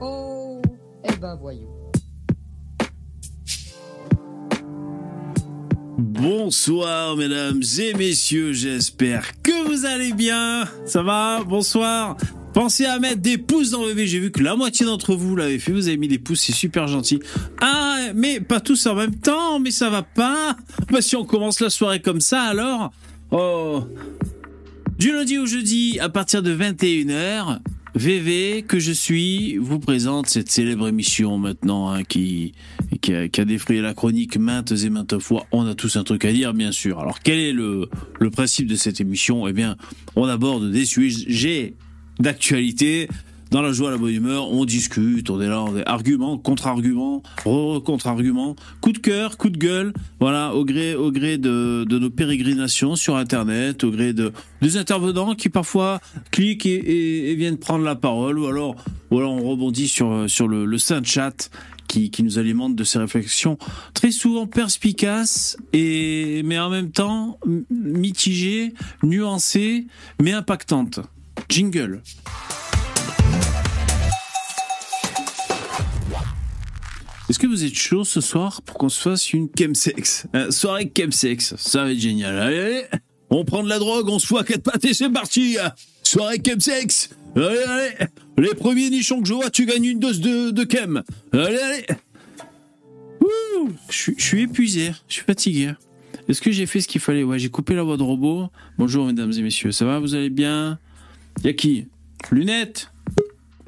[0.00, 0.60] Oh,
[1.04, 1.68] eh ben voyons.
[5.98, 10.64] Bonsoir mesdames et messieurs, j'espère que vous allez bien.
[10.86, 11.42] Ça va?
[11.44, 12.16] Bonsoir.
[12.52, 14.06] Pensez à mettre des pouces dans le V.
[14.06, 15.72] J'ai vu que la moitié d'entre vous l'avez fait.
[15.72, 17.20] Vous avez mis des pouces, c'est super gentil.
[17.60, 20.56] Ah, mais pas tous en même temps, mais ça va pas.
[20.90, 22.92] Bah, si on commence la soirée comme ça, alors?
[23.30, 23.84] Oh.
[24.98, 27.58] Du lundi au jeudi, à partir de 21h,
[27.94, 32.54] VV, que je suis, vous présente cette célèbre émission maintenant hein, qui,
[33.02, 35.46] qui, a, qui défrayé la chronique maintes et maintes fois.
[35.52, 36.98] On a tous un truc à dire, bien sûr.
[37.00, 39.46] Alors, quel est le, le principe de cette émission?
[39.46, 39.76] Eh bien,
[40.16, 41.74] on aborde des sujets
[42.18, 43.08] d'actualité.
[43.52, 47.22] Dans la joie, la bonne humeur, on discute, on est là, on est argument, contre-argument,
[47.44, 52.96] contre-argument, coup de cœur, coup de gueule, voilà, au gré, au gré de, nos pérégrinations
[52.96, 58.38] sur Internet, au gré de des intervenants qui parfois cliquent et, viennent prendre la parole,
[58.38, 58.74] ou alors,
[59.10, 61.50] ou on rebondit sur sur le, le saint chat
[61.88, 63.58] qui, qui nous alimente de ces réflexions
[63.92, 67.38] très souvent perspicaces et mais en même temps
[67.70, 69.88] mitigées, nuancées,
[70.22, 71.00] mais impactantes.
[71.50, 72.00] Jingle.
[77.32, 80.92] Est-ce que vous êtes chaud ce soir pour qu'on se fasse une chemsex Euh, Soirée
[80.94, 82.38] chemsex, ça va être génial.
[82.38, 82.82] Allez,
[83.30, 85.56] on prend de la drogue, on se fout à quatre pattes et c'est parti
[86.02, 87.08] Soirée chemsex.
[87.34, 91.02] Allez, allez Les premiers nichons que je vois, tu gagnes une dose de, de chem.
[91.32, 91.86] Allez, allez.
[93.88, 95.72] Je suis épuisé, je suis fatigué.
[96.28, 97.22] Est-ce que j'ai fait ce qu'il fallait?
[97.22, 98.50] Ouais, j'ai coupé la voix de robot.
[98.76, 99.98] Bonjour mesdames et messieurs, ça va?
[100.00, 100.78] Vous allez bien?
[101.44, 101.86] Y'a qui?
[102.30, 102.92] Lunettes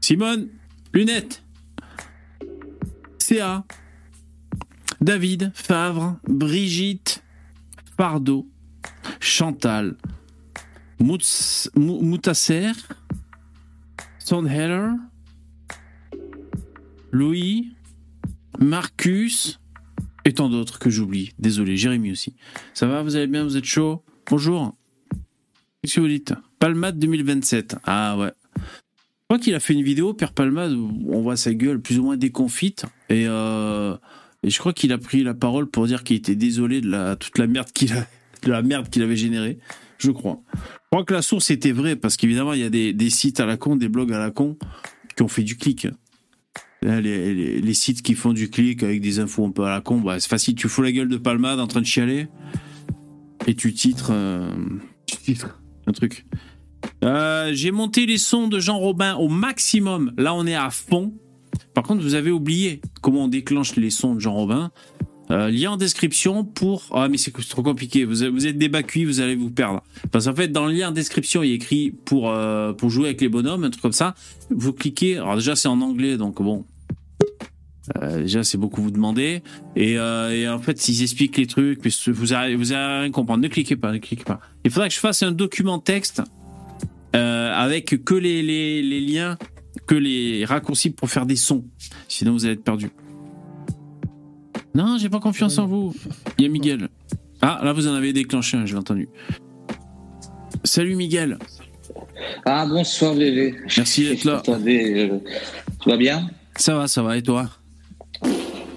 [0.02, 0.48] Simone?
[0.92, 1.43] Lunettes
[3.26, 3.64] CA
[5.00, 7.22] David Favre Brigitte
[7.96, 8.46] Fardeau
[9.18, 9.96] Chantal
[11.00, 12.72] Mouts- Mou- Moutasser
[14.18, 14.90] Sondheller
[17.12, 17.72] Louis
[18.58, 19.58] Marcus
[20.26, 21.32] et tant d'autres que j'oublie.
[21.38, 22.34] Désolé, Jérémy aussi.
[22.72, 24.02] Ça va, vous allez bien, vous êtes chaud?
[24.30, 24.74] Bonjour.
[25.82, 26.34] Qu'est-ce que vous dites?
[26.58, 27.76] Palmade 2027.
[27.84, 28.32] Ah ouais.
[28.56, 28.62] Je
[29.28, 32.16] crois qu'il a fait une vidéo, Père Palmade, on voit sa gueule plus ou moins
[32.16, 32.86] déconfite.
[33.10, 33.96] Et, euh,
[34.42, 37.16] et je crois qu'il a pris la parole pour dire qu'il était désolé de la,
[37.16, 38.06] toute la merde qu'il a,
[38.42, 39.58] de la merde qu'il avait générée.
[39.98, 40.40] Je crois.
[40.54, 40.60] Je
[40.90, 43.46] crois que la source était vraie, parce qu'évidemment, il y a des, des sites à
[43.46, 44.56] la con, des blogs à la con,
[45.16, 45.86] qui ont fait du clic.
[46.82, 49.70] Là, Les, les- les sites qui font du clic avec des infos un peu à
[49.70, 50.54] la con, bah, c'est facile.
[50.54, 52.26] Tu fous la gueule de Palmade en train de chialer
[53.46, 54.50] et tu titres, euh,
[55.06, 56.26] tu titres un truc.
[57.02, 60.12] Euh, J'ai monté les sons de Jean Robin au maximum.
[60.18, 61.14] Là, on est à fond.
[61.74, 64.70] Par contre, vous avez oublié comment on déclenche les sons de Jean Robin.
[65.30, 66.84] Euh, lien en description pour.
[66.92, 68.04] Ah, mais c'est trop compliqué.
[68.04, 69.82] Vous, êtes des bacuits, vous allez vous perdre.
[70.12, 73.06] Parce qu'en fait, dans le lien en description, il a écrit pour, euh, pour jouer
[73.06, 74.14] avec les bonhommes, un truc comme ça.
[74.50, 75.16] Vous cliquez.
[75.16, 76.64] Alors, déjà, c'est en anglais, donc bon.
[78.02, 79.42] Euh, déjà, c'est beaucoup vous demander.
[79.76, 83.42] Et, euh, en fait, ils expliquent les trucs, mais vous allez, vous allez rien comprendre.
[83.42, 84.40] Ne cliquez pas, ne cliquez pas.
[84.64, 86.22] Il faudra que je fasse un document texte
[87.12, 89.38] avec que les, les liens,
[89.86, 91.64] que les raccourcis pour faire des sons.
[92.08, 92.90] Sinon, vous allez être perdu.
[94.74, 95.94] Non, j'ai pas confiance en vous.
[96.38, 96.88] Il y a Miguel.
[97.40, 99.08] Ah, là, vous en avez déclenché un, j'ai entendu.
[100.64, 101.38] Salut Miguel.
[102.44, 103.54] Ah, bonsoir, bébé.
[103.76, 104.42] Merci d'être là.
[104.48, 105.18] Euh,
[105.80, 106.30] tu vas bien?
[106.56, 107.50] Ça va, ça va, et toi?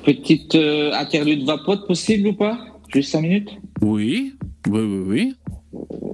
[0.05, 2.59] Petite euh, interlude vapote possible ou pas?
[2.93, 3.49] Juste 5 minutes?
[3.81, 4.35] Oui,
[4.67, 5.35] oui, oui, oui.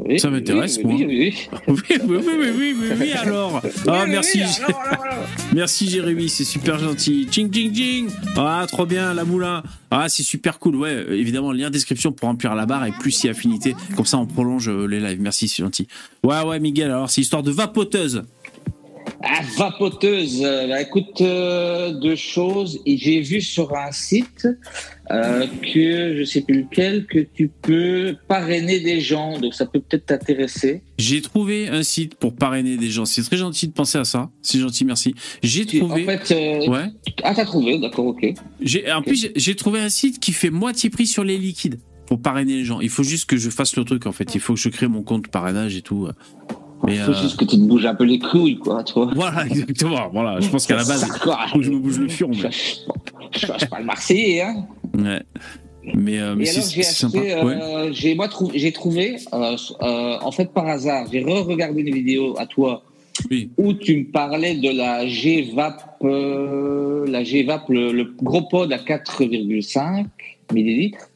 [0.06, 0.96] Oui, Ça m'intéresse, oui, moi.
[1.68, 3.62] Oui, oui, Oui, oui, oui, oui, alors.
[3.88, 4.40] Ah, merci.
[4.40, 5.28] oui, alors, alors, alors.
[5.54, 7.28] Merci Jérémy, c'est super gentil.
[7.32, 8.10] Ching, ching, ching.
[8.36, 9.64] Ah, trop bien, la moulin.
[9.92, 10.76] Ah, c'est super cool.
[10.76, 13.76] Ouais, évidemment, lien description pour remplir la barre et plus si affinité.
[13.96, 15.22] Comme ça, on prolonge les lives.
[15.22, 15.88] Merci, c'est gentil.
[16.24, 18.24] Ouais, ouais, Miguel, alors, c'est histoire de vapoteuse.
[19.26, 20.42] Ah, vapoteuse.
[20.44, 22.80] euh, bah, écoute, euh, deux choses.
[22.86, 24.48] Et J'ai vu sur un site
[25.12, 29.40] euh, que, je sais plus lequel, que tu peux parrainer des gens.
[29.40, 30.82] Donc ça peut peut-être t'intéresser.
[30.98, 33.06] J'ai trouvé un site pour parrainer des gens.
[33.06, 34.30] C'est très gentil de penser à ça.
[34.42, 35.16] C'est gentil, merci.
[35.42, 36.04] J'ai trouvé.
[36.04, 36.86] En fait, euh, Ouais.
[37.24, 38.26] ah, t'as trouvé, d'accord, ok.
[38.62, 41.80] J'ai, en plus, j'ai- j'ai trouvé un site qui fait moitié prix sur les liquides
[42.08, 42.82] pour parrainer les gens.
[42.82, 44.36] Il faut juste que je fasse le truc, en fait.
[44.36, 46.08] Il faut que je crée mon compte parrainage et tout.
[46.86, 49.10] Mais, Faut euh, juste que tu te bouges un peu les couilles, quoi, toi.
[49.16, 50.10] voilà, exactement.
[50.12, 51.40] Voilà, je pense qu'à la base, D'accord.
[51.52, 52.32] faut que je me bouge le fion.
[52.34, 54.66] Je, mais- je, suis pas le Marseillais, hein.
[54.98, 55.22] Ouais.
[55.96, 56.86] Mais, euh, mais j'ai
[57.18, 57.26] Ouais.
[57.62, 59.56] euh, j'ai moi trou- j'ai trouvé, euh,
[60.22, 62.84] en fait par hasard, j'ai re-regardé une vidéo à toi
[63.30, 63.50] Oui.
[63.58, 70.06] où tu me parlais de la G-Vap, la G-Vap, le, le gros pod à 4,5
[70.54, 71.10] millilitres.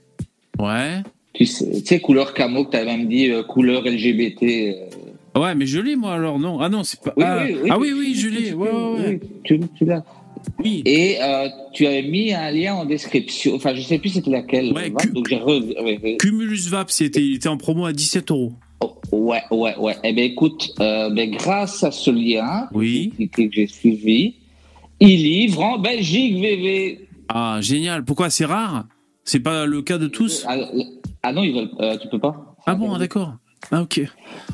[0.59, 1.01] Ouais.
[1.33, 4.43] Tu sais, tu sais, couleur camo, que tu avais même dit euh, couleur LGBT.
[4.43, 4.73] euh,
[5.35, 6.59] Ouais, mais je l'ai, moi, alors, non.
[6.59, 7.13] Ah non, c'est pas.
[7.15, 8.53] Oui, ah, oui, oui, ah oui, oui, oui, je l'ai.
[8.53, 10.03] Ouais, ouais, tu, tu l'as.
[10.63, 10.81] Oui.
[10.85, 13.55] Et euh, tu avais mis un lien en description.
[13.55, 14.71] Enfin, je sais plus c'était laquelle.
[14.73, 16.17] Ouais, va, cu- donc re-.
[16.17, 18.53] Cumulus Vap, c'était, il était en promo à 17 euros.
[18.79, 19.95] Oh, ouais, ouais, ouais.
[20.03, 23.11] Eh ben écoute, euh, ben, grâce à ce lien Oui.
[23.17, 24.35] que, que j'ai suivi,
[24.99, 27.07] il livre en Belgique, VV.
[27.29, 28.05] Ah, génial.
[28.05, 28.85] Pourquoi c'est rare?
[29.23, 30.45] C'est pas le cas de tous?
[30.47, 30.55] Ah,
[31.23, 32.55] ah non, ils veulent, euh, tu peux pas.
[32.65, 33.35] Ah bon, d'accord.
[33.71, 34.01] Ah, ok.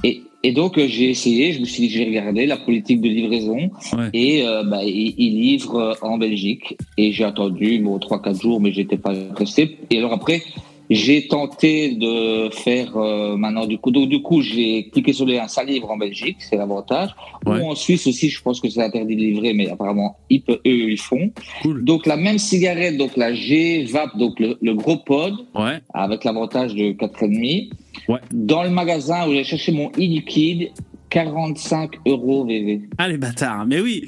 [0.04, 3.07] Et, et donc euh, j'ai essayé, je me suis dit, j'ai regardé la politique de
[3.10, 4.10] livraison Ouais.
[4.13, 8.42] et euh, bah, il, il livre euh, en Belgique et j'ai attendu bon trois quatre
[8.42, 9.78] jours mais j'étais pas pressé.
[9.90, 10.42] Et alors après
[10.89, 15.33] j'ai tenté de faire euh, maintenant du coup donc du coup j'ai cliqué sur le
[15.33, 17.12] lien ça livre en Belgique c'est l'avantage
[17.45, 17.59] Ouais.
[17.59, 20.62] ou en Suisse aussi je pense que c'est interdit de livrer mais apparemment ils pe-
[20.65, 21.31] eux ils font
[21.62, 21.83] Cool.
[21.83, 25.80] donc la même cigarette donc la G Vape donc le, le gros pod Ouais.
[25.94, 27.69] avec l'avantage de 4,5.
[28.09, 28.19] Ouais.
[28.31, 30.71] Dans le magasin où j'ai cherché mon e-liquide,
[31.09, 32.81] 45 euros VV.
[32.97, 33.65] Ah, les bâtards.
[33.68, 34.07] Mais oui.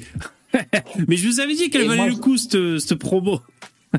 [1.08, 3.38] mais je vous avais dit qu'elle valait moi, le coup, cette, cette promo.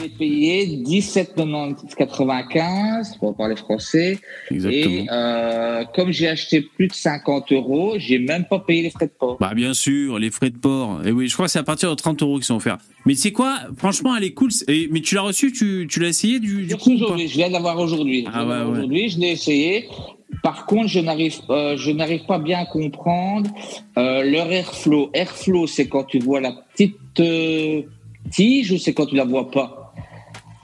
[0.00, 4.18] J'ai payé 17,95 pour parler français.
[4.50, 4.94] Exactement.
[4.94, 9.06] Et euh, comme j'ai acheté plus de 50 euros, j'ai même pas payé les frais
[9.06, 9.36] de port.
[9.38, 11.00] Bah bien sûr, les frais de port.
[11.06, 12.78] Et oui, je crois que c'est à partir de 30 euros qui sont offerts.
[13.04, 14.50] Mais sais quoi Franchement, elle est cool.
[14.68, 17.48] Et- mais tu l'as reçu Tu, tu l'as essayé du, du coup aujourd'hui, je viens
[17.48, 18.26] de l'avoir aujourd'hui.
[18.32, 18.62] Ah ouais, ouais.
[18.62, 19.88] Aujourd'hui, je l'ai essayé.
[20.42, 23.50] Par contre, je n'arrive, euh, je n'arrive pas bien à comprendre
[23.96, 25.10] euh, leur airflow.
[25.14, 27.82] Airflow, c'est quand tu vois la petite euh,
[28.30, 29.94] tige ou c'est quand tu la vois pas.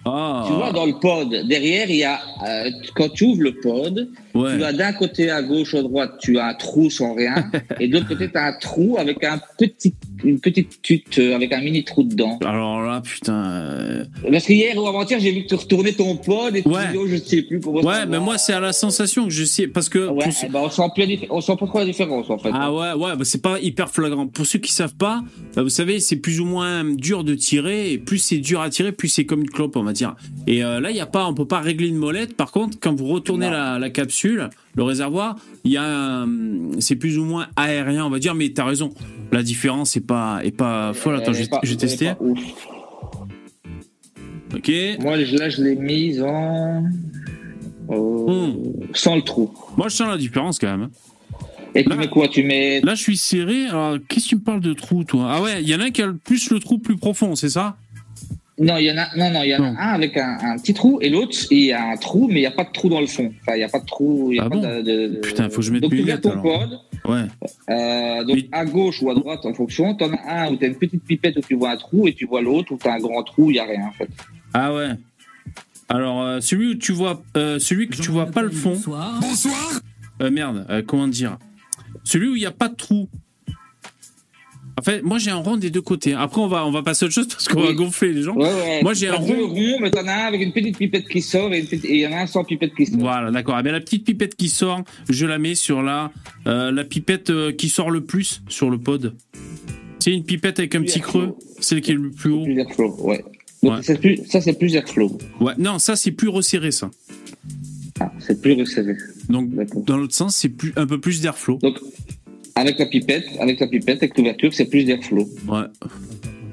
[0.05, 3.61] Ah, Tu vois, dans le pod, derrière, il y a, euh, quand tu ouvres le
[3.61, 4.57] pod, ouais.
[4.57, 7.35] tu as d'un côté à gauche, à droite, tu as un trou sans rien,
[7.81, 9.95] et de l'autre côté, tu as un trou avec un petit,
[10.25, 12.39] une petite tute, euh, avec un mini trou dedans.
[12.45, 13.45] Alors là, putain.
[13.45, 16.91] euh, Parce qu'hier ou avant-hier, j'ai vu que tu retournais ton pod et tu Ouais.
[16.93, 19.67] dis, oh, je sais plus Ouais, mais moi, c'est à la sensation que je sais.
[19.69, 20.09] Parce que.
[20.09, 22.31] Ouais, pour ceux- eh ben, on sent plus dif- on sent pas trop la différence,
[22.31, 22.51] en fait.
[22.53, 24.27] Ah ouais, ouais, bah c'est pas hyper flagrant.
[24.27, 25.23] Pour ceux qui savent pas,
[25.55, 28.71] bah vous savez, c'est plus ou moins dur de tirer, et plus c'est dur à
[28.71, 30.15] tirer, plus c'est comme une clope, on va dire.
[30.47, 32.37] Et euh, là, il y a pas, on peut pas régler une molette.
[32.37, 36.29] Par contre, quand vous retournez la capsule, le réservoir, il y a, un-
[36.81, 38.35] c'est plus ou moins aérien, on va dire.
[38.35, 38.93] Mais t'as raison,
[39.33, 41.17] la différence est pas, est pas folle.
[41.17, 42.11] Attends, je vais, pas- je vais elle est tester.
[44.55, 44.71] Ok.
[45.01, 46.85] Moi, je- là, je l'ai mise en.
[47.91, 48.55] euh, Hmm.
[48.95, 49.53] Sans le trou.
[49.77, 50.83] Moi, je sens la différence quand même.
[50.83, 50.91] hein.
[51.75, 52.29] Et tu Là- mets quoi?
[52.29, 52.81] Tu mets.
[52.83, 53.67] Là, je suis serré.
[53.67, 55.27] Alors, qu'est-ce que tu me parles de trou, toi?
[55.31, 57.35] Ah ouais, il y en a un qui a le plus le trou plus profond,
[57.35, 57.77] c'est ça?
[58.63, 59.77] Non, il y en a, non, non, il y en a Non.
[59.79, 62.41] un avec un, un petit trou et l'autre, il y a un trou, mais il
[62.43, 63.33] n'y a pas de trou dans le fond.
[63.43, 64.29] Enfin, il n'y a pas de trou.
[64.31, 65.91] il Y a Ah pas bon de, de- de- Putain, faut que je mette Donc,
[65.91, 67.25] tu mets ton pod, Ouais.
[67.71, 69.95] euh, donc Mais- à gauche ou à droite en fonction.
[69.97, 72.07] Tu en as un où tu as une petite pipette où tu vois un trou
[72.07, 73.87] et tu vois l'autre où tu as un grand trou où il n'y a rien,
[73.89, 74.09] en fait.
[74.55, 74.91] Ah ouais.
[75.89, 78.71] Alors, euh, celui où tu vois, euh, celui que tu vois pas le fond.
[79.21, 79.81] Bonsoir.
[80.23, 81.37] Euh, merde, euh, comment dire?
[82.05, 83.09] Celui où il n'y a pas de trou.
[84.79, 86.15] En fait, moi j'ai un rond des deux côtés.
[86.15, 87.67] Après, on va, on va passer à autre chose parce qu'on Oui.
[87.69, 88.35] va gonfler les gens.
[88.35, 88.81] Ouais, ouais.
[88.83, 89.49] Moi, j'ai un rond.
[89.49, 91.97] ronds, mais tu en as un avec une petite pipette qui sort et petite- il
[91.99, 92.99] y en a un sans pipette qui sort.
[92.99, 93.57] Voilà, d'accord.
[93.61, 96.11] Eh bien, la petite pipette qui sort, je la mets sur la,
[96.47, 99.15] euh, la pipette euh, qui sort le plus sur le pod.
[99.99, 102.45] C'est une pipette avec un Plus petit creux, celle qui est le plus haut.
[102.45, 103.25] Plus airflow, ouais.
[103.63, 103.79] Donc, Ouais.
[103.83, 105.17] c'est plus, ça, c'est plus airflow.
[105.39, 106.91] Ouais, non, ça c'est plus resserré ça.
[108.01, 108.97] Ah, c'est plus resserré.
[109.29, 109.51] Donc
[109.85, 111.59] dans l'autre sens, c'est plus un peu plus d'airflow.
[111.63, 111.79] Donc,
[112.55, 115.29] avec la pipette, avec la pipette, avec l'ouverture, c'est plus d'airflow.
[115.49, 115.65] Ouais.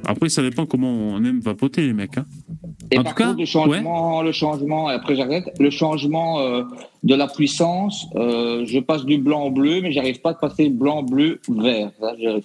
[0.05, 2.17] Après, ça dépend comment on aime vapoter les mecs.
[2.17, 2.25] Hein.
[2.91, 6.63] Et En par tout cas, le changement, le changement, et après j'arrête, le changement euh,
[7.03, 10.69] de la puissance, euh, je passe du blanc au bleu, mais j'arrive pas à passer
[10.69, 11.91] blanc, bleu, vert.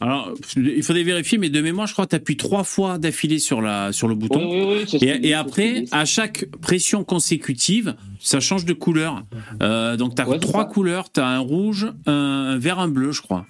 [0.01, 3.39] Alors, il faudrait vérifier, mais de mémoire, je crois que tu appuies trois fois d'affilée
[3.39, 4.41] sur, la, sur le bouton.
[4.51, 4.99] Oui, oui, oui.
[5.01, 9.23] Et, et après, à chaque pression consécutive, ça change de couleur.
[9.63, 11.13] Euh, donc, tu as Ouais, trois couleurs.
[11.13, 13.47] Tu as un rouge, un vert, un bleu, je crois.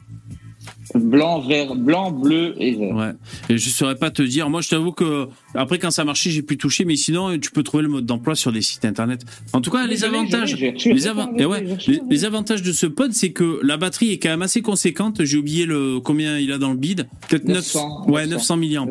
[0.95, 2.95] Blanc, vert, blanc, bleu et vert.
[2.95, 3.13] Ouais.
[3.49, 4.51] Et je saurais pas te dire.
[4.51, 6.85] Moi, je t'avoue que après, quand ça a marché, j'ai pu toucher.
[6.85, 9.25] Mais sinon, tu peux trouver le mode d'emploi sur des sites internet.
[9.53, 10.57] En tout cas, les je avantages.
[10.57, 10.75] Les,
[11.39, 11.65] eh ouais,
[12.11, 15.25] les, avantages de ce pod, c'est que la batterie est quand même assez conséquente.
[15.25, 17.07] J'ai oublié le combien il a dans le bid.
[17.29, 18.87] Peut-être 900, 900, ouais, 900 mAh.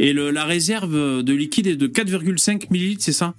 [0.00, 3.34] Et le, la réserve de liquide est de 4,5 millilitres, c'est ça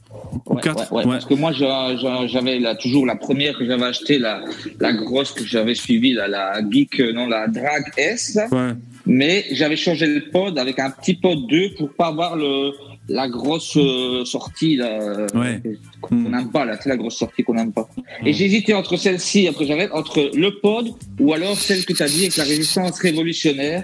[0.46, 3.58] Ou Ouais, 4 ouais, ouais, Parce que moi, j'a- j'a- j'avais là, toujours la première
[3.58, 4.44] que j'avais achetée, la,
[4.80, 8.38] la grosse que j'avais suivie, là, la Geek, euh, non, la Drag S.
[8.52, 8.72] Ouais.
[9.06, 12.72] Mais j'avais changé le pod avec un petit pod 2 pour pas avoir le,
[13.10, 15.62] la grosse euh, sortie là, euh, Ouais.
[16.02, 16.32] qu'on Hmm.
[16.32, 16.66] n'aime pas.
[16.66, 17.88] là, C'est la grosse sortie qu'on n'aime pas.
[18.26, 20.88] Et j'hésitais entre celle-ci, après j'arrête, entre le pod
[21.20, 23.84] ou alors celle que tu as dit avec la résistance révolutionnaire.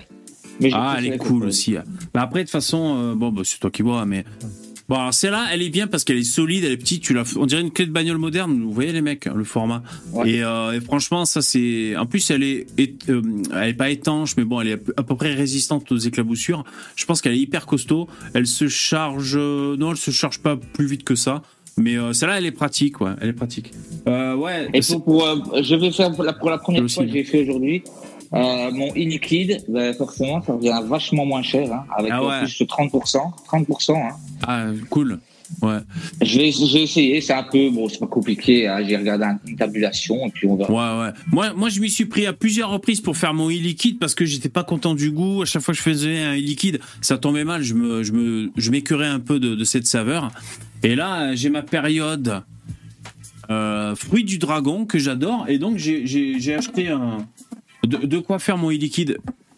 [0.60, 1.76] Mais Ah, elle est cool aussi.
[2.14, 4.26] Bah après, de toute façon, euh, bon, bah, c'est toi qui vois, mais
[4.90, 7.02] Bon, alors celle-là, elle est bien parce qu'elle est solide, elle est petite.
[7.02, 8.62] Tu la, on dirait une clé de bagnole moderne.
[8.62, 9.84] Vous voyez les mecs, le format.
[10.12, 10.30] Ouais.
[10.30, 11.96] Et, euh, et franchement, ça c'est.
[11.96, 13.22] En plus, elle est, est- euh,
[13.56, 16.66] elle est pas étanche, mais bon, elle est à peu- près résistante aux éclaboussures.
[16.98, 18.10] Je pense qu'elle est hyper costaud.
[18.34, 19.38] Elle se charge.
[19.38, 21.42] Non, elle se charge pas plus vite que ça.
[21.78, 23.12] Mais euh, celle-là, elle est pratique, ouais.
[23.22, 23.72] Elle est pratique.
[24.08, 24.68] Euh, ouais.
[24.74, 27.24] Et pour, pour, euh, je vais faire pour la, pour la première fois que j'ai
[27.24, 27.82] fait aujourd'hui,
[28.34, 32.40] euh, mon e-liquide, ben, forcément, ça revient vachement moins cher, hein, avec Ah ouais.
[32.40, 33.18] plus de 30%.
[33.48, 34.16] 30%, hein.
[34.48, 35.20] Ah, cool.
[35.62, 35.80] Ouais.
[36.22, 39.38] Je vais, j'ai essayé, c'est un peu, bon, c'est pas compliqué, hein, j'ai regardé un-
[39.46, 40.72] une tabulation, et puis on verra.
[40.72, 41.14] Ouais, ouais.
[41.30, 44.24] Moi, moi, je m'y suis pris à plusieurs reprises pour faire mon e-liquide parce que
[44.24, 45.42] j'étais pas content du goût.
[45.42, 47.64] À chaque fois que je faisais un e-liquide, ça tombait mal.
[47.64, 50.32] Je me, je me, je m'écœurais un peu de, de cette saveur.
[50.84, 52.44] Et là, j'ai ma période
[53.50, 55.46] euh, fruit du dragon que j'adore.
[55.50, 57.28] Et donc, j'ai, j'ai, j'ai acheté un,
[57.84, 59.18] de, de quoi faire mon e-liquide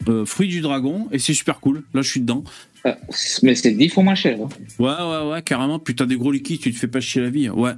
[0.10, 1.08] euh, fruit du dragon.
[1.12, 1.84] Et c'est super cool.
[1.94, 2.44] Là, je suis dedans.
[2.86, 2.94] Euh,
[3.44, 4.38] mais c'est 10 fois moins cher.
[4.42, 4.50] hein.
[4.80, 5.80] Ouais, ouais, ouais, carrément.
[5.80, 7.50] Putain, des gros liquides, tu te fais pas chier la vie.
[7.50, 7.72] Ouais.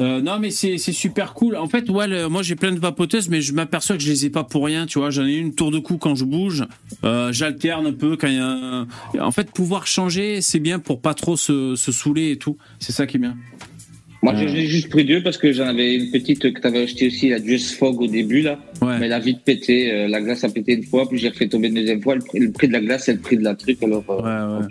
[0.00, 1.56] Euh, non, mais c'est super cool.
[1.56, 4.24] En fait, ouais, le- moi j'ai plein de vapoteuses, mais je m'aperçois que je les
[4.24, 4.86] ai pas pour rien.
[4.86, 6.64] Tu vois, j'en ai une tour de cou quand je bouge.
[7.04, 8.46] Euh, J'alterne un peu quand il y a.
[8.46, 8.86] un-
[9.20, 12.56] En fait, pouvoir changer, c'est bien pour pas trop se, se saouler et tout.
[12.78, 13.36] C'est ça qui est bien.
[14.22, 14.48] Moi, Ouais.
[14.48, 17.42] j'ai juste pris deux parce que j'en avais une petite que t'avais acheté aussi, la
[17.42, 18.58] Just Fog au début, là.
[18.82, 18.98] Ouais.
[18.98, 19.90] Mais elle a vite pété.
[19.92, 22.16] euh, la glace a pété une fois, puis j'ai refait tomber une deuxième fois.
[22.16, 24.04] Le prix, le prix de la glace, c'est le prix de la truc, alors.
[24.10, 24.68] euh, Ouais, ouais.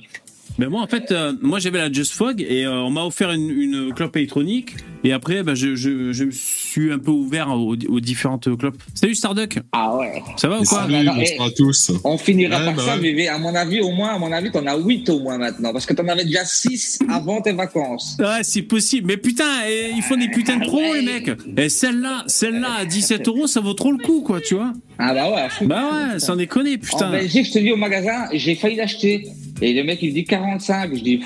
[0.59, 3.31] Mais moi, en fait, euh, moi j'avais la Just Fog et euh, on m'a offert
[3.31, 4.75] une, une clope électronique.
[5.05, 8.75] Et après, bah, je, je, je me suis un peu ouvert aux, aux différentes clopes.
[8.95, 10.21] Salut Starduck, Ah ouais.
[10.35, 10.81] ça va ou quoi?
[10.89, 11.91] Salut, bonsoir à tous.
[12.03, 13.01] On finira Ouais, par bah ça, ouais.
[13.01, 13.29] bébé.
[13.29, 15.71] À mon avis, au moins, à mon avis, t'en as 8 au moins maintenant.
[15.71, 18.17] Parce que t'en avais déjà 6 avant tes vacances.
[18.19, 19.07] Ouais, c'est possible.
[19.07, 21.01] Mais putain, eh, ils font des putains de promos, Ouais.
[21.01, 21.31] les mecs.
[21.57, 24.73] Et celle-là, celle-là à 17 euros, ça vaut trop le coup, quoi, tu vois.
[24.97, 25.65] Ah bah ouais.
[25.65, 27.09] Bah ouais, sans déconner, En putain.
[27.11, 29.27] Belgique, je te dis au magasin, j'ai failli l'acheter.
[29.61, 30.93] Et le mec, il me dit 45.
[30.93, 31.21] Je dis,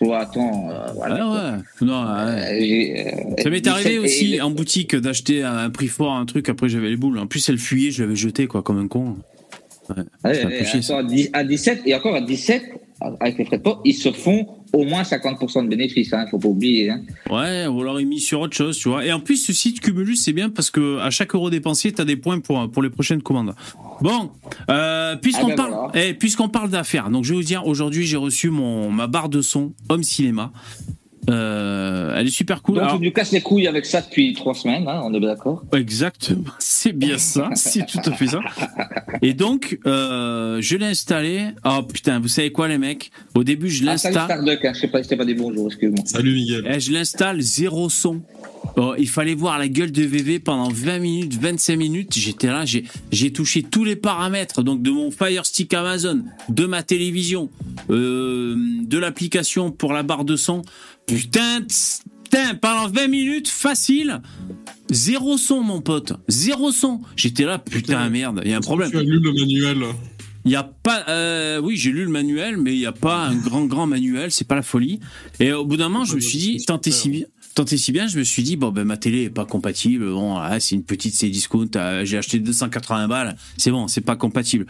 [0.00, 1.28] oh, attends, euh, voilà.
[1.28, 1.86] Ouais, ouais.
[1.86, 2.96] Non, ouais.
[2.96, 6.12] Euh, euh, Ça m'est 17 arrivé et- aussi en boutique d'acheter à un prix fort
[6.14, 7.18] un truc, après j'avais les boules.
[7.18, 9.16] En plus, elle fuyait, je l'avais jeté, quoi, comme un con.
[10.24, 12.62] Ouais, chier, à 10 à 17, et encore à 17,
[13.20, 16.38] avec les frais de port, ils se font au moins 50% de bénéfices, hein, faut
[16.38, 16.90] pas oublier.
[16.90, 17.02] Hein.
[17.30, 19.04] Ouais, ou alors ils mis sur autre chose, tu vois.
[19.04, 22.04] Et en plus, ce site Cumulus, c'est bien parce que à chaque euro dépensé, t'as
[22.04, 23.54] des points pour, pour les prochaines commandes.
[24.00, 24.30] Bon,
[24.70, 25.90] euh, puisqu'on Ah ben parle, voilà.
[26.08, 29.28] eh, puisqu'on parle d'affaires, donc je vais vous dire, aujourd'hui, j'ai reçu mon ma barre
[29.28, 30.52] de son Home Cinéma.
[31.28, 32.76] Euh, elle est super cool.
[32.76, 35.20] Donc Alors- tu nous casses les couilles avec ça depuis 3 semaines, hein, on est
[35.20, 35.62] bien d'accord?
[35.74, 38.40] Exactement, c'est bien ça, c'est tout à fait ça.
[39.22, 41.48] Et donc, euh, je l'ai installé.
[41.64, 43.10] Oh putain, vous savez quoi les mecs?
[43.34, 44.38] Au début, je Ah, salut l'installe.
[44.42, 46.04] Starduck, hein, je sais pas, c'était pas des bonjours, excuse-moi.
[46.06, 46.70] Salut Miguel.
[46.74, 48.22] Eh, je l'installe zéro son.
[48.76, 52.14] Oh, il fallait voir la gueule de VV pendant 20 minutes, 25 minutes.
[52.16, 56.66] J'étais là, j'ai, j'ai touché tous les paramètres donc de mon Fire Stick Amazon, de
[56.66, 57.50] ma télévision,
[57.90, 60.62] euh, de l'application pour la barre de son.
[61.10, 61.60] Putain,
[62.24, 64.20] putain, pendant 20 minutes, facile.
[64.90, 66.12] Zéro son, mon pote.
[66.28, 67.00] Zéro son.
[67.16, 68.10] J'étais là, putain, Putain.
[68.10, 68.90] merde, il y a un problème.
[68.92, 69.84] Tu as lu le manuel.
[70.44, 73.26] Il y a pas, euh, oui, j'ai lu le manuel, mais il n'y a pas
[73.26, 75.00] un grand, grand manuel, c'est pas la folie.
[75.40, 77.76] Et au bout d'un moment, je me suis dit, tant et si bien, tant et
[77.76, 80.58] si bien, je me suis dit, bon, ben, ma télé est pas compatible, bon, ah,
[80.58, 84.64] c'est une petite C-Discount, euh, j'ai acheté 280 balles, c'est bon, c'est pas compatible.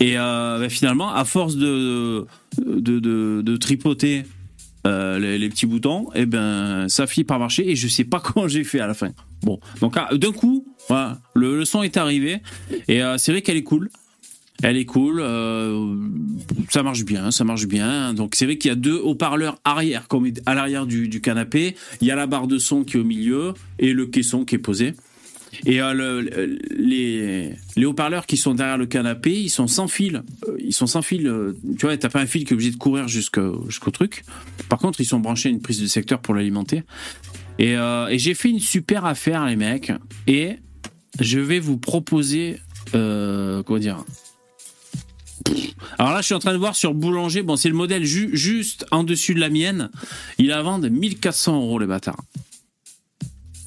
[0.00, 2.26] Et euh, ben, finalement, à force de,
[2.58, 4.24] de, de, de tripoter
[4.86, 8.48] euh, les, petits boutons, et ben, ça finit par marcher, et je sais pas comment
[8.48, 9.10] j'ai fait à la fin.
[9.42, 12.40] Bon, donc, ah, d'un coup, voilà, le, son est arrivé,
[12.88, 13.90] et euh, c'est vrai qu'elle est cool.
[14.62, 15.96] Elle est cool, euh,
[16.70, 18.14] ça marche bien, ça marche bien.
[18.14, 21.74] Donc c'est vrai qu'il y a deux haut-parleurs arrière, comme à l'arrière du canapé.
[22.00, 24.54] Il y a la barre de son qui est au milieu et le caisson qui
[24.54, 24.94] est posé.
[25.66, 26.58] Et euh, le- le-
[27.76, 30.22] les, haut-parleurs qui sont derrière le canapé, ils sont sans fil.
[30.48, 31.26] Euh, Ils sont sans fil.
[31.26, 34.24] euh, Tu vois, t'as pas un fil qui est obligé de courir jusqu'au truc.
[34.68, 36.82] Par contre, ils sont branchés à une prise de secteur pour l'alimenter.
[37.58, 37.76] Et,
[38.12, 39.92] j'ai fait une super affaire, les mecs.
[40.26, 40.56] Et
[41.20, 42.58] je vais vous proposer,
[42.94, 44.04] euh, comment dire,
[45.98, 47.42] alors là, je suis en train de voir sur Boulanger.
[47.42, 49.90] Bon, c'est le modèle ju- juste en dessus de la mienne.
[50.38, 52.22] Il la vendent 1400 euros, les bâtards.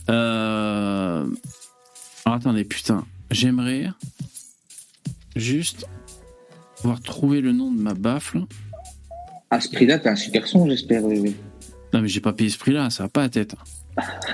[0.09, 1.25] Euh...
[2.27, 3.05] Alors attendez, putain.
[3.31, 3.87] J'aimerais
[5.37, 5.87] juste
[6.75, 8.41] pouvoir trouver le nom de ma baffle.
[9.49, 11.05] À ce prix-là, t'as un super son, j'espère.
[11.05, 11.37] oui, oui.
[11.93, 13.55] Non, mais j'ai pas payé ce prix-là, ça va pas la tête.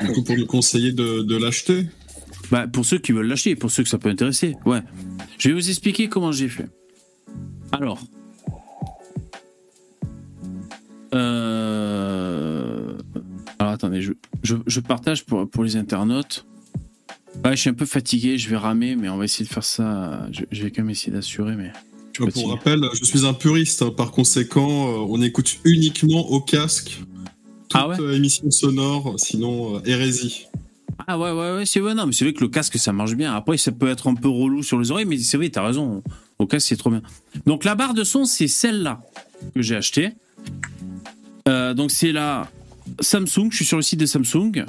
[0.01, 1.85] Du coup, pour nous conseiller de, de l'acheter.
[2.49, 4.81] Bah, pour ceux qui veulent l'acheter, pour ceux que ça peut intéresser, ouais.
[5.37, 6.69] Je vais vous expliquer comment j'ai fait.
[7.71, 8.01] Alors.
[11.13, 12.97] Euh...
[13.59, 16.47] Alors attendez, je, je, je partage pour, pour les internautes.
[17.43, 19.63] Ouais, je suis un peu fatigué, je vais ramer, mais on va essayer de faire
[19.63, 20.27] ça.
[20.31, 21.71] Je, je vais quand même essayer d'assurer, mais.
[22.13, 23.81] Tu vois, pour rappel, je suis un puriste.
[23.81, 23.91] hein.
[23.95, 26.99] Par conséquent, euh, on écoute uniquement au casque
[27.69, 30.45] toute Ah ouais euh, émission sonore, sinon euh, hérésie.
[31.07, 33.15] Ah ouais, ouais, ouais, c'est vrai, non, mais c'est vrai que le casque, ça marche
[33.15, 33.33] bien.
[33.33, 36.03] Après, ça peut être un peu relou sur les oreilles, mais c'est vrai, t'as raison.
[36.37, 37.01] Au casque, c'est trop bien.
[37.47, 39.01] Donc, la barre de son, c'est celle-là
[39.55, 40.11] que j'ai achetée.
[41.49, 42.47] Euh, donc, c'est la
[42.99, 43.49] Samsung.
[43.49, 44.65] Je suis sur le site de Samsung.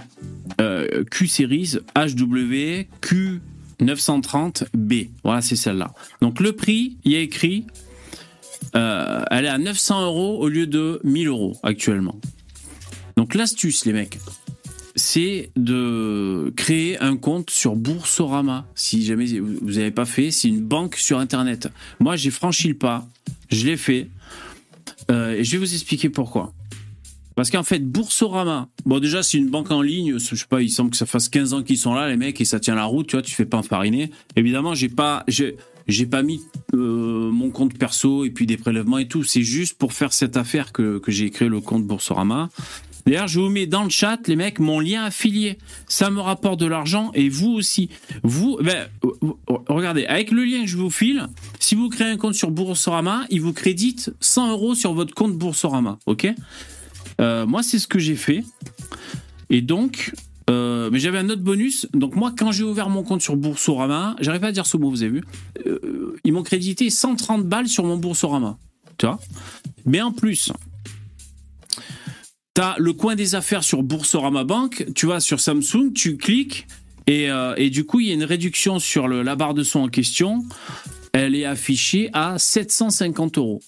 [0.60, 5.08] Euh, Q Series HW Q930B.
[5.22, 5.92] Voilà, c'est celle-là.
[6.20, 7.66] Donc, le prix, il y a écrit,
[8.76, 12.18] euh, elle est à 900 euros au lieu de 1000 euros actuellement.
[13.16, 14.18] Donc, l'astuce, les mecs,
[14.96, 18.66] c'est de créer un compte sur Boursorama.
[18.74, 21.68] Si jamais vous n'avez pas fait, c'est une banque sur Internet.
[21.98, 23.06] Moi, j'ai franchi le pas,
[23.50, 24.08] je l'ai fait,
[25.10, 26.54] Euh, je vais vous expliquer pourquoi.
[27.34, 30.70] Parce qu'en fait, Boursorama, bon déjà c'est une banque en ligne, je sais pas, il
[30.70, 32.84] semble que ça fasse 15 ans qu'ils sont là les mecs et ça tient la
[32.84, 34.10] route, tu vois, tu fais pas enfariner.
[34.36, 35.24] Évidemment, j'ai pas
[35.86, 36.40] j'ai pas mis
[36.74, 40.36] euh, mon compte perso et puis des prélèvements et tout, c'est juste pour faire cette
[40.36, 42.48] affaire que, j'ai créé le compte Boursorama.
[43.06, 45.58] D'ailleurs, je vous mets dans le chat, les mecs, mon lien affilié.
[45.88, 47.90] Ça me rapporte de l'argent et vous aussi.
[48.22, 48.88] Vous, ben,
[49.68, 51.26] regardez, avec le lien que je vous file,
[51.60, 55.36] si vous créez un compte sur Boursorama, il vous crédite 100 euros sur votre compte
[55.36, 55.98] Boursorama.
[56.06, 56.32] Ok?
[57.20, 58.44] Euh, Moi, c'est ce que j'ai fait.
[59.50, 60.12] Et donc,
[60.50, 61.86] euh, mais j'avais un autre bonus.
[61.94, 64.90] Donc, moi, quand j'ai ouvert mon compte sur Boursorama, j'arrive pas à dire ce mot,
[64.90, 65.24] vous avez vu,
[65.66, 68.58] euh, ils m'ont crédité 130 balles sur mon Boursorama.
[68.98, 69.18] Tu vois?
[69.86, 70.52] Mais en plus,
[72.54, 76.68] T'as le coin des affaires sur Boursorama Bank, tu vas sur Samsung, tu cliques
[77.08, 77.28] et,
[77.68, 80.44] du coup il y a une réduction sur la barre de son en question.
[81.12, 83.60] Elle est affichée à 750 euros.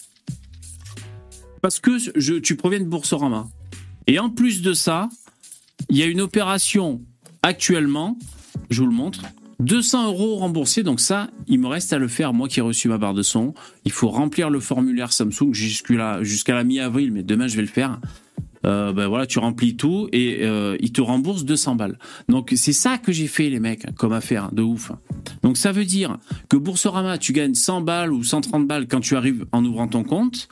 [1.67, 3.49] Parce que je, tu proviens de Boursorama.
[4.07, 5.09] Et en plus de ça,
[5.89, 7.01] il y a une opération
[7.43, 8.17] actuellement,
[8.71, 9.23] je vous le montre,
[9.59, 10.85] 200 euros remboursés.
[10.85, 13.23] Donc ça, il me reste à le faire, moi qui ai reçu ma barre de
[13.23, 13.53] son.
[13.85, 17.99] Il faut remplir le formulaire Samsung jusqu'à la mi-avril, mais demain je vais le faire.
[18.65, 21.99] Euh, ben voilà, tu remplis tout et euh, ils te remboursent 200 balles.
[22.29, 24.93] Donc c'est ça que j'ai fait les mecs comme affaire de ouf.
[25.43, 26.19] Donc ça veut dire
[26.49, 30.05] que Boursorama, tu gagnes 100 balles ou 130 balles quand tu arrives en ouvrant ton
[30.05, 30.49] compte.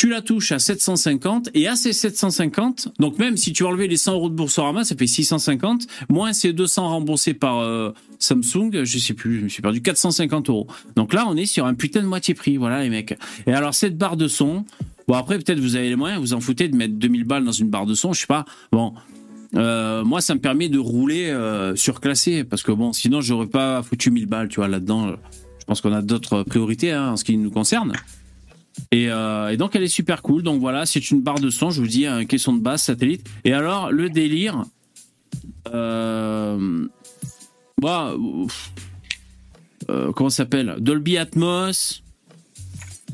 [0.00, 3.98] Tu la touches à 750 et à ces 750, donc même si tu enlevais les
[3.98, 8.98] 100 euros de Boursorama, ça fait 650, moins ces 200 remboursés par euh, Samsung, je
[8.98, 10.68] sais plus, je me suis perdu 450 euros.
[10.96, 13.14] Donc là, on est sur un putain de moitié prix, voilà les mecs.
[13.46, 14.64] Et alors cette barre de son,
[15.06, 17.52] Bon, après, peut-être vous avez les moyens, vous en foutez de mettre 2000 balles dans
[17.52, 18.46] une barre de son, je sais pas.
[18.72, 18.94] Bon.
[19.54, 23.82] Euh, moi, ça me permet de rouler euh, surclassé, parce que bon, sinon, j'aurais pas
[23.82, 25.08] foutu 1000 balles, tu vois, là-dedans.
[25.58, 27.92] Je pense qu'on a d'autres priorités hein, en ce qui nous concerne.
[28.92, 30.42] Et, euh, et donc, elle est super cool.
[30.42, 33.28] Donc voilà, c'est une barre de son, je vous dis, un caisson de basse satellite.
[33.44, 34.64] Et alors, le délire.
[35.72, 36.86] Euh,
[37.80, 38.14] bah.
[39.88, 40.76] Euh, comment ça s'appelle?
[40.78, 42.02] Dolby Atmos.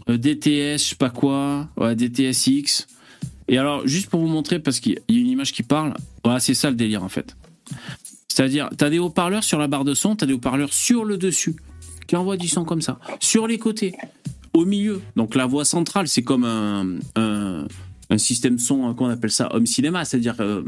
[0.08, 2.86] Euh, DTS, je sais pas quoi, ouais, DTSX.
[3.48, 6.40] Et alors, juste pour vous montrer, parce qu'il y a une image qui parle, voilà,
[6.40, 7.36] c'est ça le délire en fait.
[8.28, 11.04] C'est-à-dire, tu as des haut-parleurs sur la barre de son, tu as des haut-parleurs sur
[11.04, 11.56] le dessus,
[12.06, 13.94] qui envoient du son comme ça, sur les côtés,
[14.56, 15.00] au milieu.
[15.16, 17.66] Donc la voix centrale, c'est comme un,
[18.16, 20.64] système son, qu'on appelle ça home cinéma, c'est-à-dire que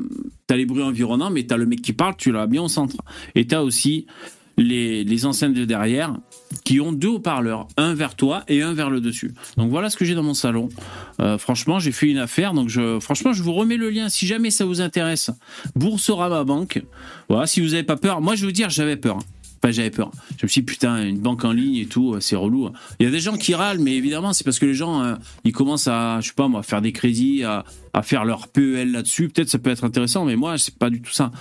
[0.46, 2.62] tu as les bruits environnants, mais tu as le mec qui parle, tu l'as bien
[2.62, 2.96] au centre.
[3.35, 4.07] Et tu as aussi
[4.59, 6.14] les, les enceintes de derrière
[6.64, 9.33] qui ont deux haut-parleurs, un vers toi et un vers le dessus.
[9.57, 10.68] Donc voilà ce que j'ai dans mon salon.
[11.20, 14.27] Euh, franchement, j'ai fait une affaire, donc je, franchement, je vous remets le lien si
[14.27, 15.31] jamais ça vous intéresse.
[15.77, 16.83] Boursorama Banque.
[17.29, 18.20] Voilà, si vous n'avez pas peur.
[18.20, 19.18] Moi, je vous dire, j'avais peur.
[19.62, 20.10] Enfin, j'avais peur.
[20.38, 22.70] Je me suis dit, putain, une banque en ligne et tout, c'est relou.
[23.00, 25.14] Il y a des gens qui râlent, mais évidemment, c'est parce que les gens, euh,
[25.44, 28.92] ils commencent à, je sais pas moi, faire des crédits, à, à faire leur PEL
[28.92, 29.28] là-dessus.
[29.28, 31.32] Peut-être ça peut être intéressant, mais moi, c'est pas du tout ça.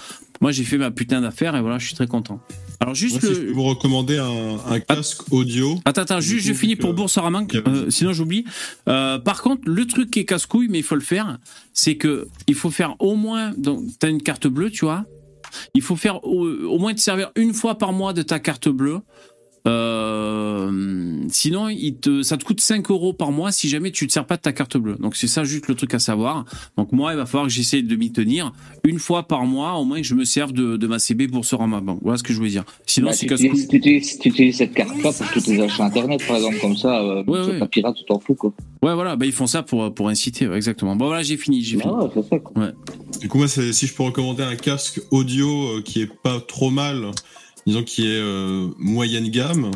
[0.41, 2.39] Moi, j'ai fait ma putain d'affaire et voilà, je suis très content.
[2.79, 3.35] Alors, juste Moi, le.
[3.35, 5.79] si je peux vous recommander un, un casque audio.
[5.85, 8.45] Attends, attends, juste je finis pour Boursorama, euh, sinon j'oublie.
[8.87, 11.39] Euh, par contre, le truc qui est casse-couille, mais il faut le faire,
[11.73, 13.51] c'est que il faut faire au moins.
[13.57, 15.05] Donc, t'as une carte bleue, tu vois.
[15.73, 18.99] Il faut faire au, moins te servir une fois par mois de ta carte bleue.
[19.65, 24.07] Euh, sinon, il te, ça te coûte 5 euros par mois si jamais tu ne
[24.07, 24.95] te sers pas de ta carte bleue.
[24.99, 26.45] Donc c'est ça juste le truc à savoir.
[26.77, 28.51] Donc moi, il va falloir que j'essaie de m'y tenir
[28.83, 31.81] une fois par mois, au moins que je me serve de, de ma CB Boursorama
[31.81, 31.99] Bank.
[32.01, 32.63] Voilà ce que je voulais dire.
[32.85, 33.63] Sinon, Bah, c'est tu, casse-couille.
[33.75, 37.23] utilises, tu, utilises, cette carte-là pour tous tes achats internet, par exemple, comme ça, euh,
[37.25, 37.59] Ouais, ouais.
[37.59, 38.53] ta pirate, tu t'en fous, quoi.
[38.83, 40.95] Ouais, voilà, bah, ils font ça pour, pour inciter, ouais, exactement.
[40.95, 41.91] Bon, voilà, j'ai fini, j'ai fini.
[41.93, 43.19] Ah ça.
[43.19, 46.69] Du coup, moi, si je peux recommander un casque audio euh, qui est pas trop
[46.69, 47.11] mal,
[47.67, 49.69] disons qui est euh, moyenne gamme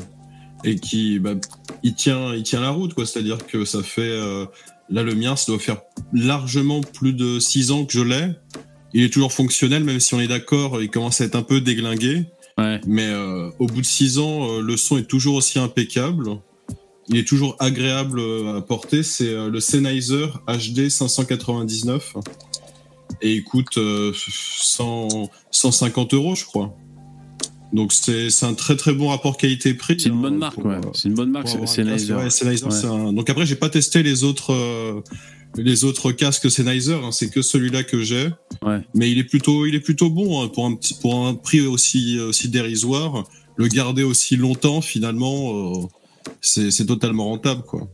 [0.64, 1.36] et qui, bah,
[1.84, 3.06] il tient, il tient la route, quoi.
[3.06, 4.46] C'est-à-dire que ça fait, euh,
[4.90, 5.82] là, le mien, ça doit faire
[6.14, 8.30] largement plus de 6 ans que je l'ai.
[8.94, 11.62] Il est toujours fonctionnel, même si on est d'accord, il commence à être un peu
[11.62, 12.26] déglingué.
[12.58, 12.80] Ouais.
[12.88, 16.30] Mais euh, au bout de 6 ans, le son est toujours aussi impeccable.
[17.08, 18.22] il est toujours agréable
[18.56, 19.04] à porter.
[19.04, 22.16] C'est le Sennheiser HD 599
[23.22, 26.76] et il coûte euh, 100, 150 euros, je crois.
[27.74, 29.96] Donc c'est un très très bon rapport qualité-prix.
[30.00, 30.76] C'est une hein, bonne marque, pour, ouais.
[30.76, 32.14] euh, C'est une bonne marque, Sennheiser.
[32.14, 32.86] Ouais, Sennheiser, Ouais.
[32.86, 35.00] un- Donc après, j'ai pas testé les autres euh,
[35.58, 36.94] les autres casques Sennheiser.
[36.96, 38.28] hein, c'est que celui-là que j'ai.
[38.62, 38.80] Ouais.
[38.94, 41.62] Mais il est plutôt il est plutôt bon hein, pour un petit pour un prix
[41.62, 43.24] aussi aussi dérisoire.
[43.58, 45.88] Le garder aussi longtemps, finalement, euh,
[46.42, 47.88] c'est totalement rentable, quoi.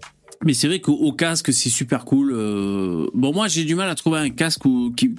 [0.46, 2.32] Mais c'est vrai qu'au au casque, c'est super cool.
[2.32, 3.08] euh.
[3.16, 5.14] Bon, moi, j'ai du mal à trouver un casque où- qui,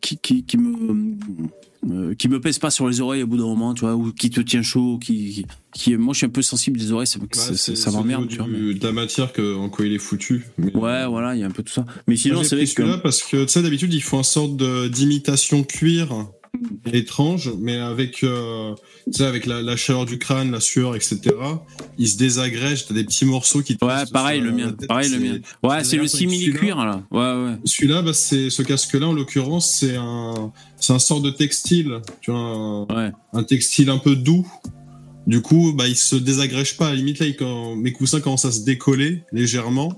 [0.00, 1.16] qui, qui, qui me.
[1.88, 4.12] Euh, qui me pèse pas sur les oreilles au bout d'un moment, tu vois, ou
[4.12, 7.18] qui te tient chaud, qui, qui, moi je suis un peu sensible des oreilles, ça,
[7.18, 8.46] Bah, ça- c'est- ça c'est m'emmerde, tu vois.
[8.46, 10.44] mais- De la matière que, en quoi il est foutu.
[10.58, 11.86] Mais- Ouais, voilà, il y a un peu tout ça.
[12.06, 12.96] Mais sinon, c'est vrai que.
[13.00, 14.56] parce que tu sais d'habitude ils font une sorte
[14.90, 16.26] d'imitation cuir
[16.92, 18.74] étrange, mais avec euh,
[19.20, 21.20] avec la, la chaleur du crâne, la sueur, etc.
[21.98, 23.76] Il se désagrège, t'as des petits morceaux qui.
[23.76, 25.38] te Ouais, pareil le mien, tête, pareil le mien.
[25.62, 26.08] Ouais, c'est le désagréable.
[26.08, 27.02] simili cuir là.
[27.10, 27.56] Ouais, ouais.
[27.64, 32.30] Celui-là, bah, c'est ce casque-là en l'occurrence, c'est un, c'est un sort de textile, tu
[32.30, 33.12] vois, un, Ouais.
[33.32, 34.46] un textile un peu doux.
[35.26, 36.86] Du coup, bah, il se désagrège pas.
[36.88, 39.96] À la limite, là, il- quand mes coussins commencent à se décoller légèrement,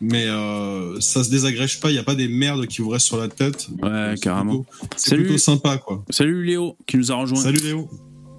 [0.00, 1.90] mais euh, ça se désagrège pas.
[1.90, 3.66] Il y a pas des merdes qui vous restent sur la tête.
[3.82, 4.62] Ouais, c'est carrément.
[4.62, 6.04] plutôt- C'est plutôt sympa, quoi.
[6.10, 7.40] Salut Léo qui nous a rejoint.
[7.42, 7.88] Salut Léo.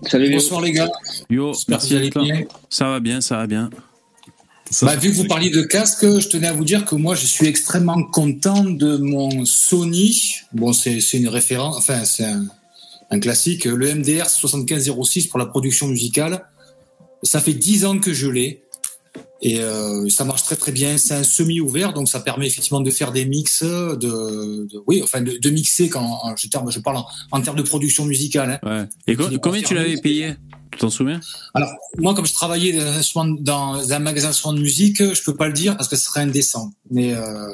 [0.03, 0.39] Salut Léo.
[0.39, 0.91] Bonsoir les gars,
[1.29, 2.23] Yo, merci d'être là.
[2.23, 2.43] bien.
[2.69, 3.69] Ça va bien, ça va bien.
[4.69, 7.15] Ça Bah, vu que vous parliez de casque, je tenais à vous dire que moi
[7.15, 10.35] je suis extrêmement content de mon Sony.
[10.53, 12.45] Bon, c'est c'est une référence, enfin c'est un,
[13.09, 16.45] un classique, le MDR 7506 pour la production musicale.
[17.23, 18.61] Ça fait 10 ans que je l'ai
[19.41, 20.97] et euh, ça marche très très bien.
[20.97, 23.95] C'est un semi ouvert, donc ça permet effectivement de faire des mix, de,
[24.65, 27.57] de- oui, enfin de, de mixer quand en- je, terme- je parle en, en termes
[27.57, 28.59] de production musicale.
[28.63, 28.67] hein.
[28.81, 28.87] Ouais.
[29.07, 30.35] Et co- combien tu l'avais payé?
[30.71, 31.19] Tu t'en souviens?
[31.53, 35.35] Alors, moi, comme je travaillais dans un, instrument- dans un magasin de musique, je peux
[35.35, 36.71] pas le dire parce que ce serait indécent.
[36.91, 37.47] Mais, euh,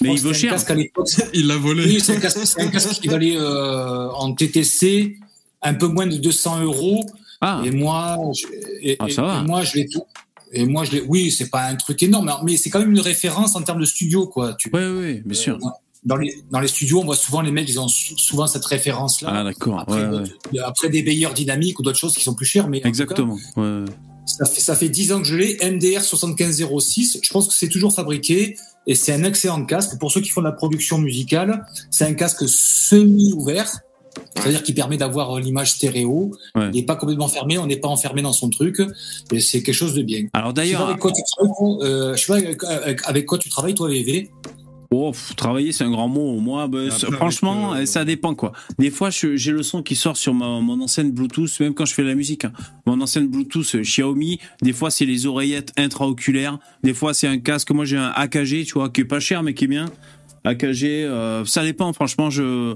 [0.00, 0.52] Mais il vaut cher.
[0.52, 1.08] casque à l'époque.
[1.34, 1.84] Il l'a volé.
[1.84, 5.16] Oui, c'est un casque, c'est un casque qui valait euh, en TTC
[5.62, 7.04] un peu moins de 200 euros.
[7.40, 8.46] Ah, Et moi, je,
[8.82, 9.40] et, Ah, et- ça va.
[9.40, 10.02] et moi, je l'ai tout.
[10.54, 11.00] Et moi, je l'ai.
[11.06, 13.84] Oui, c'est pas un truc énorme, mais c'est quand même une référence en termes de
[13.86, 14.54] studio, quoi.
[14.54, 15.56] Tu, ouais, ouais, bien sûr.
[15.56, 15.68] euh,
[16.04, 18.64] dans les, dans les studios, on voit souvent les mecs, ils ont sou- souvent cette
[18.66, 19.30] référence-là.
[19.32, 19.80] Ah, d'accord.
[19.80, 20.18] après, Ouais, ouais.
[20.52, 23.38] d'autres- après des bailleurs dynamiques ou d'autres choses qui sont plus chères, mais cas, Exactement.
[23.56, 23.84] Ouais.
[24.26, 27.18] ça fait, ça fait 10 ans que je l'ai, MDR 7506.
[27.22, 29.98] Je pense que c'est toujours fabriqué et c'est un excellent casque.
[29.98, 33.70] Pour ceux qui font de la production musicale, c'est un casque semi-ouvert,
[34.36, 36.32] c'est-à-dire qui permet d'avoir euh, l'image stéréo.
[36.54, 36.68] Ouais.
[36.72, 38.80] Il n'est pas complètement fermé, on n'est pas enfermé dans son truc.
[39.32, 40.26] Et c'est quelque chose de bien.
[40.32, 43.26] Alors Je sais pas d'ailleurs, avec quoi tu travailles, toi, euh, je sais pas avec,
[43.26, 44.30] quoi tu travailles, toi, VV.
[44.90, 46.38] oh, travailler c'est un grand mot.
[46.40, 48.52] Moi, bah, Après, ça- avec, franchement, euh, ça dépend quoi.
[48.78, 51.94] Des fois, j'ai le son qui sort sur ma- mon enceinte Bluetooth, même quand je
[51.94, 52.44] fais de la musique.
[52.44, 52.52] hein.
[52.86, 57.38] Mon enceinte Bluetooth euh, Xiaomi, des fois c'est les oreillettes intraoculaires, des fois c'est un
[57.38, 57.70] casque.
[57.72, 59.86] Moi, j'ai un AKG, tu vois, qui est pas cher mais qui est bien.
[60.44, 61.92] AKG, euh, ça dépend.
[61.92, 62.74] Franchement, je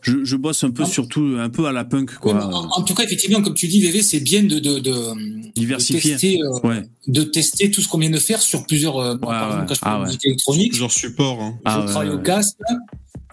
[0.00, 0.88] je, je bosse un peu Non.
[0.88, 2.34] surtout un peu à la punk quoi.
[2.34, 5.50] en, en tout cas, effectivement, comme tu dis, VV, c'est bien de, de, de, de
[5.54, 6.12] Diversifier.
[6.12, 6.82] tester, euh, Ouais.
[7.08, 8.98] de tester tout ce qu'on vient de faire sur plusieurs.
[8.98, 9.46] euh, moi, par ouais.
[9.64, 10.06] exemple, quand je fais Ah de la ouais.
[10.06, 11.40] musique électronique, Plusieurs supports.
[11.42, 11.58] hein.
[11.64, 12.14] Ah je travaille ouais.
[12.16, 12.56] au casque,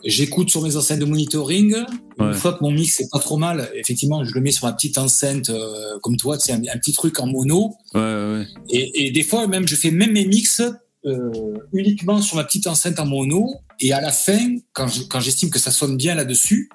[0.05, 1.75] j'écoute sur mes enceintes de monitoring.
[2.19, 2.27] Ouais.
[2.27, 4.73] Une fois que mon mix est pas trop mal, effectivement, je le mets sur ma
[4.73, 7.73] petite enceinte euh, comme toi, c'est un, un petit truc en mono.
[7.93, 8.47] Ouais, ouais, ouais.
[8.69, 10.61] Et, et des fois, même, je fais même mes mix
[11.05, 11.31] euh,
[11.73, 13.53] uniquement sur ma petite enceinte en mono.
[13.79, 16.69] Et à la fin, quand je- quand j'estime que ça sonne bien là-dessus,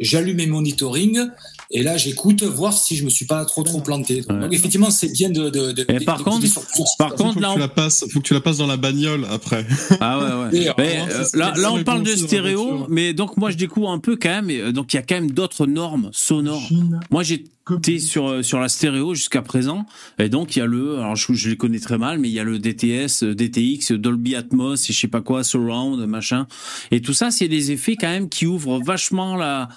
[0.00, 1.20] j'allume mes monitoring.
[1.70, 4.22] Et là, j'écoute, voir si je me suis pas trop trop planté.
[4.28, 4.40] Ouais.
[4.40, 5.50] Donc effectivement, c'est bien de.
[5.50, 6.62] de, de Et par contre- sur
[6.98, 8.66] par contre, faut, là, que on- tu la passes, faut que tu la passes dans
[8.66, 9.66] la bagnole après.
[10.00, 10.56] Ah ouais, ouais.
[10.66, 13.98] Et, Mais, euh, là, là, on parle de stéréo, mais donc moi je découvre un
[13.98, 14.50] peu quand même.
[14.50, 16.68] et, euh, Donc il y a quand même d'autres normes sonores.
[17.10, 19.86] Moi j'étais sur euh, sur la stéréo jusqu'à présent,
[20.20, 22.34] et donc il y a le, alors je, je les connais très mal, mais il
[22.34, 26.46] y a le DTS, euh, DTX, Dolby Atmos, et je sais pas quoi, Surround, machin,
[26.92, 29.68] et tout ça c'est des effets quand même qui ouvrent vachement la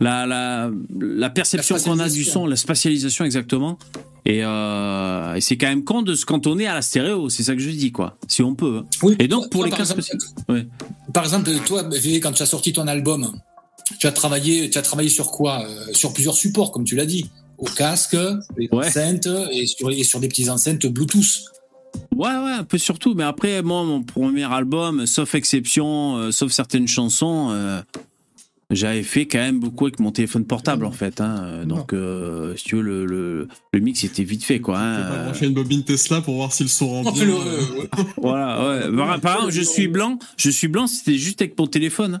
[0.00, 3.78] la la, la perception qu'on a du son, la spatialisation exactement.
[4.26, 7.54] Et, euh, et c'est quand même con de se cantonner à la stéréo, c'est ça
[7.54, 8.78] que je dis quoi, si on peut.
[8.82, 8.86] hein.
[9.02, 10.00] Oui, Et donc, pour toi, les par exemple,
[10.48, 10.66] Ouais.
[11.12, 11.84] Par exemple, toi,
[12.22, 13.32] quand tu as sorti ton album,
[13.98, 17.04] tu as travaillé, tu as travaillé sur quoi Euh, Sur plusieurs supports, comme tu l'as
[17.04, 17.28] dit,
[17.58, 18.16] au casque,
[18.56, 18.86] les Ouais.
[18.86, 21.44] enceintes et sur, et sur des petites enceintes Bluetooth.
[22.16, 23.14] Ouais, ouais, un peu surtout.
[23.14, 27.50] Mais après, moi, mon premier album, sauf exception, euh, sauf certaines chansons,
[28.70, 31.20] j'avais fait quand même beaucoup avec mon téléphone portable, en fait.
[31.20, 31.36] hein.
[31.42, 34.78] Euh, Donc, euh, si tu veux, le, le, le mix était vite fait, quoi.
[34.78, 35.02] hein.
[35.02, 37.24] Faut pas Euh, brancher une bobine Tesla pour voir si le son rend On fait
[37.26, 37.34] bien.
[37.34, 38.96] le- euh, Voilà, ouais.
[38.96, 40.18] Par, par exemple, je suis blanc.
[40.36, 42.20] Je suis blanc, c'était juste avec mon téléphone.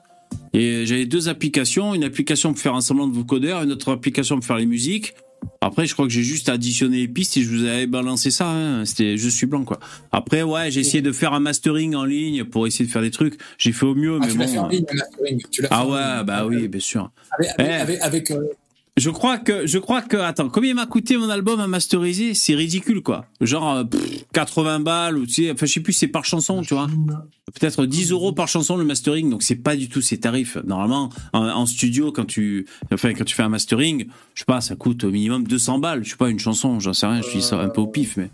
[0.52, 1.94] Et j'avais deux applications.
[1.94, 5.14] Une application pour faire un semblant de vocodeur, une autre application pour faire les musiques.
[5.60, 8.48] Après, je crois que j'ai juste additionné les pistes et je vous avais balancé ça.
[8.50, 8.84] hein.
[8.84, 9.78] C'était je suis blanc quoi.
[10.12, 13.10] Après, ouais, j'ai essayé de faire un mastering en ligne pour essayer de faire des
[13.10, 13.38] trucs.
[13.58, 14.68] J'ai fait au mieux, Ah, mais tu l'as fait en bon.
[14.68, 16.26] ligne, le mastering, tu l'as fait Ah en ouais, ligne.
[16.26, 17.10] bah oui, bien sûr.
[17.38, 17.74] Avec, avec, Eh.
[17.80, 18.44] avec- avec, euh,
[18.96, 22.32] Je crois que, je crois que, attends, combien m'a coûté mon album à masteriser?
[22.32, 23.26] C'est ridicule, quoi.
[23.40, 26.62] Genre, euh, pff, 80 balles, ou tu sais, enfin, je sais plus, c'est par chanson,
[26.62, 26.86] tu vois.
[27.52, 30.58] Peut-être 10 euros par chanson le mastering, donc c'est pas du tout ces tarifs.
[30.64, 34.76] Normalement, en, studio, quand tu, enfin, quand tu fais un mastering, je sais pas, ça
[34.76, 36.04] coûte au minimum 200 balles.
[36.04, 38.30] Je sais pas, une chanson, j'en sais rien, je ça un peu au pif, mais.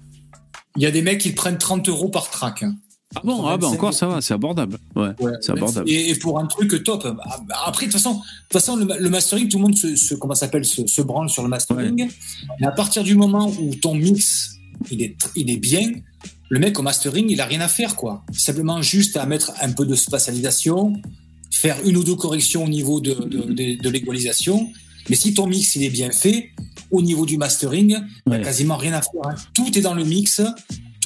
[0.76, 2.64] Il y a des mecs qui prennent 30 euros par track.
[2.64, 2.76] hein.
[3.16, 4.78] Ah bon, ah bah 25 encore ça va, c'est abordable.
[4.94, 5.90] Ouais, Ouais, c'est abordable.
[5.90, 7.02] Et, et pour un truc top.
[7.04, 7.16] bah,
[7.48, 9.96] bah, Après, de toute façon, de toute façon le, le mastering, tout le monde se,
[9.96, 12.08] se- comment s'appelle, se, se branle sur le mastering.
[12.60, 14.52] Mais à partir du moment où ton mix,
[14.92, 15.90] il est, il est bien,
[16.50, 18.24] le mec au mastering, il a rien à faire, quoi.
[18.32, 20.92] Simplement juste à mettre un peu de spatialisation,
[21.50, 24.70] faire une ou deux corrections au niveau de, de, de- de l'égalisation.
[25.08, 26.50] Mais si ton mix, il est bien fait,
[26.92, 27.88] au niveau du mastering,
[28.26, 28.36] il n'y Ouais.
[28.36, 29.20] a quasiment rien à faire.
[29.24, 29.34] hein.
[29.52, 30.40] Tout est dans le mix.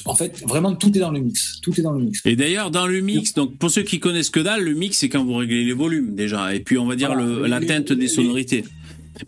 [0.05, 1.59] En fait, vraiment, tout est dans le mix.
[1.61, 2.21] Tout est dans le mix.
[2.25, 5.09] Et d'ailleurs, dans le mix, donc pour ceux qui connaissent que dalle, le mix c'est
[5.09, 7.25] quand vous réglez les volumes déjà, et puis on va dire Voilà.
[7.25, 8.63] le, la Les- teinte les- des sonorités.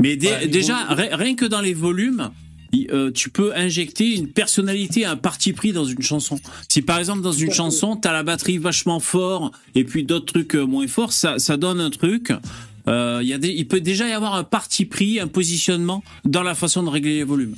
[0.02, 1.08] Mais dé- Voilà, les déjà, volumes.
[1.14, 2.30] rien que dans les volumes,
[2.92, 6.40] euh, tu peux injecter une personnalité, un parti pris dans une chanson.
[6.70, 10.56] Si par exemple dans une chanson, t'as la batterie vachement fort et puis d'autres trucs
[10.56, 12.32] euh, moins forts, ça, ça donne un truc.
[12.88, 16.04] Euh, il y a des, il peut déjà y avoir un parti pris, un positionnement
[16.24, 17.56] dans la façon de régler les volumes.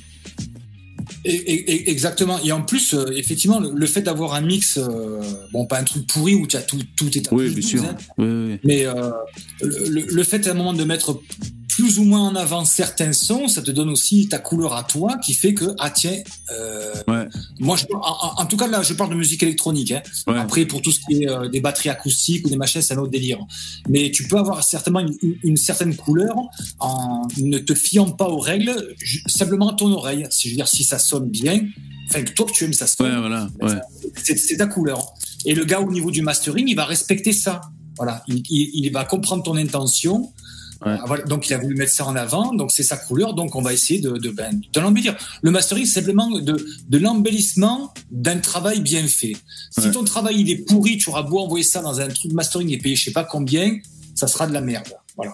[1.24, 2.38] Et- et- et- exactement.
[2.42, 5.20] Et en plus, euh, effectivement, le, le fait d'avoir un mix, euh,
[5.52, 7.64] bon, pas un truc pourri où tu as tout, tout est à Oui, bien 12,
[7.66, 7.84] sûr.
[7.84, 9.10] hein, Oui, oui, mais euh,
[9.60, 11.20] le- le fait à un moment de mettre
[11.90, 15.16] plus ou moins en avant certains sons, ça te donne aussi ta couleur à toi
[15.24, 16.18] qui fait que, ah tiens,
[16.52, 17.26] euh, Ouais.
[17.58, 19.90] moi, je, en, tout cas, là, je parle de musique électronique.
[19.90, 20.02] Hein.
[20.28, 20.38] Ouais.
[20.38, 22.98] Après, pour tout ce qui est euh, des batteries acoustiques ou des machins, c'est un
[22.98, 23.38] autre délire.
[23.88, 26.36] Mais tu peux avoir certainement une, une- une certaine couleur
[26.78, 28.94] en ne te fiant pas aux règles,
[29.26, 30.26] simplement à ton oreille.
[30.30, 31.60] Si je veux dire, si ça sonne bien,
[32.08, 33.48] enfin que toi que tu aimes ça sonne, Ouais, voilà.
[33.62, 33.80] Ouais.
[34.22, 35.12] c'est c'est ta couleur.
[35.44, 37.62] Et le gars au niveau du mastering, il va respecter ça.
[37.96, 40.32] Voilà, il, il- il va comprendre ton intention.
[40.84, 40.96] Ouais.
[41.06, 43.60] Voilà, donc il a voulu mettre ça en avant, donc c'est sa couleur, donc on
[43.60, 45.14] va essayer de, de, ben, de l'embellir.
[45.42, 46.56] Le mastering, c'est simplement de,
[46.88, 49.36] de l'embellissement d'un travail bien fait.
[49.70, 49.90] Si Ouais.
[49.90, 52.78] ton travail il est pourri, tu auras beau envoyer ça dans un truc mastering et
[52.78, 53.78] payer je sais pas combien,
[54.14, 54.88] ça sera de la merde.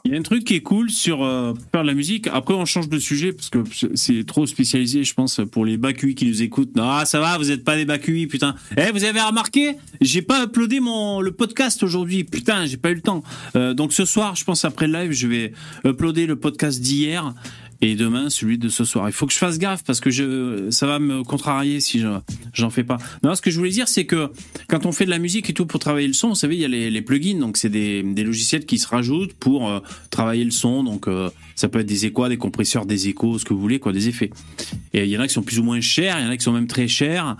[0.04, 2.28] Il y a un truc qui est cool sur euh, faire de la musique.
[2.32, 3.58] Après, on change de sujet parce que
[3.94, 6.74] c'est trop spécialisé, je pense, pour les BACUI qui nous écoutent.
[6.76, 8.54] Non, ça va, vous êtes pas des BACUI, putain.
[8.76, 12.24] Eh, vous avez remarqué J'ai pas uploadé mon le podcast aujourd'hui.
[12.24, 13.22] Putain, j'ai pas eu le temps.
[13.54, 15.52] Euh, donc ce soir, je pense après le live, je vais
[15.84, 17.34] uploader le podcast d'hier
[17.80, 19.08] et demain celui de ce soir.
[19.08, 22.08] Il faut que je fasse gaffe parce que je ça va me contrarier si je
[22.52, 22.98] j'en fais pas.
[23.22, 24.30] Non, ce que je voulais dire, c'est que
[24.68, 26.60] quand on fait de la musique et tout pour travailler le son, vous savez, il
[26.60, 30.44] y a les, plugins, donc c'est des, des logiciels qui se rajoutent pour euh, travailler
[30.44, 30.82] le son.
[30.82, 33.78] Donc euh, ça peut être des échos, des compresseurs, des échos, ce que vous voulez,
[33.78, 34.30] quoi, des effets.
[34.92, 36.36] Et il y en a qui sont plus ou moins chers, il y en a
[36.36, 37.36] qui sont même très chers.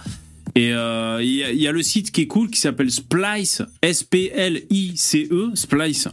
[0.54, 5.50] Et euh, il y, y a le site qui est cool qui s'appelle Splice, S-P-L-I-C-E,
[5.54, 6.08] Splice.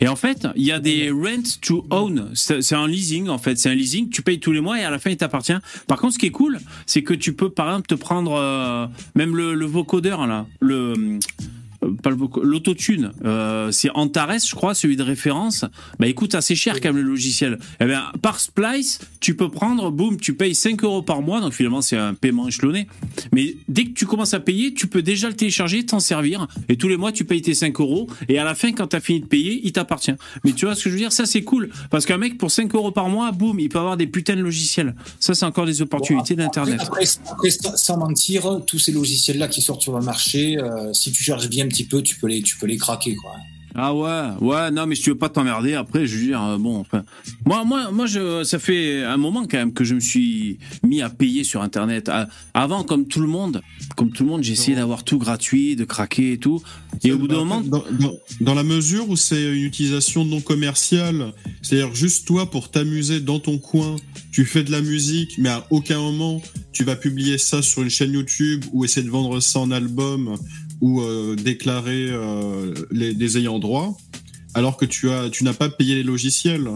[0.00, 2.30] Et en fait, il y a des rent to own.
[2.34, 3.56] C'est un leasing, en fait.
[3.56, 4.10] C'est un leasing.
[4.10, 5.56] Tu payes tous les mois et à la fin, il t'appartient.
[5.86, 8.86] Par contre, ce qui est cool, c'est que tu peux, par exemple, te prendre euh,
[9.14, 10.46] même le, le vocodeur, là.
[10.60, 11.18] Le.
[11.86, 15.64] Euh, Pas le l'autotune, euh, c'est Antares, je crois, celui de référence.
[15.98, 17.58] Bah écoute, assez cher quand même le logiciel.
[17.80, 21.52] Eh bien, par Splice, tu peux prendre, boum, tu payes 5 euros par mois, donc
[21.52, 22.86] finalement c'est un paiement échelonné.
[23.32, 26.76] Mais dès que tu commences à payer, tu peux déjà le télécharger, t'en servir, et
[26.76, 29.20] tous les mois tu payes tes 5 euros, et à la fin, quand t'as fini
[29.20, 30.12] de payer, il t'appartient.
[30.44, 31.12] Mais tu vois ce que je veux dire?
[31.12, 33.96] Ça c'est cool, parce qu'un mec pour 5 euros par mois, boum, il peut avoir
[33.96, 34.94] des putains de logiciels.
[35.20, 36.80] Ça c'est encore des opportunités Bon, après- d'Internet.
[36.86, 41.22] Après, après, sans mentir, tous ces logiciels-là qui sortent sur le marché, euh, si tu
[41.22, 43.14] cherches bien petit peu, tu peux les, tu peux les craquer.
[43.16, 43.32] Quoi.
[43.78, 46.56] Ah ouais, ouais, non, mais si tu veux pas t'emmerder, après, je veux dire, euh,
[46.56, 47.04] bon, enfin,
[47.44, 51.02] moi, moi, moi, je, ça fait un moment quand même que je me suis mis
[51.02, 52.08] à payer sur Internet.
[52.08, 53.60] À- Avant, comme tout le monde,
[53.94, 56.62] comme tout le monde, j'essayais d'avoir tout gratuit, de craquer et tout.
[57.04, 60.40] Et au bout d'un moment, dans, dans- dans la mesure où c'est une utilisation non
[60.40, 63.96] commerciale, c'est-à-dire juste toi pour t'amuser dans ton coin,
[64.32, 66.40] tu fais de la musique, mais à aucun moment
[66.72, 70.36] tu vas publier ça sur une chaîne YouTube ou essayer de vendre ça en album
[70.80, 73.96] ou euh, déclarer euh, les, les ayants droit,
[74.54, 76.68] alors que tu as, tu n'as pas payé les logiciels.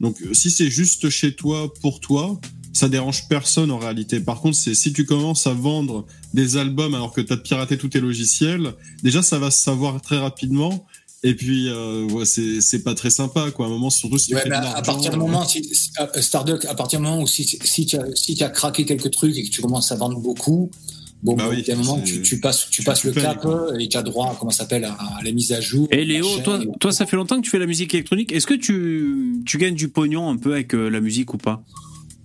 [0.00, 2.40] Donc si c'est juste chez toi pour toi,
[2.72, 4.18] ça dérange personne en réalité.
[4.18, 7.78] Par contre, c'est si tu commences à vendre des albums alors que tu as piraté
[7.78, 10.84] tous tes logiciels, déjà ça va se savoir très rapidement.
[11.26, 13.64] Et puis, euh, ouais, c'est pas très sympa, quoi.
[13.64, 15.90] À un moment, surtout si tu Ouais, à, partir du euh, moment, si, si-
[16.20, 19.10] Starduck, à partir du moment où si, si tu as, si tu as craqué quelques
[19.10, 20.70] trucs et que tu commences à vendre beaucoup,
[21.24, 23.40] bon, Bah oui, il y a un moment tu, tu passes, tu passes le cap
[23.40, 23.72] quoi.
[23.72, 25.88] euh, et tu as droit à, comment ça s'appelle, à, à la mise à jour.
[25.90, 28.30] et Léo, toi, et- toi, ça fait longtemps que tu fais la musique électronique.
[28.32, 31.62] Est-ce que tu, tu gagnes du pognon un peu avec euh, la musique ou pas?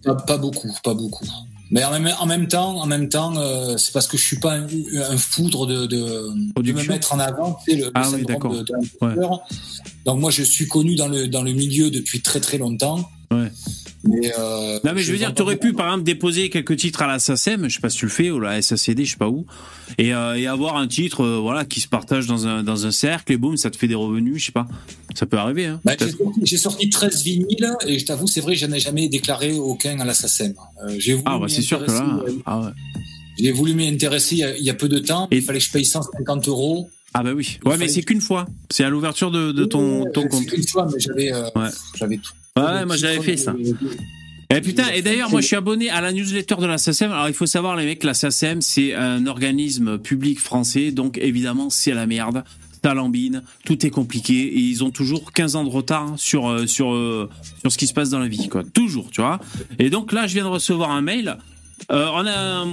[0.04, 1.26] Pas, pas beaucoup, pas beaucoup.
[1.72, 4.40] Mais en même, en même temps, en même temps, euh, c'est parce que je suis
[4.40, 6.32] pas un, un foudre de, de,
[6.62, 7.60] de me mettre en avant.
[7.64, 8.66] Tu sais, le, le Ah oui, de-.
[10.06, 13.08] Donc moi, je suis connu dans le dans le milieu depuis très très longtemps.
[13.32, 13.52] Ouais.
[14.06, 17.02] Mais euh, Non mais je veux dire, tu aurais pu par exemple déposer quelques titres
[17.02, 19.18] à la SACEM, je sais pas si tu le fais, ou la SACD, je sais
[19.18, 19.46] pas où,
[19.98, 22.92] et, euh, et avoir un titre euh, voilà qui se partage dans un, dans un
[22.92, 24.68] cercle et boum, ça te fait des revenus, je sais pas.
[25.16, 25.66] Ça peut arriver.
[25.66, 29.10] Hein, Bah, j'ai sorti, sorti 13 vinyles et je t'avoue, c'est vrai, je n'ai jamais
[29.10, 30.54] déclaré aucun à la SACEM.
[30.98, 32.20] J'ai ah bah c'est sûr que là.
[32.46, 32.72] Ah, ouais.
[33.38, 35.28] J'ai voulu m'y intéresser il y, a, il y a peu de temps.
[35.32, 36.90] Et- Il fallait que je paye 150 euros.
[37.14, 37.58] ah bah oui.
[37.66, 38.46] Ouais mais c'est qu'une fois.
[38.70, 40.46] C'est à l'ouverture de, de ton, ton c'est compte.
[40.46, 41.70] qu'une fois, mais j'avais, Ouais.
[41.96, 42.32] j'avais tout.
[42.60, 43.56] Ouais, moi j'avais fait ça.
[44.52, 47.12] Et putain, et d'ailleurs, moi je suis abonné à la newsletter de la SACEM.
[47.12, 51.70] Alors il faut savoir, les mecs, la SACEM, c'est un organisme public français, donc évidemment,
[51.70, 52.44] c'est la merde.
[52.84, 56.66] Ça lambine, tout est compliqué, et ils ont toujours 15 ans de retard sur, euh,
[56.66, 58.64] sur, euh, sur ce qui se passe dans la vie, quoi.
[58.64, 59.40] Toujours, tu vois.
[59.80, 61.38] Et donc là, je viens de recevoir un mail.
[61.92, 62.08] Euh,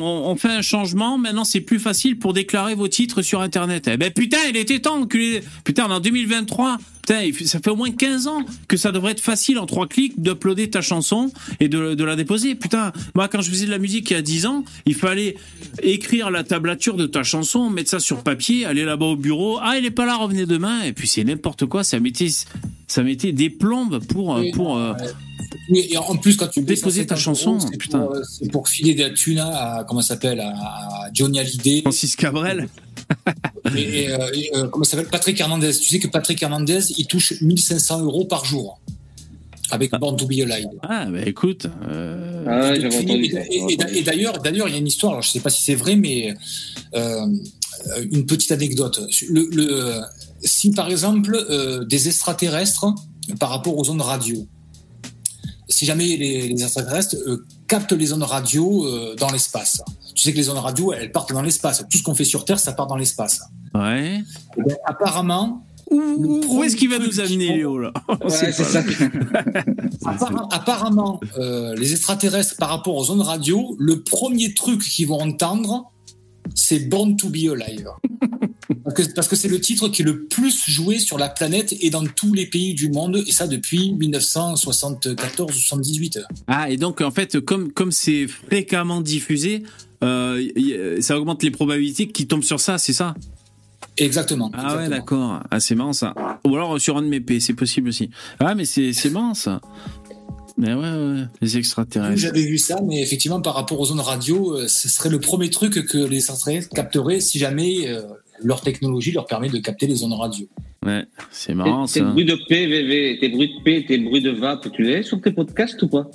[0.01, 1.19] on fait un changement.
[1.19, 3.89] Maintenant, c'est plus facile pour déclarer vos titres sur Internet.
[3.93, 5.43] Eh ben putain, il était temps, enculé.
[5.65, 6.79] Putain, on est en 2023.
[7.07, 10.21] Putain, ça fait au moins 15 ans que ça devrait être facile en trois clics
[10.21, 12.57] d'uploader ta chanson et de, de la déposer.
[12.57, 15.37] Putain, moi, quand je faisais de la musique il y a 10 ans, il fallait
[15.83, 19.59] écrire la tablature de ta chanson, mettre ça sur papier, aller là-bas au bureau.
[19.63, 20.83] Ah, il est pas là, revenez demain.
[20.83, 21.85] Et puis c'est n'importe quoi.
[21.85, 22.29] Ça mettait,
[22.89, 24.77] ça mettait des plombes pour, euh, Oui, pour.
[24.77, 24.93] euh,
[25.71, 28.69] Oui, et en plus, quand tu Déposer ta 150 chanson, c'est pour, euh, C'est pour
[28.69, 31.83] filer des thunes à, comment ça s'appelle, à, Johnny Hallyday.
[31.83, 32.69] Francis Cabrel.
[33.77, 35.09] Et, et, et, comment ça s'appelle?
[35.11, 35.73] Patrick Hernandez.
[35.79, 38.81] Tu sais que Patrick Hernandez, il touche 1500 euros par jour
[39.71, 40.69] avec Born to Be Alive.
[40.83, 41.67] Ah, bah écoute.
[41.89, 45.13] euh, Ah ouais, Et- entendu d'ailleurs, d'ailleurs, il y a une histoire.
[45.15, 46.35] Alors, je sais pas si c'est vrai, mais
[46.95, 47.27] euh,
[48.13, 49.01] une petite anecdote.
[49.29, 50.01] Le, le-
[50.43, 52.87] si par exemple euh, des extraterrestres
[53.41, 54.47] par rapport aux ondes radio,
[55.69, 59.83] si jamais les, les extraterrestres euh, captent les ondes radio euh, dans l'espace,
[60.15, 61.85] tu sais que les ondes radio, elles partent dans l'espace.
[61.91, 63.41] Tout ce qu'on fait sur Terre, ça part dans l'espace.
[63.75, 64.23] Ouais.
[64.57, 68.83] Eh bien, apparemment, Où, où est-ce qu'il va nous amener, Léo, là Ouais, c'est ça.
[70.51, 75.93] apparemment, euh, les extraterrestres par rapport aux ondes radio, le premier truc qu'ils vont entendre,
[76.55, 77.89] c'est Born to Be Alive.
[78.83, 81.73] Parce que parce que c'est le titre qui est le plus joué sur la planète
[81.81, 86.25] et dans tous les pays du monde, et ça depuis 1974-78.
[86.49, 89.63] Ah, et donc, en fait, comme comme c'est fréquemment diffusé,
[90.03, 93.15] euh, ça augmente les probabilités qu'il tombe sur ça, c'est ça?
[93.99, 94.51] Exactement.
[94.55, 95.41] Ah ouais, d'accord.
[95.51, 96.15] Ah, c'est marrant, ça.
[96.45, 98.11] Ou alors sur un de mes P, c'est possible aussi.
[98.41, 99.61] Ah, mais c'est c'est marrant, ça.
[100.59, 102.17] Mais ouais, ouais, les extraterrestres.
[102.17, 105.51] J'avais vu ça, mais effectivement, par rapport aux ondes radio, euh, ce serait le premier
[105.51, 108.01] truc que les extraterrestres capteraient si jamais euh,
[108.43, 110.47] leur technologie leur permet de capter les ondes radio.
[110.85, 112.07] Ouais, c'est Tes marrant, tes ça.
[112.07, 115.03] bruits de P, VV, tes bruits de P, tes bruits de vape, tu les as
[115.03, 116.09] sur tes podcasts ou pas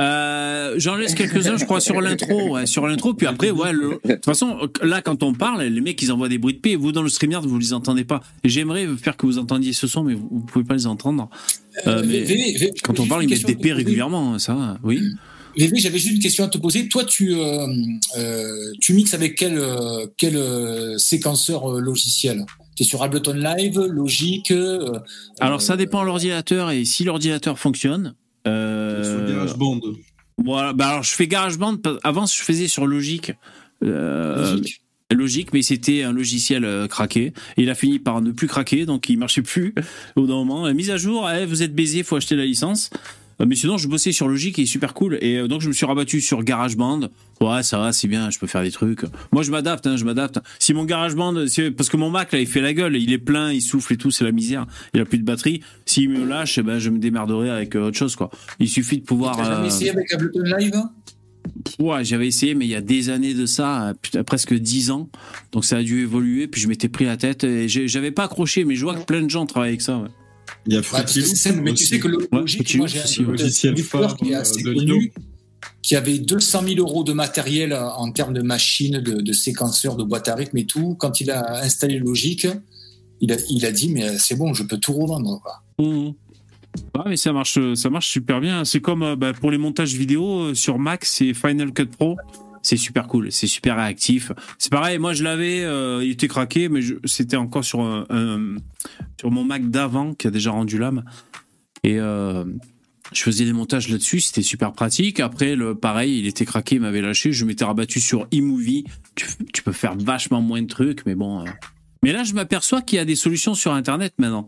[0.00, 2.54] Euh, J'en laisse quelques-uns, je crois, sur l'intro.
[2.54, 3.72] Ouais, sur l'intro, puis après, ouais.
[3.72, 6.58] le- De toute façon, là, quand on parle, les mecs, ils envoient des bruits de
[6.60, 6.76] paix.
[6.76, 8.20] Vous, dans le StreamYard, vous les entendez pas.
[8.44, 11.28] J'aimerais faire que vous entendiez ce son, mais vous, vous pouvez pas les entendre.
[11.86, 14.54] Euh, mais VV, quand on parle, ils mettent des paix régulièrement, ça.
[14.54, 14.78] va.
[14.82, 15.00] Oui.
[15.58, 16.88] VV, j'avais juste une question à te poser.
[16.88, 17.66] Toi, tu, euh,
[18.16, 22.46] euh, tu mixes avec quel, euh, quel euh, séquenceur euh, logiciel?
[22.76, 24.92] Tu es sur Ableton Live, Logic euh,
[25.40, 28.14] Alors, ça euh, dépend de l'ordinateur et si l'ordinateur fonctionne.
[28.46, 29.80] Euh, Sur GarageBand.
[30.42, 31.76] Voilà, bah alors je fais GarageBand.
[31.76, 33.32] pa- Avant, je faisais sur Logic.
[33.84, 34.80] Euh, Logic.
[35.12, 37.32] Logique, mais c'était un logiciel euh, craqué.
[37.56, 39.74] Et il a fini par ne plus craquer, donc il marchait plus
[40.16, 40.66] au bout d'un moment.
[40.66, 42.90] Euh, mise à jour, eh, vous êtes baisé, faut acheter la licence.
[43.40, 45.18] Euh, mais sinon, je bossais sur Logic et super cool.
[45.20, 47.08] Et euh, donc, je me suis rabattu sur GarageBand.
[47.40, 49.02] Ouais, ça va, c'est bien, je peux faire des trucs.
[49.32, 50.38] Moi, je m'adapte, hein, je m'adapte.
[50.58, 53.52] Si mon GarageBand, parce que mon Mac, là, il fait la gueule, il est plein,
[53.52, 54.66] il souffle et tout, c'est la misère.
[54.94, 55.62] Il a plus de batterie.
[55.86, 58.30] S'il me lâche, eh ben, je me démerderai avec euh, autre chose, quoi.
[58.58, 59.36] Il suffit de pouvoir.
[59.36, 60.74] T'as jamais euh, essayé avec Ableton Live
[61.78, 65.08] Ouais, j'avais essayé, mais il y a des années de ça, euh, presque 10 ans.
[65.52, 68.64] Donc ça a dû évoluer, puis je m'étais pris la tête et j'avais pas accroché,
[68.64, 69.98] mais je vois que plein de gens travaillent avec ça.
[69.98, 70.08] Ouais.
[70.66, 73.22] Il y a simple, mais tu sais que le Ouais, moi j'ai un.
[73.22, 75.12] Logiciel phare, qui est assez de connu,
[75.82, 80.04] qui avait 200 000 euros de matériel en termes de machines, de, de séquenceurs, de
[80.04, 80.96] boîte à rythme et tout.
[80.98, 82.46] Quand il a installé Logic,
[83.20, 85.40] il a, il a dit mais euh, c'est bon, je peux tout revendre.
[85.40, 85.62] Quoi.
[86.94, 88.64] Ouais, mais ça marche, ça marche super bien.
[88.64, 92.16] C'est comme euh, bah, pour les montages vidéo euh, sur Mac, c'est Final Cut Pro.
[92.62, 94.32] C'est super cool, c'est super réactif.
[94.58, 97.80] C'est pareil, moi je l'avais, euh, il était craqué, mais c'était encore sur
[99.24, 101.04] mon Mac d'avant qui a déjà rendu l'âme.
[101.82, 102.44] Et euh,
[103.12, 105.20] je faisais des montages là-dessus, c'était super pratique.
[105.20, 107.32] Après, le pareil, il était craqué, il m'avait lâché.
[107.32, 108.84] Je m'étais rabattu sur eMovie.
[109.14, 111.40] Tu, peux faire vachement moins de trucs, mais bon.
[111.40, 111.50] euh.
[112.02, 114.46] Mais là, je m'aperçois qu'il y a des solutions sur Internet maintenant.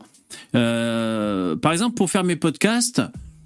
[0.53, 3.03] Par exemple, pour faire mes podcasts,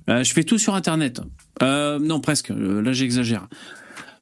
[0.09, 1.21] je fais tout sur Internet.
[1.61, 2.51] Non, presque.
[2.51, 3.49] Là, j'exagère.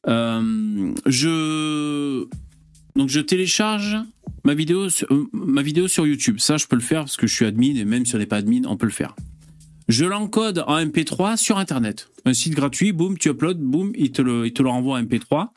[0.07, 2.25] Euh, je
[2.97, 3.97] donc je télécharge
[4.45, 6.37] ma vidéo, euh, ma vidéo sur YouTube.
[6.39, 8.27] Ça, je peux le faire parce que je suis admin et même si on n'est
[8.27, 9.15] pas admin, on peut le faire.
[9.89, 12.09] Je l'encode en MP3 sur Internet.
[12.25, 15.49] Un site gratuit, boum, tu uploads, boum, il te le, te le renvoie en MP3.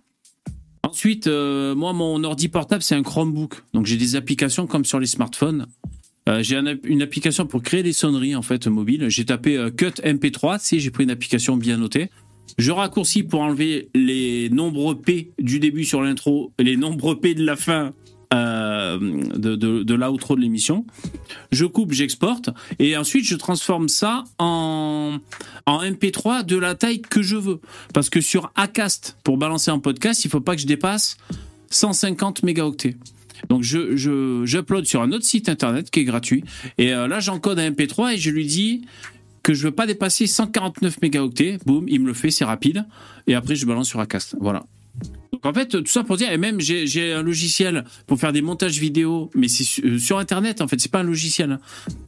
[0.84, 3.64] Ensuite, euh, moi, mon ordi portable, c'est un Chromebook.
[3.74, 5.68] Donc, j'ai des applications comme sur les smartphones.
[6.42, 9.08] J'ai un- une application pour créer des sonneries, en fait, mobiles.
[9.08, 12.10] J'ai tapé Cut MP3, tu sais, j'ai pris une application bien notée.
[12.58, 17.36] Je raccourcis pour enlever les nombreux P du début sur l'intro et les nombreux P
[17.36, 17.94] de la fin
[18.34, 20.86] euh, de, l'outro de l'émission.
[21.52, 22.50] Je coupe, j'exporte
[22.80, 25.20] et ensuite je transforme ça en,
[25.68, 27.62] en MP3 de la taille que je veux.
[27.94, 31.18] Parce que sur Acast, pour balancer un podcast, il faut pas que je dépasse
[31.70, 32.98] 150 mégaoctets.
[33.50, 36.44] Donc je, je j'upload sur un autre site internet qui est gratuit
[36.80, 38.82] et euh, là j'encode un MP3 et je lui dis
[39.48, 41.58] que je veux pas dépasser 149 mégaoctets.
[41.66, 42.86] Boum, il me le fait, c'est rapide.
[43.28, 44.36] Et après je balance sur Acast.
[44.42, 44.66] Voilà.
[45.32, 48.42] Donc en fait, tout ça pour dire, et même j'ai un logiciel pour faire des
[48.42, 51.60] montages vidéo, mais c'est euh, sur Internet, en fait, c'est pas un logiciel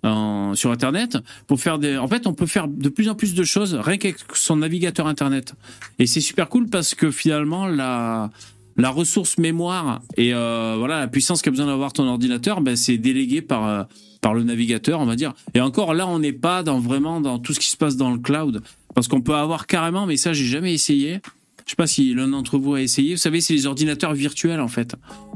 [0.04, 1.18] hein, sur Internet.
[1.48, 3.96] Pour faire des, en fait, on peut faire de plus en plus de choses rien
[3.96, 5.54] qu'avec son navigateur Internet.
[5.98, 8.32] Et c'est super cool parce que finalement, la,
[8.76, 12.98] la ressource mémoire et euh, voilà la puissance qu'a besoin d'avoir ton ordinateur, ben, c'est
[12.98, 13.84] délégué par euh,
[14.22, 15.34] par le navigateur, on va dire.
[15.53, 18.11] Et encore là, on n'est pas dans vraiment dans tout ce qui se passe dans
[18.11, 18.61] le cloud,
[18.95, 21.22] parce qu'on peut avoir carrément, mais ça, j'ai jamais essayé.
[21.70, 23.13] Je sais pas si l'un d'entre vous a essayé.
[23.13, 24.95] Vous savez, c'est les ordinateurs virtuels en fait.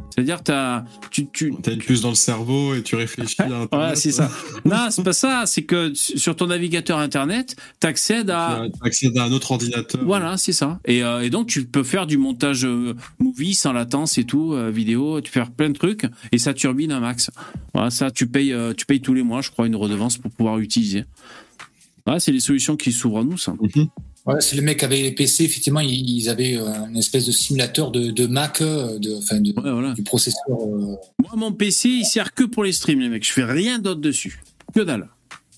[0.09, 0.41] C'est-à-dire,
[1.11, 3.71] tu, tu, T'as une puce dans le cerveau et tu réfléchis à Internet.
[3.71, 4.31] Ouais, c'est ça.
[4.65, 5.43] non, c'est pas ça.
[5.45, 10.03] C'est que sur ton navigateur internet, t'accèdes à, Tu accèdes à un autre ordinateur.
[10.03, 10.79] voilà, c'est ça.
[10.85, 14.53] Et, euh, et donc tu peux faire du montage euh, movie sans latence et tout,
[14.53, 17.29] euh, vidéo, tu peux faire plein de trucs et ça turbine un max.
[17.75, 20.57] Voilà, ça tu payes, tu payes tous les mois, je crois, une redevance pour pouvoir
[20.57, 21.05] utiliser.
[22.07, 23.53] Voilà, c'est les solutions qui s'ouvrent à nous, ça.
[23.61, 23.87] Mhm.
[24.25, 27.31] Ouais, c'est le mec qui avait les PC, effectivement, ils avaient euh, une espèce de
[27.33, 29.91] simulateur de, de Mac, euh, de, enfin, de- Ouais, voilà.
[29.93, 30.41] du processeur.
[30.49, 33.27] euh, Moi, mon PC, il sert que pour les streams, les mecs.
[33.27, 34.41] Je fais rien d'autre dessus.
[34.73, 35.09] Que dalle.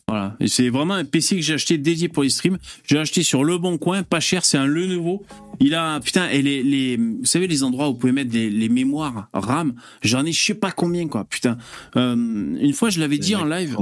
[0.07, 0.35] Voilà.
[0.39, 2.57] Et c'est vraiment un PC que j'ai acheté dédié pour les streams.
[2.87, 5.23] J'ai acheté sur Le Bon Coin, pas cher, c'est un Lenovo.
[5.59, 8.49] Il a, putain, et les, les, vous savez, les endroits où vous pouvez mettre les,
[8.49, 11.57] les mémoires RAM, j'en ai je sais pas combien, quoi, putain.
[11.97, 13.77] Euh, une fois, je l'avais dit en live.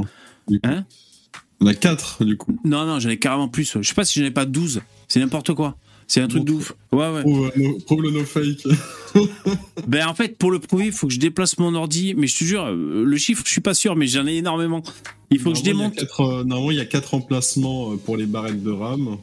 [0.64, 0.86] Hein?
[1.64, 2.58] On a 4 du coup.
[2.66, 3.78] Non, non, j'en ai carrément plus.
[3.82, 4.82] Je sais pas si j'en ai pas 12.
[5.08, 5.78] C'est n'importe quoi.
[6.08, 6.74] C'est un truc de ouf.
[6.92, 7.22] Ouais, ouais.
[7.22, 8.68] Prouve, euh, no- prouve le no fake.
[9.88, 12.14] Ben, en fait, pour le prouver, il faut que je déplace mon ordi.
[12.18, 14.84] Mais je te jure, euh, le chiffre, je suis pas sûr, mais j'en ai énormément.
[15.32, 15.94] Il faut que je démonte.
[15.96, 19.18] il quatre, euh, normalement, il y a 4 emplacements euh, pour les barrettes de RAM.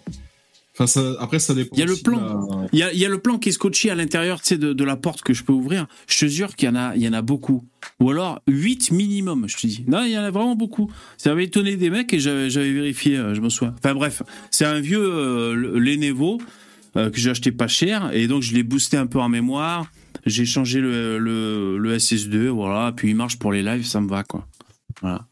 [0.82, 1.76] Enfin, ça, après, ça dépend.
[1.76, 2.18] Il y a le plan.
[2.20, 4.46] la- Il y a, il y a le plan qui est scotché à l'intérieur tu
[4.48, 5.86] sais, de, de la porte que je peux ouvrir.
[6.08, 7.64] Je te jure qu'il y en a, il y en a beaucoup.
[8.00, 9.84] Ou alors 8 minimum, je te dis.
[9.86, 10.90] Non, il y en a vraiment beaucoup.
[11.18, 13.74] Ça avait étonné des mecs et j'avais vérifié, euh, je me souviens.
[13.78, 16.40] Enfin bref, c'est un vieux euh, le- Lenovo
[16.96, 19.84] euh, que j'ai acheté pas cher et donc je l'ai boosté un peu en mémoire.
[20.24, 22.92] J'ai changé le, le, le SS2, voilà.
[22.92, 24.46] Puis il marche pour les lives, ça me va quoi.
[25.02, 25.26] Voilà.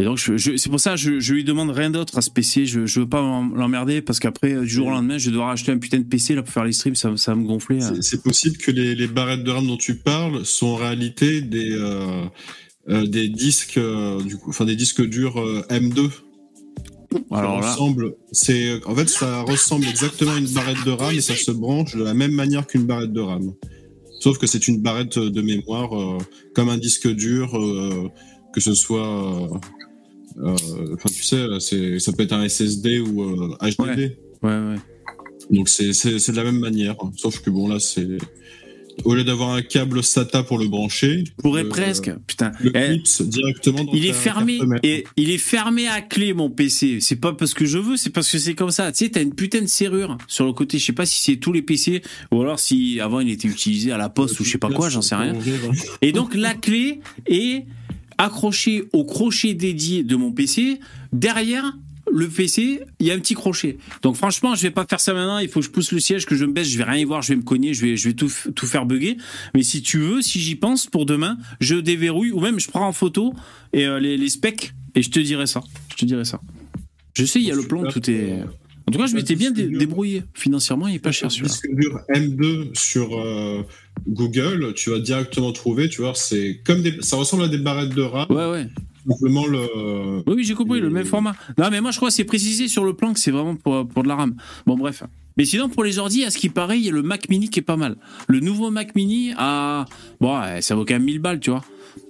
[0.00, 2.22] Et donc, je, je- c'est pour ça que je, je lui demande rien d'autre à
[2.22, 2.64] ce PC.
[2.64, 3.20] Je, je veux pas
[3.54, 6.34] l'emmerder parce qu'après, du jour au lendemain, je vais devoir acheter un putain de PC
[6.34, 6.94] là, pour faire les streams.
[6.94, 7.80] Ça, ça va me gonfler.
[7.82, 11.42] C'est- C'est possible que les, les barrettes de RAM dont tu parles sont en réalité
[11.42, 12.24] des, euh,
[12.88, 16.08] euh, des disques, euh, du coup, enfin des disques durs euh, M2.
[17.32, 21.14] Alors Ça là, ressemble, c'est, en fait, ça ressemble exactement à une barrette de RAM
[21.14, 23.52] et ça se branche de la même manière qu'une barrette de RAM.
[24.20, 26.18] Sauf que c'est une barrette de mémoire euh,
[26.54, 28.08] comme un disque dur, euh,
[28.54, 29.58] que ce soit, euh, euh,
[30.42, 34.16] enfin tu sais, ça peut être un SSD ou euh, HDD.
[34.42, 34.76] ouais, ouais.
[35.50, 36.96] Donc c'est, de la même manière.
[37.16, 38.06] Sauf que bon là c'est,
[39.04, 42.10] au lieu d'avoir un câble SATA pour le brancher, Je pourrais euh, presque.
[42.26, 42.52] Putain.
[42.60, 46.98] le Eh, directement dans il est fermé et il est fermé à clé mon PC.
[47.00, 48.92] C'est pas parce que je veux, c'est parce que c'est comme ça.
[48.92, 50.78] Tu sais, t'as une putain de serrure sur le côté.
[50.78, 53.92] Je sais pas si c'est tous les PC ou alors si avant il était utilisé
[53.92, 55.34] à la poste ou je sais pas quoi, j'en sais rien.
[56.02, 57.64] Et donc la clé est
[58.20, 60.78] accrochée au crochet dédié de mon PC.
[61.12, 61.72] Derrière
[62.12, 63.78] le PC, il y a un petit crochet.
[64.02, 65.38] Donc franchement, je vais pas faire ça maintenant.
[65.38, 66.68] Il faut que je pousse le siège, que je me baisse.
[66.68, 67.22] Je vais rien y voir.
[67.22, 67.72] Je vais me cogner.
[67.72, 69.16] Je vais, je vais tout, faire bugger.
[69.54, 72.86] Mais si tu veux, si j'y pense pour demain, je déverrouille ou même je prends
[72.86, 73.32] en photo
[73.72, 75.62] et euh, les, les specs et je te dirai ça.
[75.90, 76.40] Je te dirai ça.
[77.14, 78.44] Je sais, il y a le plan, tout est.
[78.88, 80.88] En tout cas, je m'étais bien dé- débrouillé financièrement.
[80.88, 81.48] Il est pas cher celui-là.
[81.48, 83.62] disque dur M2 sur euh,
[84.08, 87.94] Google, tu vas directement trouver, tu vois, c'est comme des, ça ressemble à des barrettes
[87.94, 88.66] de RAM, Ouais, ouais.
[89.08, 91.36] simplement le, Oui, oui, j'ai compris, le même format.
[91.58, 93.86] Non, mais moi, je crois que c'est précisé sur le plan que c'est vraiment pour,
[93.86, 94.34] pour de la RAM.
[94.66, 95.04] Bon, bref.
[95.36, 97.48] Mais sinon, pour les ordi, à ce qui paraît, il y a le Mac Mini
[97.48, 97.96] qui est pas mal.
[98.26, 99.84] Le nouveau Mac Mini, à...
[100.20, 101.62] bon, ça vaut quand même 1000 balles, tu vois.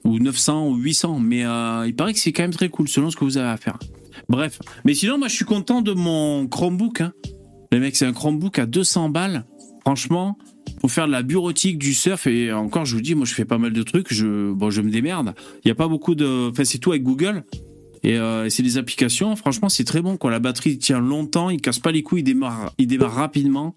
[0.05, 1.21] Ou 900 ou 800.
[1.21, 3.49] Mais euh, il paraît que c'est quand même très cool, selon ce que vous avez
[3.51, 3.79] à faire.
[4.29, 4.59] Bref.
[4.85, 7.01] Mais sinon, moi, je suis content de mon Chromebook.
[7.01, 7.13] Hein.
[7.73, 9.45] Les mecs, c'est un Chromebook à 200 balles.
[9.83, 10.37] Franchement,
[10.81, 13.45] pour faire de la bureautique, du surf, et encore, je vous dis, moi, je fais
[13.45, 14.13] pas mal de trucs.
[14.13, 15.35] Je, bon, je me démerde.
[15.57, 16.51] Il n'y a pas beaucoup de.
[16.51, 17.45] Enfin, c'est tout avec Google.
[18.03, 19.37] Et euh, c'est des applications.
[19.37, 20.17] Franchement, c'est très bon.
[20.17, 20.31] Quoi.
[20.31, 21.51] La batterie tient longtemps.
[21.51, 22.21] Il casse pas les couilles.
[22.21, 23.75] Il démarre, il démarre rapidement.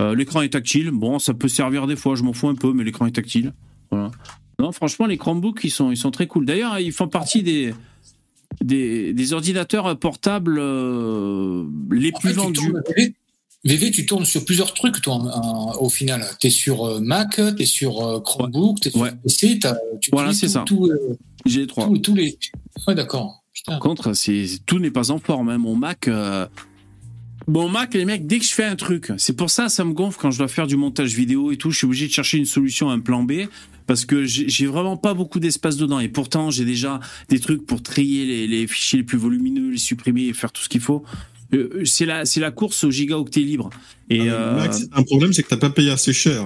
[0.00, 0.90] Euh, l'écran est tactile.
[0.90, 2.16] Bon, ça peut servir des fois.
[2.16, 3.52] Je m'en fous un peu, mais l'écran est tactile.
[4.58, 6.46] Non, franchement, les Chromebooks, ils sont, ils sont très cool.
[6.46, 7.74] D'ailleurs, ils font partie des,
[8.62, 12.72] des, des ordinateurs portables euh, les En plus fait, vendus.
[13.64, 16.24] VV, tu tournes sur plusieurs trucs, toi, en- en- au final.
[16.40, 19.08] Tu es sur euh, Mac, tu es sur euh, Chromebook, tu es sur.
[19.22, 19.58] PC,
[20.00, 20.64] tu Voilà, c'est tout- ça.
[20.66, 21.88] tout, euh, J'ai trois.
[22.02, 22.36] tous les.
[22.88, 23.42] Ouais, d'accord.
[23.66, 24.12] Par contre,
[24.66, 25.48] tout n'est pas en forme.
[25.50, 25.58] hein.
[25.58, 26.46] Mon Mac, euh,
[27.46, 29.92] mon Mac, les mecs, dès que je fais un truc, c'est pour ça, ça me
[29.92, 31.70] gonfle quand je dois faire du montage vidéo et tout.
[31.70, 33.32] Je suis obligé de chercher une solution, un plan B,
[33.92, 36.00] parce que j'ai vraiment pas beaucoup d'espace dedans.
[36.00, 39.76] Et pourtant, j'ai déjà des trucs pour trier les, les fichiers les plus volumineux, les
[39.76, 41.04] supprimer et faire tout ce qu'il faut.
[41.52, 43.68] Euh, C'est la, course au gigaoctet libre.
[44.08, 46.42] Et euh, Max, un problème, c'est que t'as pas payé assez cher.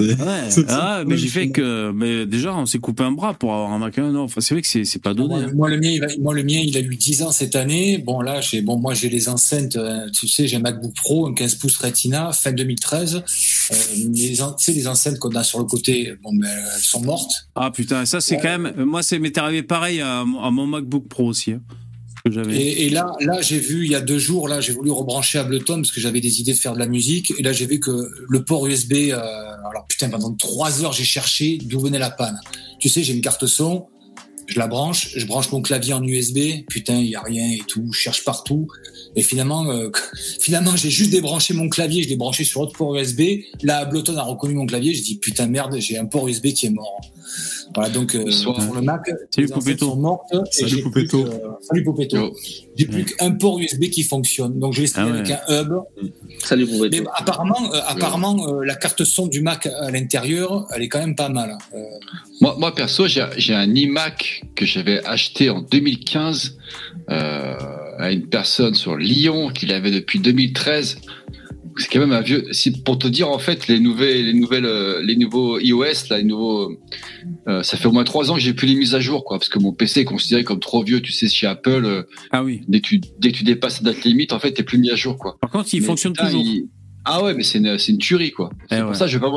[0.00, 3.72] Ouais, ah, mais j'ai fait que, mais déjà, on s'est coupé un bras pour avoir
[3.72, 3.98] un Mac.
[3.98, 4.10] hein.
[4.12, 5.28] Non, enfin, c'est vrai que c'est c'est pas donné.
[5.28, 5.50] Moi, hein.
[5.54, 7.98] moi, le mien, il va- moi, le mien, il a eu 10 ans cette année.
[7.98, 11.26] Bon, là, j'ai, bon, moi, j'ai les enceintes, euh, tu sais, j'ai un MacBook Pro,
[11.26, 13.16] un 15 pouces Retina, fin 2013.
[13.16, 13.74] Euh,
[14.12, 17.02] les, en- tu sais, les enceintes qu'on a sur le côté, bon, ben, elles sont
[17.02, 17.48] mortes.
[17.54, 18.40] Ah putain, ça c'est Ouais.
[18.42, 18.84] quand même.
[18.84, 21.52] Moi, c'est m'est arrivé pareil à, à mon MacBook Pro aussi.
[21.52, 21.60] hein.
[22.50, 25.76] Et, là, là, j'ai vu, il y a deux jours, là, j'ai voulu rebrancher Ableton
[25.76, 27.32] parce que j'avais des idées de faire de la musique.
[27.38, 29.16] Et là, j'ai vu que le port USB, euh,
[29.70, 32.38] alors putain, pendant trois heures, j'ai cherché d'où venait la panne.
[32.78, 33.86] Tu sais, j'ai une carte son,
[34.46, 36.38] je la branche, je branche mon clavier en USB,
[36.68, 38.68] putain, il y a rien et tout, je cherche partout.
[39.16, 39.90] Et finalement, euh,
[40.40, 43.20] finalement, j'ai juste débranché mon clavier, je l'ai branché sur l'autre port USB.
[43.62, 46.66] Là, Ableton a reconnu mon clavier, j'ai dit putain merde, j'ai un port USB qui
[46.66, 47.00] est mort.
[47.74, 49.00] Voilà, donc euh, sur le Mac,
[49.34, 49.86] Salut, les Poupetto.
[49.90, 50.28] sont mortes.
[50.32, 51.24] et Salut, j'ai plus Poupetto.
[51.24, 51.30] que-
[51.66, 52.32] Salut Poupetto.
[52.76, 54.58] J'ai plus qu'un port USB qui fonctionne.
[54.60, 55.18] Donc je l'ai installé Ah ouais.
[55.32, 55.72] avec un hub.
[56.44, 60.82] Salut pour Mais apparemment, euh, apparemment euh, la carte son du Mac à l'intérieur, elle
[60.82, 61.58] est quand même pas mal.
[61.74, 61.78] Euh,
[62.40, 66.58] Moi, moi perso, j'ai j'ai un iMac que j'avais acheté en 2015
[67.10, 67.54] euh,
[67.98, 70.98] à une personne sur Lyon qui l'avait depuis 2013.
[71.78, 72.46] C'est quand même un vieux.
[72.86, 76.24] Pour te dire en fait les nouvelles, les nouvelles, euh, les nouveaux iOS là, les
[76.24, 76.72] nouveaux,
[77.48, 79.38] euh, ça fait au moins trois ans que j'ai plus les mises à jour quoi,
[79.38, 81.02] parce que mon PC est considéré comme trop vieux.
[81.02, 82.62] Tu sais, chez Apple, euh, Ah oui.
[82.66, 84.90] dès que tu dès que tu dépasses la date limite, en fait, t'es plus mis
[84.90, 85.36] à jour quoi.
[85.40, 86.42] Par contre, il Mais fonctionne putain, toujours.
[86.42, 86.68] il-
[87.04, 88.50] Ah ouais, mais c'est une, c'est une tuerie, quoi.
[88.70, 88.94] C'est Eh pour ouais.
[88.96, 89.30] ça, je vais pas.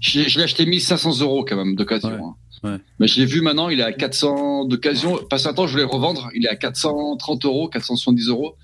[0.00, 2.10] Je, je l'ai acheté 1500 euros quand même d'occasion.
[2.10, 2.34] Ouais, hein.
[2.64, 2.76] Ouais.
[2.98, 5.18] Mais je l'ai vu maintenant, il est à 400 d'occasion.
[5.28, 6.28] Passé un temps, je voulais le revendre.
[6.34, 8.56] Il est à 430 euros, 470 euros.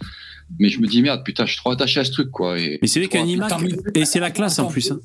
[0.58, 2.58] Mais je me dis merde, putain, je suis trop attaché à ce truc, quoi.
[2.58, 3.52] Et Mais c'est vrai qu'un iMac,
[3.94, 4.90] et c'est la classe en plus.
[4.92, 5.00] hein.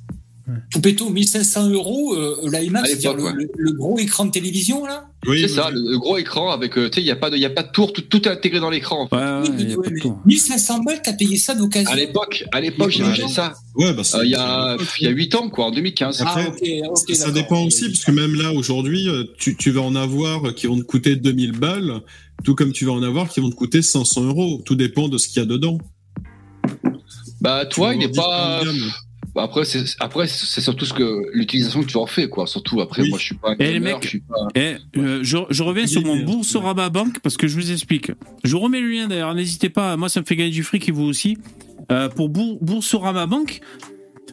[0.71, 2.35] Poupetto, 1500 euros, euh,
[2.73, 5.81] À c'est-à-dire le, le- le gros écran de télévision là Oui, c'est oui, ça, le,
[5.91, 7.49] le gros écran avec, euh, tu sais, il y a pas de, il y a
[7.49, 9.03] pas de tour, tout, tout est intégré dans l'écran.
[9.03, 9.15] En fait.
[9.17, 10.19] Ouais, ouais, Oui, il y a mais- pas ouais, de mais tour.
[10.25, 13.53] 1500 balles, t'as payé ça d'occasion À l'époque, à l'époque, j'ai acheté ça.
[13.75, 16.21] Ouais, bah, Euh, Il y a, il y a 8 ans, quoi, en 2015.
[16.21, 16.49] Après,
[16.83, 20.53] Ah, ça dépend aussi, parce que même là, aujourd'hui, euh, tu, tu vas en avoir
[20.55, 22.01] qui vont te coûter 2000 balles,
[22.45, 24.61] tout comme tu vas en avoir qui vont te coûter 500 euros.
[24.65, 25.77] Tout dépend de ce qu'il y a dedans.
[27.41, 28.61] Bah, toi, il n'est pas.
[29.37, 32.47] Après, c'est après c'est surtout ce que l'utilisation que tu en fais, quoi.
[32.47, 33.09] Surtout après, Oui.
[33.09, 34.35] moi, je suis pas un Et les gamer, mecs- je suis pas.
[34.55, 38.11] Eh, euh, je, je reviens sur mon Gamer, Boursorama Bank parce que je vous explique.
[38.43, 39.95] Je vous remets le lien d'ailleurs, n'hésitez pas.
[39.97, 41.37] Moi, ça me fait gagner du fric et vous aussi.
[41.91, 43.61] Euh, pour Bour- Boursorama Bank,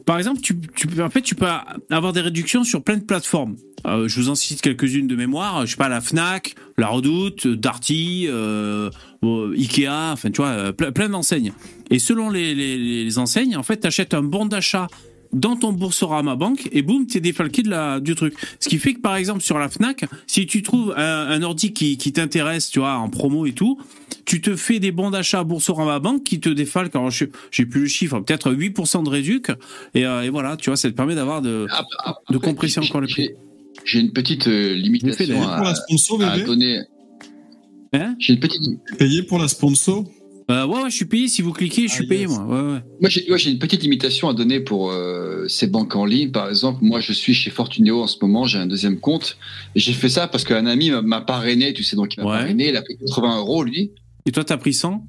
[0.07, 0.59] par exemple, tu,
[1.01, 1.47] en fait, tu peux
[1.91, 3.57] avoir des réductions sur plein de plateformes.
[3.87, 5.65] Euh, je vous en cite quelques-unes de mémoire.
[5.67, 8.91] Je sais pas, la Fnac, la Redoute, Darty, euh,
[9.23, 11.53] euh, Ikea, enfin, tu vois, euh, plein, plein d'enseignes.
[11.91, 14.87] Et selon les, les, les enseignes, en fait, tu achètes un bon d'achat
[15.33, 18.35] dans ton Boursorama Bank et boum, t'es défalqué de la, du truc.
[18.61, 21.73] Ce qui fait que par exemple sur la Fnac, si tu trouves un, un ordi
[21.73, 23.77] qui, qui t'intéresse, tu vois, en promo et tout,
[24.27, 27.67] tu te fais des bons d'achat à Boursorama Bank qui te défalquent, alors je- j'ai
[27.67, 29.49] plus le chiffre, peut-être 8% de réduc,
[29.95, 31.67] et, euh, et voilà, tu vois, ça te permet d'avoir de...
[31.69, 33.31] Ap- ap- de après, compression encore le prix.
[33.85, 36.47] j'ai- une petite euh, limitation à, Pour la sponsor, à bébé?
[36.47, 36.81] donner.
[37.93, 38.15] Hein?
[38.21, 38.63] J'ai une petite.
[38.99, 40.05] Payé pour la sponsor?
[40.51, 42.31] Euh, ouais, ouais, je suis payé, si vous cliquez, je suis Ah, payé, yes.
[42.31, 42.45] moi.
[42.45, 42.81] Ouais, ouais.
[43.01, 46.33] Moi, j'ai ouais, une petite limitation à donner pour euh, ces banques en ligne.
[46.33, 48.45] Par exemple, moi, je suis chez Fortuneo en ce moment.
[48.45, 49.39] J'ai un deuxième compte.
[49.75, 51.73] Et j'ai fait ça parce qu'un ami m'a- parrainé.
[51.73, 52.39] Tu sais, donc il m'a Ouais.
[52.41, 52.69] parrainé.
[52.69, 53.93] Il a pris 80 euros, lui.
[54.27, 55.07] Et toi, t'as pris 100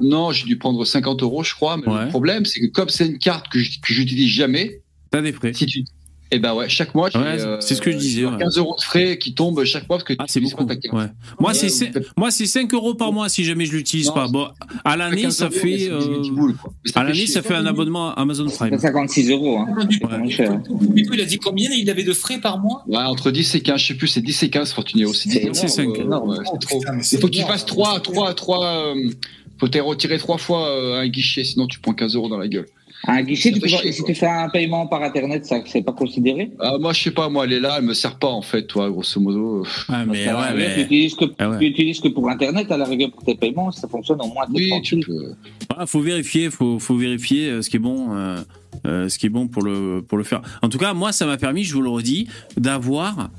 [0.00, 1.76] Non, j'ai dû prendre 50 euros, je crois.
[1.76, 2.04] Mais Ouais.
[2.04, 5.52] le problème, c'est que comme c'est une carte que j'utilise jamais, T'as des frais.
[5.54, 5.82] si tu
[6.30, 8.36] Et ben ouais, chaque mois, Ouais, euh, c'est ce que je disais, j'ai ouais.
[8.38, 10.64] 15 euros de frais qui tombent chaque mois parce que Ah, tu c'est beaucoup.
[10.64, 10.76] Ouais.
[10.92, 11.06] Moi,
[11.40, 14.10] Ouais, c'est vous cin- faites- moi, c'est 5 euros par mois si jamais je l'utilise
[14.10, 14.28] pas.
[14.28, 14.48] Bon,
[14.84, 16.54] à l'année, 15 ça fait, c'est 18 euh, boules,
[16.94, 18.78] à l'année, ça fait un abonnement Amazon Prime.
[18.78, 19.58] 56 euros.
[19.60, 19.86] Hein.
[19.88, 19.98] Du
[21.06, 22.84] coup, il a dit combien il avait de frais par mois?
[22.86, 25.14] Ouais, entre 10 et 15, je sais plus, c'est 10 et 15, Fortunio.
[25.14, 25.88] C'est C'est 10 c'est cinq.
[25.88, 25.92] euh,
[27.12, 27.52] Il faut que tu énorme.
[27.52, 29.10] fasses 3, 3, 3, euh,
[29.58, 32.48] faut te retirer 3 fois euh, un guichet, sinon tu prends 15 euros dans la
[32.48, 32.66] gueule.
[33.06, 35.92] Un guichet, tu peux, chier, si tu fais un paiement par internet, ça c'est pas
[35.92, 36.50] considéré?
[36.58, 38.66] Ah, moi, je sais pas, moi, elle est là, elle me sert pas, en fait,
[38.66, 39.60] toi, grosso modo.
[39.88, 41.58] Ouais, mais, ouais, Tu mais, utilises que, Ah ouais.
[41.60, 44.44] tu utilises que pour internet à la rigueur pour tes paiements, ça fonctionne au moins.
[44.52, 45.04] Oui, tu tranquille.
[45.06, 45.34] peux.
[45.70, 48.40] voilà, faut vérifier, faut, faut vérifier euh, ce qui est bon, euh,
[48.86, 50.42] euh, ce qui est bon pour le, pour le faire.
[50.62, 52.26] En tout cas, moi, ça m'a permis, je vous le redis,
[52.56, 53.30] d'avoir,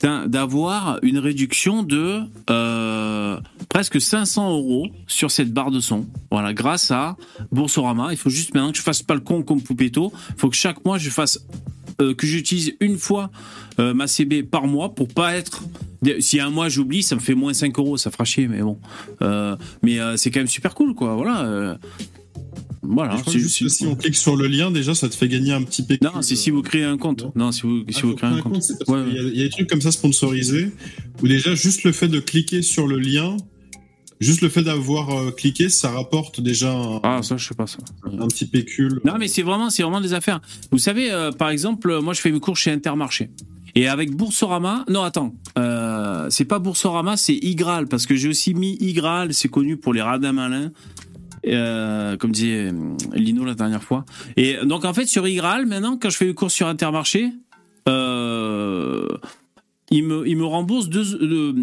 [0.00, 2.20] d'avoir une réduction de
[2.50, 3.38] euh,
[3.68, 6.06] presque 500 euros sur cette barre de son.
[6.30, 7.16] Voilà, grâce à
[7.50, 8.08] Boursorama.
[8.12, 10.12] Il faut juste maintenant que je fasse pas le con comme Poupetto.
[10.30, 11.44] Il faut que chaque mois je fasse
[12.00, 13.30] euh, que j'utilise une fois
[13.78, 15.62] euh, ma CB par mois pour pas être.
[16.18, 18.76] Si un mois j'oublie, ça me fait moins 5 euros, ça fera chier, mais bon.
[19.82, 21.14] Mais c'est quand même super cool, quoi.
[21.14, 21.78] Voilà.
[22.84, 23.16] Euh, voilà.
[23.16, 25.52] Je crois juste que si on clique sur le lien, déjà, ça te fait gagner
[25.52, 26.08] un petit pécule.
[26.12, 27.26] Non, c'est si vous créez un compte.
[27.36, 28.62] Non, si vous, Ah, si vous faut créez un compte.
[28.88, 30.70] Ouais, y a- Il y, a des trucs comme ça sponsorisés
[31.22, 33.36] où déjà juste le fait de cliquer sur le lien,
[34.20, 37.66] juste le fait d'avoir euh, cliqué, ça rapporte déjà un, Ah, ça, je sais pas
[37.66, 37.78] ça.
[38.04, 39.00] un petit pécule.
[39.04, 40.40] Non, mais c'est vraiment, c'est vraiment des affaires.
[40.70, 43.30] Vous savez, euh, par exemple, euh, moi, je fais mes cours chez Intermarché.
[43.74, 48.52] Et avec Boursorama, non, attends, euh, c'est pas Boursorama, c'est Igral, parce que j'ai aussi
[48.52, 50.72] mis Igral, c'est connu pour les radins malins,
[51.46, 52.72] euh, comme disait euh,
[53.14, 54.04] Lino la dernière fois.
[54.36, 57.32] Et donc, en fait, sur Igral, maintenant, quand je fais mes cours sur Intermarché,
[57.88, 59.06] euh,
[59.90, 61.54] il me, il me rembourse 2%, de-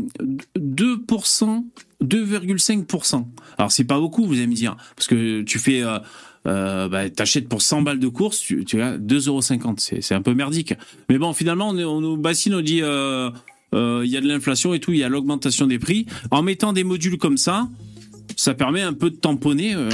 [0.58, 1.64] 2%
[2.04, 3.26] 2,5%.
[3.58, 5.82] Alors, c'est pas beaucoup, vous allez me dire, parce que tu fais.
[5.84, 6.00] euh,
[6.48, 9.74] euh, bah, t'achètes pour 100 balles de course, tu, tu as 2,50€.
[9.78, 10.74] C'est, c'est un peu merdique.
[11.10, 13.30] Mais bon, finalement, on, on nous bassine, on dit euh,
[13.74, 16.06] il y a de l'inflation et tout, il y a l'augmentation des prix.
[16.32, 17.68] En mettant des modules comme ça,
[18.36, 19.74] ça permet un peu de tamponner.
[19.76, 19.90] euh,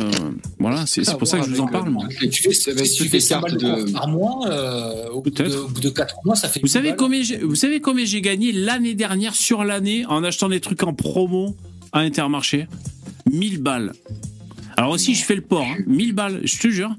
[0.60, 2.08] voilà, c'est, c'est pour ça que je vous en parle, moi.
[2.10, 5.22] Tu fais, si tu toutes fais les 100 cartes balles de- par mois, euh, au,
[5.22, 5.66] bout de, Peut-être.
[5.66, 8.06] au bout de 4 mois, ça fait Vous 1000 savez combien j'ai, vous savez combien
[8.06, 11.56] j'ai gagné l'année dernière sur l'année en achetant des trucs en promo
[11.92, 12.68] à Intermarché?
[13.32, 13.94] 1000 balles.
[14.78, 15.66] Alors aussi, je fais le port.
[15.66, 15.78] hein.
[15.88, 16.96] 1000 balles, je te jure.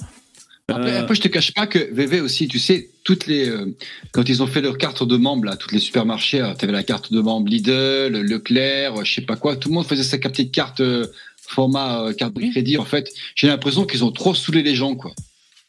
[0.69, 3.67] Après, Euh, après, je te cache pas que VV aussi, tu sais, toutes les euh,
[4.13, 6.83] quand ils ont fait leur carte de membre là, toutes les supermarchés, tu avais la
[6.83, 10.19] carte de membre Lidl, Leclerc, euh, je sais pas quoi, tout le monde faisait sa
[10.19, 11.07] petite carte euh,
[11.41, 12.79] format euh, carte de crédit.
[12.79, 15.13] En fait, j'ai l'impression qu'ils ont trop saoulé les gens, quoi.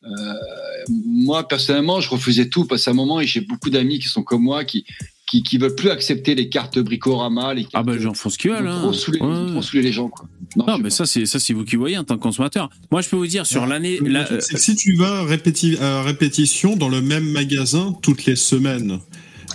[0.03, 0.33] Euh,
[1.05, 4.23] moi personnellement, je refusais tout parce qu'à un moment, et j'ai beaucoup d'amis qui sont
[4.23, 4.85] comme moi, qui
[5.27, 7.73] qui qui veulent plus accepter les cartes Bricorama, les cartes.
[7.75, 8.67] ah ben j'en font ce qu'ils ils veulent.
[8.67, 8.91] ont hein.
[8.91, 9.51] trop ont Ouais.
[9.51, 10.27] trop saoulé les gens, quoi.
[10.55, 10.89] Non, mais pas.
[10.89, 12.69] ça, c'est ça, c'est vous qui voyez en tant que consommateur.
[12.91, 13.99] Moi, je peux vous dire sur l'année.
[14.03, 18.99] La- que si tu vas répéti- à répétition dans le même magasin toutes les semaines,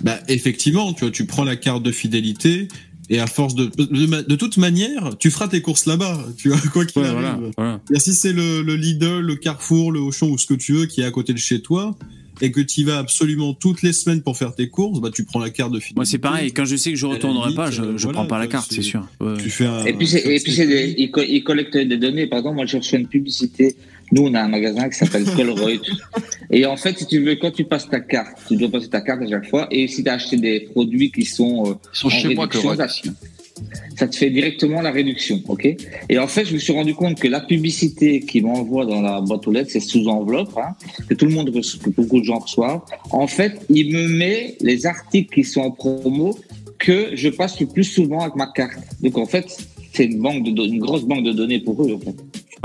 [0.03, 2.67] bah effectivement, tu vois, tu prends la carte de fidélité
[3.09, 6.85] et à force de de, toute manière, tu feras tes courses là-bas, tu vois quoi
[6.85, 7.19] qu'il ouais, arrive.
[7.21, 7.81] voilà, voilà.
[7.93, 10.85] Et si c'est le, le Lidl, le Carrefour, le Auchan ou ce que tu veux
[10.85, 11.97] qui est à côté de chez toi
[12.41, 15.23] et que tu y vas absolument toutes les semaines pour faire tes courses, bah tu
[15.23, 15.95] prends la carte de fidélité.
[15.95, 16.51] Moi, c'est pareil.
[16.51, 18.47] Quand je sais que je retournerai limite, pas, je, euh, je voilà, prends pas la
[18.47, 19.07] carte, c'est sûr.
[19.21, 19.37] Ouais.
[19.41, 22.27] Tu fais un, Et puis, c'est, et puis des, ils, co- ils collectent des données.
[22.27, 23.75] Par exemple, moi, j'ai reçu une publicité.
[24.11, 25.81] Nous, on a un magasin qui s'appelle Colruyt.
[26.51, 29.01] et en fait, si tu veux, quand tu passes ta carte, tu dois passer ta
[29.01, 29.67] carte à chaque fois.
[29.71, 32.47] Et si tu as acheté des produits qui sont euh, Ils sont en chez moi
[32.47, 32.57] que
[33.95, 35.75] ça, te fait directement la réduction, ok?
[36.09, 39.21] Et en fait, je me suis rendu compte que la publicité qui m'envoie dans la
[39.21, 40.75] boîte aux lettres, c'est sous enveloppe, hein,
[41.07, 42.81] que tout le monde, que beaucoup de gens reçoivent.
[43.11, 46.37] En fait, il me met les articles qui sont en promo
[46.79, 48.77] que je passe le plus souvent avec ma carte.
[49.01, 49.45] Donc en fait,
[49.93, 51.97] c'est une banque une grosse banque de données pour eux.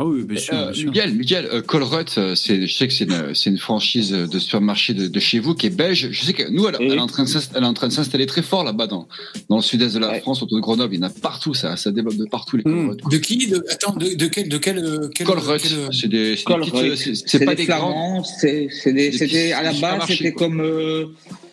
[0.01, 0.55] Ah oui, bien sûr.
[0.55, 0.85] Euh, bien sûr.
[0.93, 4.39] Miguel, Miguel, euh, Colruyt, euh, c'est, je sais que c'est une, c'est une franchise de
[4.39, 6.09] supermarché de, de chez vous qui est belge.
[6.13, 7.93] Je sais que nous, elle, est en train de s'inst- elle est en train de
[7.93, 9.09] s'installer très fort là-bas dans,
[9.49, 10.21] dans le sud-est de la Ouais.
[10.21, 10.95] France, autour de Grenoble.
[10.95, 12.97] Il y en a partout, ça, ça développe de partout les Mm.
[12.97, 13.11] Quoi.
[13.11, 16.45] De qui de, Attends, de, de quel, de quel, quel, Colruyt, quel, c'est des, c'est
[16.47, 18.23] des petites, c'est, c'est C'est pas des des grands.
[18.23, 20.47] c'est des- à la base, c'était quoi.
[20.47, 21.07] comme euh,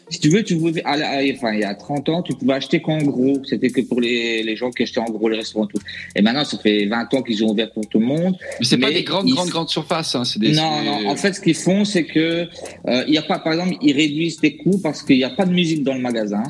[0.09, 2.53] si tu veux, tu pouvais, à la- enfin, il y a 30 ans, tu pouvais
[2.53, 3.41] acheter qu'en gros.
[3.43, 5.65] C'était que pour les, les gens qui achetaient en gros les restaurants.
[5.65, 5.79] Tout.
[6.15, 8.35] Et maintenant, ça fait 20 ans qu'ils ont ouvert pour tout le monde.
[8.59, 10.13] Mais c'est pas des grandes, ils- grandes, grandes surfaces.
[10.15, 11.09] Hein, c'est des, non, non.
[11.09, 12.47] En fait, ce qu'ils font, c'est que
[12.87, 15.29] euh, il y a pas, par exemple, ils réduisent les coûts parce qu'il n'y a
[15.31, 16.43] pas de musique dans le magasin.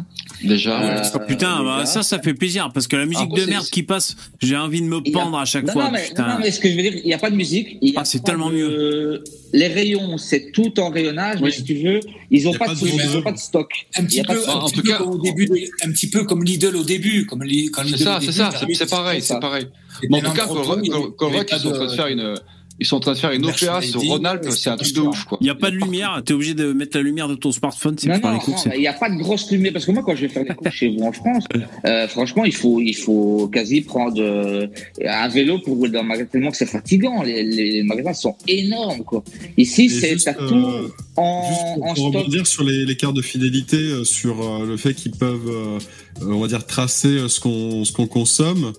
[0.46, 0.82] Déjà.
[0.82, 1.10] Euh, ouais.
[1.14, 4.16] Ah, putain, bah, ça, ça fait plaisir parce que la musique de merde qui passe,
[4.42, 5.86] j'ai envie de me a- pendre à chaque Non, fois.
[5.86, 6.28] non, mais, putain.
[6.28, 7.78] non, mais ce que je veux dire, il n'y a pas de musique.
[7.82, 9.24] il y a Ah, c'est tellement de-
[9.54, 13.22] Les rayons, c'est tout en rayonnage, mais si tu veux, ils n'ont pas, pas de,
[13.22, 13.72] pas de stock.
[13.98, 15.50] un petit peu, en petit tout peu cas- au début,
[15.84, 19.40] un petit peu comme Lidl au début, comme C'est ça, c'est ça, c'est, pareil, c'est
[19.40, 19.68] pareil.
[20.10, 22.36] Mais en tout cas, pas ils sont en train de- faire une,
[22.80, 25.26] Ils sont en train de faire une opéra sur Rhône-Alpes, c'est un truc de ouf.
[25.40, 27.96] Il n'y a pas de lumière, t'es obligé de mettre la lumière de ton smartphone,
[28.06, 28.66] Non, non, les courses.
[28.66, 29.72] non, il n'y a pas de grosse lumière.
[29.72, 31.46] Parce que moi, quand je vais faire des courses chez vous en France,
[31.86, 34.68] euh, franchement, il faut, il faut quasi prendre euh,
[35.06, 37.24] un vélo pour rouler dans le magasin, tellement que c'est fatigant.
[37.24, 39.24] Les, les magasins sont énormes, quoi.
[39.58, 42.14] Ici, c'est juste, euh, tout Juste en, pour, en pour stock.
[42.14, 45.80] rebondir sur les, les cartes de fidélité, euh, sur euh, le fait qu'ils peuvent,
[46.22, 48.74] on va dire, tracer euh, ce qu'on ce qu'on consomme.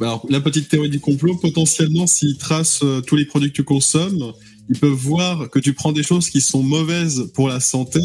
[0.00, 3.64] Alors, la petite théorie du complot, potentiellement, s'ils tracent euh, tous les produits que tu
[3.64, 4.32] consommes,
[4.68, 8.00] ils peuvent voir que tu prends des choses qui sont mauvaises pour la santé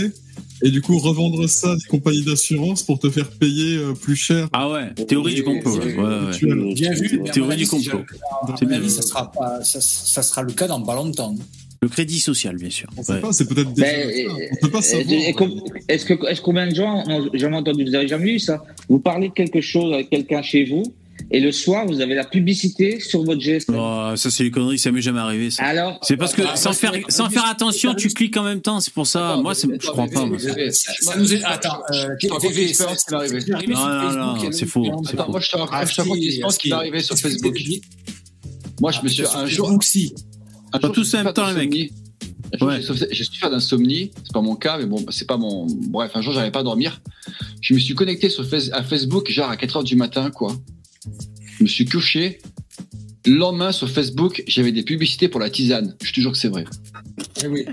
[0.64, 4.16] et du coup revendre ça à des compagnies d'assurance pour te faire payer euh, plus
[4.16, 4.48] cher.
[4.54, 5.78] Ah ouais, théorie du complot.
[5.78, 7.22] ouais, ouais, Bien vu.
[7.32, 8.00] Théorie du complot.
[8.60, 8.78] j'ai- bien.
[8.78, 11.36] avis, ça sera pas, ça, ça sera le cas dans pas longtemps.
[11.84, 12.90] Le crédit social, bien sûr.
[12.98, 13.20] On sait Ouais.
[13.20, 13.70] pas, c'est peut-être
[15.88, 18.64] Est-ce que, est-ce combien de gens ont jamais entendu, vous avez jamais eu ça?
[18.90, 20.84] Vous parlez de quelque chose avec quelqu'un chez vous,
[21.32, 23.76] et le soir, vous avez la publicité sur votre GSM.
[23.78, 25.64] Oh, ça, c'est les conneries, ça m'est jamais arrivé, ça.
[25.66, 28.62] Alors, C'est parce que Ah, sans faire, c'est- sans faire attention, tu cliques en même
[28.62, 29.32] temps, c'est pour ça.
[29.34, 30.26] Attends, Moi, mais- je crois attends, pas.
[30.26, 30.40] moi.
[30.40, 31.44] Ça, nous est.
[31.44, 32.84] Attends, euh, une c'est
[33.54, 36.48] arrivé Non, non, Facebook, non, c'est faux, Attends, moi, je te raconte Ah, raconte une
[36.58, 37.58] qui m'est arrivée sur Facebook.
[38.80, 39.68] Moi, je me suis, sur un jour,
[40.72, 41.92] Pas tous en même temps, les mecs.
[42.62, 42.82] Ouais.
[43.12, 45.68] j'ai souffert- d'insomnie, c'est pas mon cas, mais bon, c'est pas mon.
[45.90, 47.02] Bref, un jour, j'arrivais pas à dormir.
[47.62, 50.56] Je me suis connecté sur Face- à Facebook, genre à 4 heures du matin, quoi.
[51.58, 52.40] Je me suis couché.
[53.26, 55.96] Le lendemain, sur Facebook, j'avais des publicités pour la tisane.
[56.04, 56.66] Je te jure que c'est vrai.
[57.44, 57.66] Eh oui.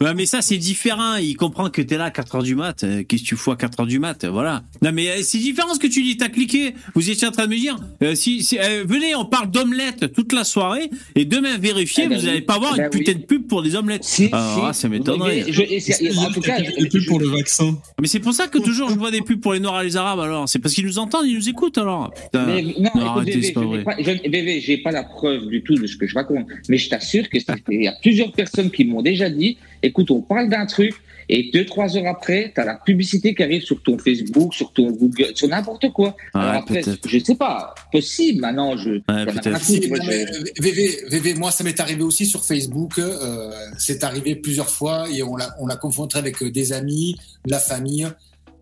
[0.16, 1.16] Mais ça, c'est différent.
[1.16, 2.84] Il comprend que t'es là à 4h du mat.
[2.84, 4.62] Euh, Qu'est-ce que tu fous à 4h du mat Voilà.
[4.82, 6.16] Non, mais euh, c'est différent ce que tu dis.
[6.16, 6.74] T'as cliqué.
[6.94, 10.12] Vous étiez en train de me dire, euh, si, si, euh, venez, on parle d'omelette
[10.12, 10.90] toute la soirée.
[11.14, 12.26] Et demain, vérifiez, Eh ben vous oui.
[12.26, 13.18] n'allez pas voir Eh une ben putain oui.
[13.20, 14.04] de pub pour des omelettes.
[14.04, 14.60] si, Alors, si.
[14.64, 15.42] ah, ça m'étonnerait.
[15.42, 17.78] En tout cas, des pubs pour le vaccin.
[18.00, 19.96] Mais c'est pour ça que toujours je vois des pubs pour les Noirs et les
[19.96, 20.48] Arabes alors.
[20.48, 22.12] C'est parce qu'ils nous entendent, ils nous écoutent alors.
[22.12, 22.46] Putain.
[22.46, 23.78] Mais, non, non, écoute, arrêtez, c'est pas vrai.
[23.78, 26.46] n'ai pas, je- Bébé, j'ai pas la preuve du tout de ce que je raconte,
[26.68, 27.38] mais je t'assure que
[27.70, 30.94] il y a plusieurs personnes qui m'ont déjà dit, écoute, on parle d'un truc,
[31.32, 34.72] et deux, trois heures après, tu as la publicité qui arrive sur ton Facebook, sur
[34.72, 36.08] ton Google, sur n'importe quoi.
[36.34, 40.98] Ouais, Alors après, je sais pas, possible, maintenant, je, Ouais, Si, moi, je- euh, VV,
[41.08, 42.98] VV, moi, ça m'est arrivé aussi sur Facebook.
[42.98, 47.14] euh, c'est arrivé plusieurs fois et on l'a, on l'a confronté avec euh, des amis,
[47.46, 48.08] de la famille.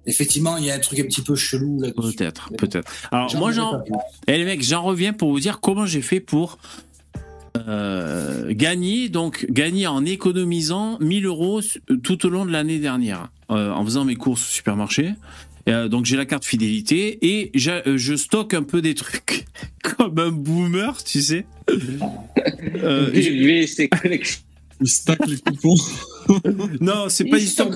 [0.07, 1.83] Effectivement, il y a un truc un petit peu chelou.
[1.97, 2.91] Peut-être, peut-être.
[3.13, 3.83] Alors moi j'en,
[4.27, 6.59] eh les mecs, j'en reviens pour vous dire comment j'ai fait pour
[7.69, 13.31] euh, gagner donc gagner en économisant 1000 euros su- tout au long de l'année dernière
[13.51, 15.11] euh, en faisant mes courses au supermarché.
[15.69, 17.51] Euh, donc j'ai la carte fidélité et
[17.87, 19.45] euh, je stocke un peu des trucs
[19.83, 21.47] comme un boomer, tu sais.
[22.83, 23.31] Euh, je-
[25.27, 25.75] les coupons.
[26.81, 27.69] non, c'est pas histoire.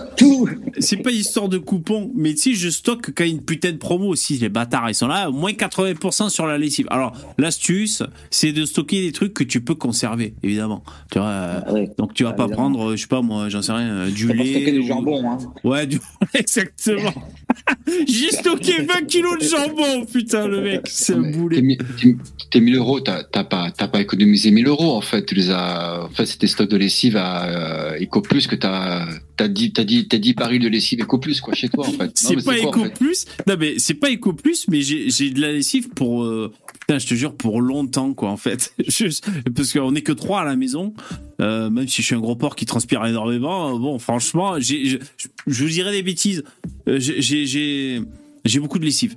[0.78, 3.42] C'est pas histoire de coupons, mais tu sais, je stocke quand il y a une
[3.42, 4.34] putain de promo aussi.
[4.38, 6.86] Les bâtards, ils sont là, au moins 80% sur la lessive.
[6.90, 10.82] Alors, l'astuce, c'est de stocker des trucs que tu peux conserver, évidemment.
[11.10, 11.90] Tu vois, euh, Ah ouais.
[11.98, 12.62] donc tu vas Ah, pas évidemment.
[12.70, 14.50] prendre, euh, je sais pas moi, j'en sais rien, euh, du pas lait.
[14.52, 15.38] stocker du ou- jambon, hein.
[15.64, 15.98] Ouais, du...
[16.34, 17.12] exactement.
[18.08, 21.56] J'ai stocké 20 kilos de jambon, putain, le mec, c'est un boulet.
[21.56, 22.16] Tes, mi- tes-
[22.50, 25.24] tes 1000 euros, t'as pas, t'as pas économisé 1000 euros en fait.
[25.26, 29.48] Tu les as, en fait, c'était stock de lessive à euh, EcoPlus que t'as, t'as
[29.48, 32.10] dit, t'as dit, t'as dit baril de lessive EcoPlus quoi chez toi en fait.
[32.14, 33.26] C'est pas fait Plus.
[33.46, 36.24] Non, mais c'est pas Eco Plus, mais j'ai j'ai de la lessive pour.
[36.24, 38.72] euh, putain, je te jure, pour longtemps, quoi, en fait.
[38.88, 40.94] Juste- parce qu'on est que trois à la maison.
[41.40, 44.98] Euh, même si je suis un gros porc qui transpire énormément, euh, bon, franchement, je
[45.46, 46.44] vous dirais des bêtises.
[46.88, 48.02] Euh, j'ai-
[48.44, 49.14] J'ai beaucoup de lessive.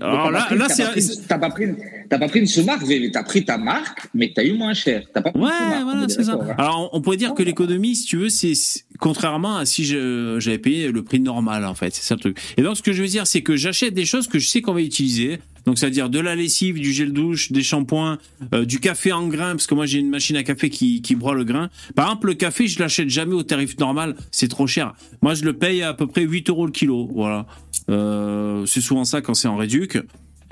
[0.00, 0.84] Alors là, là c'est.
[1.26, 1.66] T'as pas pris,
[2.08, 2.84] pas pris une sous-marque.
[3.12, 5.02] T'as pris ta marque, mais t'as eu moins cher.
[5.12, 5.50] Pas pris Ouais,
[5.82, 6.38] voilà, est c'est ça.
[6.40, 6.54] hein.
[6.58, 8.52] Alors, on on pourrait dire que l'économie, si tu veux, c'est
[9.00, 11.94] contrairement à si j'avais payé le prix normal, en fait.
[11.94, 12.38] C'est ça le truc.
[12.56, 14.60] Et donc, ce que je veux dire, c'est que j'achète des choses que je sais
[14.60, 15.38] qu'on va utiliser.
[15.66, 18.18] Donc, c'est-à-dire de la lessive, du gel douche, des shampoings,
[18.54, 21.16] euh, du café en grain, parce que moi, j'ai une machine à café qui, qui
[21.16, 21.70] broie le grain.
[21.96, 24.16] Par exemple, le café, je l'achète jamais au tarif normal.
[24.30, 24.94] C'est trop cher.
[25.22, 27.10] Moi, je le paye à peu près 8 euros le kilo.
[27.12, 27.46] Voilà.
[27.90, 29.98] Euh, c'est souvent ça quand c'est en réduc.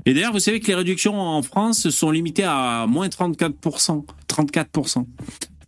[0.06, 4.04] Et d'ailleurs, vous savez que les réductions en France sont limitées à moins 34%.
[4.28, 5.06] 34%.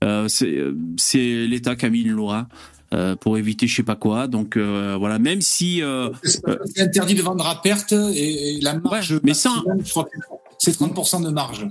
[0.05, 2.49] Euh, c'est l'État qui a mis une loi
[3.21, 4.27] pour éviter je sais pas quoi.
[4.27, 8.75] Donc euh, voilà, même si euh, C'est interdit de vendre à perte et, et la
[8.79, 9.13] marge.
[9.13, 10.11] Ouais, mais sans- maximum, je crois que
[10.59, 11.67] C'est 30% de marge.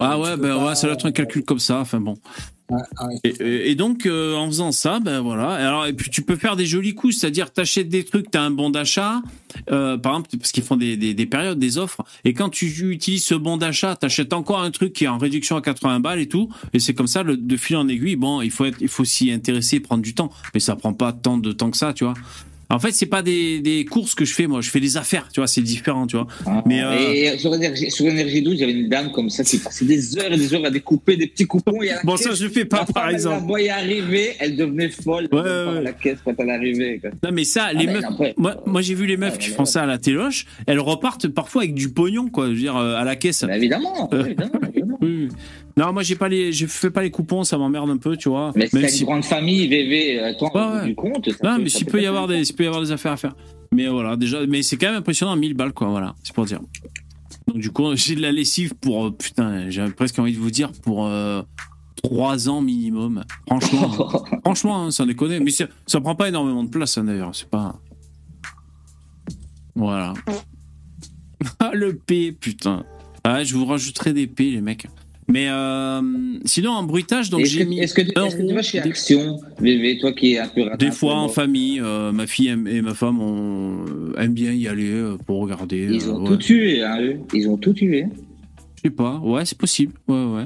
[0.00, 1.78] ah ouais, ben pas- ouais, ça doit être un calcul comme ça.
[1.80, 2.14] Enfin bon.
[3.22, 5.50] Et, donc euh, en faisant ça, ben voilà.
[5.50, 8.50] Alors et puis tu peux faire des jolis coups, c'est-à-dire t'achètes des trucs, t'as un
[8.50, 9.22] bon d'achat,
[9.70, 12.66] euh, par exemple parce qu'ils font des, des, des périodes, des offres, et quand tu
[12.90, 16.18] utilises ce bon d'achat, t'achètes encore un truc qui est en réduction à 80 balles
[16.18, 18.16] et tout, et c'est comme ça le, de fil en aiguille.
[18.16, 21.52] Bon, il faut faut s'y intéresser, prendre du temps, mais ça prend pas tant de
[21.52, 22.14] temps que ça, tu vois.
[22.68, 24.60] En fait, c'est pas des, des courses que je fais, moi.
[24.60, 25.46] Je fais des affaires, tu vois.
[25.46, 26.26] C'est différent, tu vois.
[26.46, 26.62] Ah.
[26.66, 29.44] Mais, euh, Et sur énergie, sur énergie 12, il y avait une dame comme ça
[29.44, 31.80] qui passait des heures et des heures à découper des petits coupons.
[31.82, 33.36] Et à la Bon, caisse, ça, je fais pas, la par exemple.
[33.36, 35.82] Elle la voyait arriver, elle devenait folle Ouais, ouais.
[35.82, 36.98] la caisse quand elle arrivait.
[37.00, 37.10] quoi.
[37.22, 38.04] Non, mais ça, les mais meufs.
[38.04, 40.46] après- Moi, moi j'ai vu les meufs Ouais, qui font ça à la téloche.
[40.66, 42.46] Elles repartent parfois avec du pognon, quoi.
[42.46, 43.44] Je veux dire, euh, à la caisse.
[43.44, 44.24] Mais évidemment, Euh.
[44.24, 44.85] évidemment, évidemment.
[45.00, 45.28] Oui.
[45.76, 48.28] Non, moi, j'ai pas les, je fais pas les coupons, ça m'emmerde un peu, tu
[48.28, 48.52] vois.
[48.54, 50.86] Mais t'as si- une grande famille, VV, attends, Ouais, ouais.
[50.86, 51.30] du compte.
[51.30, 53.12] ça Non, peut- mais ça s'il peut y avoir des, peut y avoir des affaires
[53.12, 53.34] à faire.
[53.72, 56.60] Mais voilà, déjà, mais c'est quand même impressionnant, 1000 balles, quoi, voilà, c'est pour dire.
[57.48, 60.50] Donc, du coup, j'ai de la lessive pour, euh, putain, j'ai presque envie de vous
[60.50, 61.42] dire, pour euh,
[62.02, 63.22] 3 ans minimum.
[63.46, 63.90] Franchement,
[64.44, 65.40] franchement, hein, sans déconner.
[65.40, 67.78] Mais ça, ça prend pas énormément de place, hein, d'ailleurs, c'est pas.
[69.74, 70.14] Voilà.
[71.60, 72.84] Ah, le P, putain.
[73.28, 74.86] Ah, je vous rajouterai des P, les mecs.
[75.28, 76.00] Mais euh,
[76.44, 77.80] sinon, en bruitage, donc Est-ce j'ai que, mis.
[77.80, 80.46] est-ce que, un est-ce que tu vas chez des- Action, VV, toi qui es un
[80.46, 84.34] peu des fois en famille, euh, ma fille aime- et ma femme on, euh, aiment
[84.34, 85.88] bien y aller euh, pour regarder.
[85.90, 86.28] Ils euh, ont ouais.
[86.28, 87.16] tout tué, hein, eux.
[87.34, 88.06] Ils ont tout tué.
[88.76, 89.94] Je sais pas, ouais, c'est possible.
[90.06, 90.44] Ouais, ouais.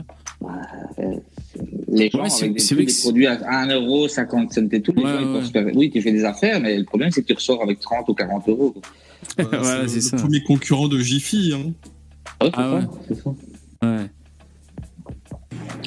[1.88, 4.94] Les gens Ouais, c'est- avec des, c'est tous vrai des produits à 1,50€ et tout,
[4.96, 5.44] les Ouais, gens ils ouais.
[5.44, 8.08] faire- Oui, tu fais des affaires, mais le problème c'est que tu ressors avec 30
[8.08, 8.74] ou 40 euros.
[9.36, 10.16] Voilà, Voilà, c'est c'est le, ça.
[10.16, 11.52] le premier concurrent de Jiffy.
[11.54, 11.72] Hein.
[12.26, 12.86] Ah, c'est Ah ça, ouais.
[13.08, 13.30] c'est ça.
[13.82, 14.10] ouais.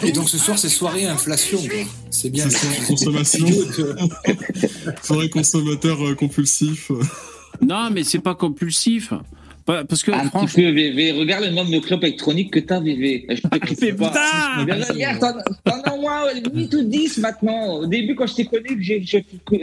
[0.04, 1.60] Et donc ce soir, c'est soirée inflation.
[2.10, 2.50] C'est bien.
[2.50, 3.48] C'est consommation.
[5.02, 6.92] Soirée consommateur euh, compulsif.
[7.62, 9.14] Non, mais c'est pas compulsif.
[9.66, 10.64] Pas- Parce que Un petit franchement.
[10.64, 11.12] peu VV.
[11.14, 13.26] Regarde le nombre de clopes électroniques que t'as VV.
[13.30, 14.10] Je te Mais critique pas.
[14.90, 15.20] regarde,
[15.64, 16.22] t'en as au moins
[16.54, 17.76] 8 ou 10 maintenant.
[17.78, 19.18] Au début, quand je t'ai connu, j'ai- je,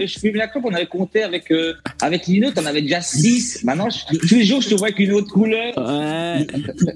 [0.07, 3.63] je fumais la clope, on avait compté avec, euh, avec Lino, t'en avais déjà 6.
[3.65, 5.77] Maintenant, je- tous les jours, je te vois avec une autre couleur.
[5.77, 6.47] Ouais.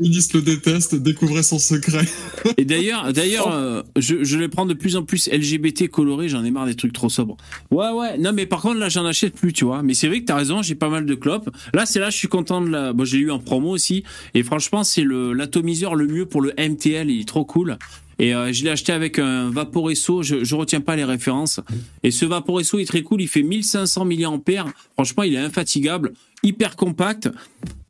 [0.01, 2.05] Ulysse le déteste, découvrez son secret.
[2.57, 6.29] Et d'ailleurs, d'ailleurs, euh, je, je les prends de plus en plus LGBT colorés.
[6.29, 7.37] J'en ai marre des trucs trop sobres.
[7.71, 8.17] Ouais, ouais.
[8.19, 9.83] Non, mais par contre, là, j'en achète plus, tu vois.
[9.83, 10.63] Mais c'est vrai que t'as raison.
[10.63, 11.51] J'ai pas mal de clopes.
[11.75, 12.93] Là, c'est là, je suis content de la.
[12.95, 14.05] Bon, j'ai eu en promo aussi.
[14.35, 17.11] Et franchement, c'est le l'atomiseur le mieux pour le MTL.
[17.11, 17.79] Il est trop cool.
[18.19, 20.23] Et euh, je l'ai acheté avec un Vaporesso.
[20.23, 21.61] Je, je retiens pas les références.
[22.03, 23.21] Et ce Vaporesso est très cool.
[23.23, 24.67] Il fait 1500 mAh.
[24.95, 27.29] Franchement, il est infatigable, hyper compact.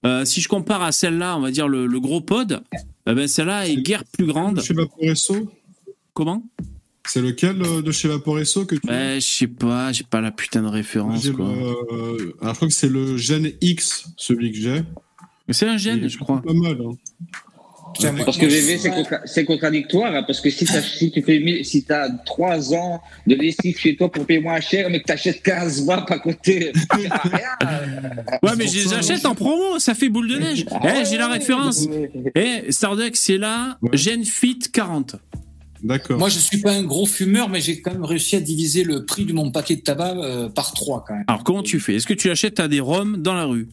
[0.06, 2.62] Euh, si je compare à celle-là, on va dire le, le gros pod,
[3.06, 4.60] eh ben celle-là est guère plus grande.
[4.62, 5.50] Chez Vaporesso?
[6.12, 6.42] Comment?
[7.06, 10.30] C'est lequel euh, de chez Vaporesso que tu Ouais, je sais pas, j'ai pas la
[10.30, 11.28] putain de référence.
[11.30, 11.46] Quoi.
[11.46, 11.52] le-
[11.96, 14.82] euh, alors, je crois que c'est le Gen X, celui que j'ai.
[15.46, 16.40] Mais c'est un gène, je crois.
[16.42, 16.78] Pas mal.
[16.80, 16.96] Hein.
[18.24, 20.64] Parce que VV, c'est contra- c'est contradictoire, hein, parce que si,
[21.12, 24.98] tu fais, si t'as 3 ans de lessive chez toi pour payer moins cher, mais
[25.00, 26.72] que t'achètes 15 watts à côté.
[28.42, 30.66] Ouais, mais je les achète en promo, ça fait boule de neige.
[30.70, 31.86] Ah Eh, ouais, j'ai la référence.
[31.86, 32.10] ouais.
[32.34, 33.96] Eh, Starduck, c'est là, Ouais.
[33.96, 35.16] Gen Fit 40.
[35.84, 36.18] D'accord.
[36.18, 39.04] Moi, je suis pas un gros fumeur, mais j'ai quand même réussi à diviser le
[39.04, 41.24] prix de mon paquet de tabac euh, par trois quand même.
[41.28, 41.94] Alors, comment tu fais?
[41.96, 43.68] Est-ce que tu achètes à des roms dans la rue?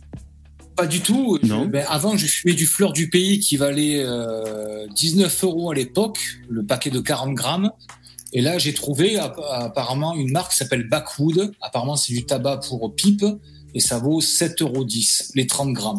[0.76, 1.40] Pas du tout.
[1.42, 1.66] Je- Non.
[1.68, 6.20] ben, avant, je fumais du fleur du pays qui valait euh, 19 euros à l'époque,
[6.50, 7.72] le paquet de 40 grammes.
[8.34, 11.54] Et là, j'ai trouvé app- apparemment une marque qui s'appelle Backwood.
[11.62, 13.26] Apparemment, c'est du tabac pour pipe
[13.74, 14.86] et ça vaut 7,10 euros
[15.36, 15.98] les 30 grammes.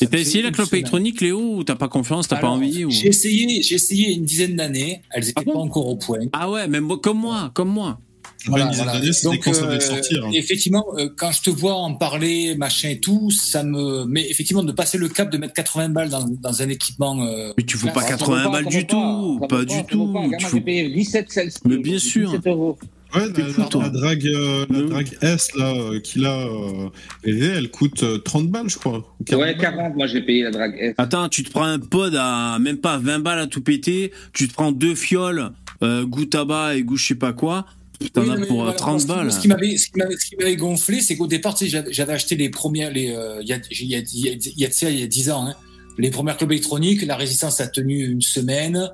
[0.00, 2.90] Et t'as essayé la clope électronique, Léo, ou t'as pas confiance, t'as pas envie ou...
[2.90, 5.02] J'ai essayé, j'ai essayé une dizaine d'années.
[5.10, 6.18] Elles étaient Ah bon pas encore au point.
[6.32, 7.98] Ah ouais, même moi, comme moi, comme moi.
[8.44, 10.24] Une dizaine d'années, c'était Donc, quand ça euh, sortir.
[10.24, 10.30] hein.
[10.34, 14.04] Effectivement, euh, quand je te vois en parler, machin et tout, ça me.
[14.06, 17.24] Mais effectivement, de passer le cap de mettre 80 balles dans, dans un équipement.
[17.24, 19.84] euh, Mais tu fous Là, pas ça 80 Ça vaut balles du tout, pas du
[19.84, 20.12] tout.
[20.40, 21.58] Tu fous- j'ai payé 17 celle-ci.
[21.64, 22.30] Mais bien sûr.
[22.30, 22.78] 17 euros.
[23.14, 23.82] Ouais, la, fou, toi.
[23.84, 24.88] la drague, euh, la Oui.
[24.88, 26.88] drague S là, euh, qu'il a, euh,
[27.24, 29.14] elle coûte euh, 30 balles, je crois.
[29.20, 29.60] ou 40 Ouais, balles.
[29.62, 30.94] 40, moi j'ai payé la drague S.
[30.98, 34.48] Attends, tu te prends un pod à même pas 20 balles à tout péter, tu
[34.48, 35.50] te prends deux fioles,
[35.82, 37.66] euh, goût tabac et goût je sais pas quoi,
[38.14, 39.32] t'en Oui, as pour euh, voilà, 30 ce qui- balles.
[39.32, 42.48] Ce qui m'avait, ce qui m'avait, gonflé, c'est qu'au départ, tu sais, j'avais, acheté les
[42.48, 44.72] premières, les, euh, il y a, il y a, il y a, y a de
[44.72, 45.54] ça, il y a 10 ans, hein,
[45.98, 48.88] les premières clubs électroniques, la résistance a tenu une semaine.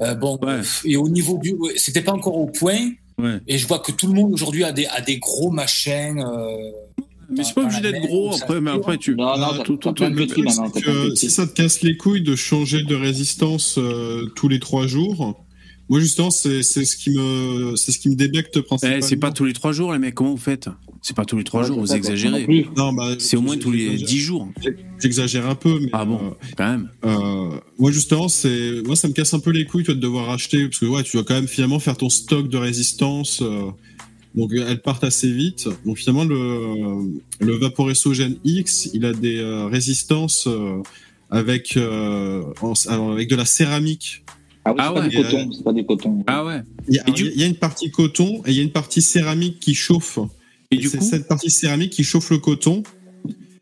[0.00, 0.60] Euh, bon, Ouais.
[0.84, 2.90] et au niveau du, c'était pas encore au point.
[3.18, 3.38] Ouais.
[3.46, 6.18] Et je vois que tout le monde aujourd'hui a des, a des gros machins.
[6.18, 6.70] Euh,
[7.30, 9.14] Mais c'est pas obligé d'être gros après, mais après tu.
[9.14, 9.78] Non, non, tout-
[10.16, 11.16] petits.
[11.16, 15.43] si ça te casse les couilles de changer de résistance euh, tous les trois jours,
[15.88, 19.06] moi justement c'est c'est ce qui me c'est ce qui me débecte Eh, principalement.
[19.06, 20.68] c'est pas tous les 3 jours les mecs, comment vous faites?
[21.02, 22.66] C'est pas tous les 3 Ouais, jours, vous exagérez.
[22.76, 24.48] Non bah, C'est au moins tous les 10 jours.
[25.02, 26.88] J'exagère un peu, mais Ah bon, quand même.
[27.04, 30.00] euh, euh, moi justement c'est moi ça me casse un peu les couilles toi de
[30.00, 33.42] devoir acheter parce que ouais tu dois quand même finalement faire ton stock de résistance.
[33.42, 33.64] euh,
[34.34, 35.68] donc elles partent assez vite.
[35.84, 40.80] Donc finalement le le Vaporesso Gen X il a des euh, résistances euh,
[41.30, 44.23] avec euh, en- alors, avec de la céramique.
[44.64, 45.08] Ah oui, Ah c'est pas ouais.
[45.08, 46.24] du coton, c'est pas du coton.
[46.26, 46.62] Ah ouais.
[46.88, 48.62] Il y, a, Et du- il y a une partie coton et il y a
[48.62, 50.18] une partie céramique qui chauffe.
[50.70, 52.82] Et du c'est coup, cette partie céramique qui chauffe le coton.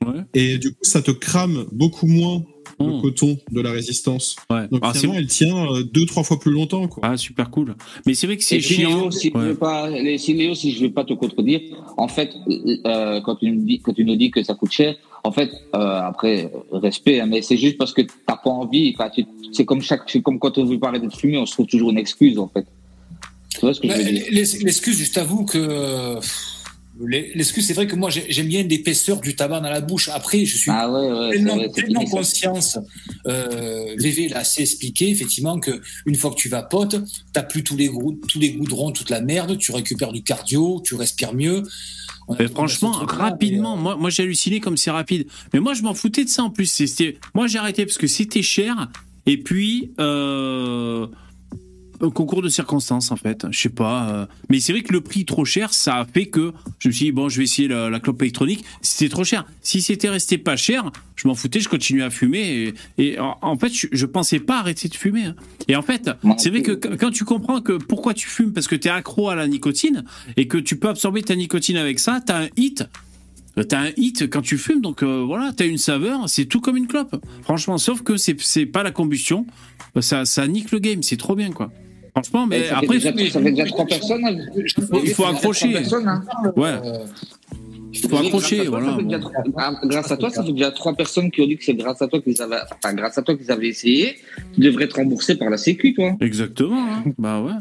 [0.06, 0.22] Ouais.
[0.34, 2.44] Et du coup, ça te crame beaucoup moins
[2.80, 3.00] le Hmm.
[3.02, 4.36] coton de la résistance.
[4.50, 4.68] ouais.
[4.70, 6.88] Donc Ah, c'est finalement, elle tient euh, deux, trois fois plus longtemps.
[6.88, 7.02] Quoi.
[7.06, 7.74] ah, super cool.
[8.06, 8.88] Mais c'est vrai que c'est Et si chiant.
[9.02, 9.44] Léo, si, je Ouais.
[9.48, 11.60] veux pas, les- si Léo, si je vais pas te contredire,
[11.96, 12.30] en fait,
[12.86, 14.94] euh, quand tu nous dis, quand tu nous dis que ça coûte cher,
[15.24, 18.94] en fait, euh, après, respect, hein, mais c'est juste parce que t'as pas envie.
[19.14, 21.66] tu- C'est comme chaque, c'est comme quand on veut parler de fumer, on se trouve
[21.66, 22.66] toujours une excuse, en fait.
[23.54, 24.24] Tu vois ce que je Bah, veux dire?
[24.30, 26.18] L'excuse, je t'avoue que.
[27.00, 30.08] L'excuse, c'est vrai que moi, j'ai- j'aime bien l'épaisseur du tabac dans la bouche.
[30.10, 32.10] Après, je suis Ah ouais, ouais, vrai, ça.
[32.10, 32.78] conscience.
[33.26, 36.96] Euh, VV l'a assez expliqué, effectivement, que une fois que tu vapotes,
[37.32, 37.90] t'as plus tous les,
[38.28, 41.62] tous les goudrons, toute la merde, tu récupères du cardio, tu respires mieux.
[42.38, 45.26] Mais franchement, rapidement, mais, euh, moi, moi j'ai halluciné comme c'est rapide.
[45.52, 46.66] Mais moi, je m'en foutais de ça en plus.
[46.66, 48.88] C'était, moi, j'ai arrêté parce que c'était cher.
[49.26, 51.06] Et puis, euh,
[52.02, 53.46] au concours de circonstances, en fait.
[53.50, 54.10] Je sais pas.
[54.10, 56.92] euh, Mais c'est vrai que le prix trop cher, ça a fait que je me
[56.92, 58.64] suis dit, bon, je vais essayer la, la clope électronique.
[58.82, 59.46] C'était trop cher.
[59.62, 62.74] Si c'était resté pas cher, je m'en foutais, je continuais à fumer.
[62.98, 65.24] Et, et en, en fait, je, je pensais pas arrêter de fumer.
[65.26, 65.36] hein.
[65.68, 68.76] Et en fait, c'est vrai que quand tu comprends que pourquoi tu fumes, parce que
[68.76, 70.04] tu es accro à la nicotine
[70.36, 72.84] et que tu peux absorber ta nicotine avec ça, tu as un hit.
[73.58, 76.60] Euh, T'as un hit quand tu fumes, donc euh, voilà, t'as une saveur, c'est tout
[76.62, 77.22] comme une clope.
[77.42, 79.46] Franchement, sauf que c'est c'est pas la combustion,
[80.00, 81.70] ça, ça nique le game, c'est trop bien quoi.
[82.14, 84.24] Franchement, mais ça, après, fait déjà, ça fait déjà trois personnes.
[84.26, 84.36] hein.
[85.04, 85.76] il faut accrocher.
[85.76, 86.22] hein.
[86.56, 87.06] ouais, euh,
[87.94, 88.90] il faut accrocher, Grâce à toi, voilà.
[88.92, 89.28] ça fait déjà bon.
[89.30, 91.74] trois- ah, Grâce à toi, ça fait déjà trois personnes qui ont dit que c'est
[91.74, 94.16] grâce à toi qu'ils avaient, enfin, grâce à toi qu'ils avaient essayé.
[94.54, 96.12] Tu devrais être remboursé par la Sécu, toi.
[96.20, 97.02] Exactement, hein.
[97.18, 97.52] bah ouais.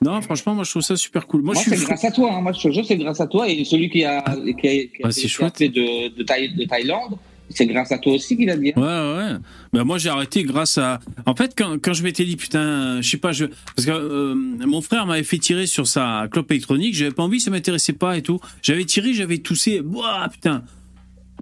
[0.00, 1.42] Non, franchement, moi je trouve ça super cool.
[1.42, 2.32] Moi, Moi, je c'est suis grâce à toi.
[2.34, 2.40] Hein.
[2.40, 3.48] Moi, je te jure, c'est grâce à toi.
[3.48, 4.20] Et celui qui a,
[4.60, 5.08] qui a, qui a
[5.44, 7.14] Ah, fait de, de, Thaï- de Thaïlande,
[7.54, 8.72] c'est grâce à toi aussi qu'il a dit.
[8.76, 9.32] Ouais, ouais.
[9.72, 11.00] Ben moi, j'ai arrêté grâce à.
[11.26, 13.46] En fait, quand, quand je m'étais dit, putain, je sais pas, je.
[13.76, 17.40] Parce que euh, mon frère m'avait fait tirer sur sa clope électronique, j'avais pas envie,
[17.40, 18.40] ça m'intéressait pas et tout.
[18.62, 20.62] J'avais tiré, j'avais toussé, Ouah, putain.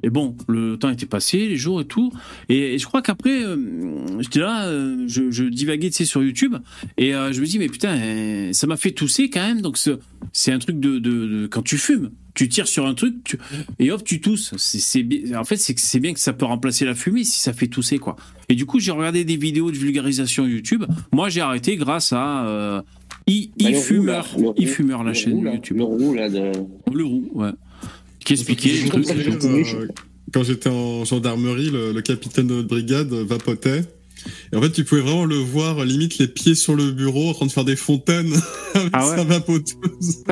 [0.02, 2.10] Et bon, le temps était passé, les jours et tout.
[2.48, 3.56] Et, je crois qu'après, euh,
[4.20, 6.56] j'étais là, euh, je, je divaguais, tu sur YouTube.
[6.96, 9.60] Et je me dis, mais putain, ça m'a fait tousser quand même.
[9.60, 9.98] Donc, ce-
[10.32, 13.38] c'est un truc de, de- Quand tu fumes, tu tires sur un truc tu-
[13.78, 14.54] et hop, tu tousses.
[14.56, 15.04] C'est,
[15.36, 18.16] en fait, c'est bien que ça peut remplacer la fumée si ça fait tousser, quoi.
[18.48, 20.84] Et du coup, j'ai regardé des vidéos de vulgarisation YouTube.
[21.12, 25.76] Moi, j'ai arrêté grâce à euh, Bah, roux, iFumeur, la le chaîne roux, là, YouTube.
[25.76, 26.52] Le roux, là, de...
[26.92, 27.50] Le roux, ouais.
[28.24, 29.08] Qui expliquait les trucs.
[29.10, 29.88] euh,
[30.32, 33.82] Quand j'étais en gendarmerie, le, le capitaine de notre brigade vapotait.
[34.52, 37.34] Et en fait, tu pouvais vraiment le voir, limite les pieds sur le bureau, en
[37.34, 38.32] train de faire des fontaines
[38.74, 40.24] avec Ah ouais sa vapoteuse.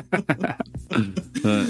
[1.45, 1.63] Ouais.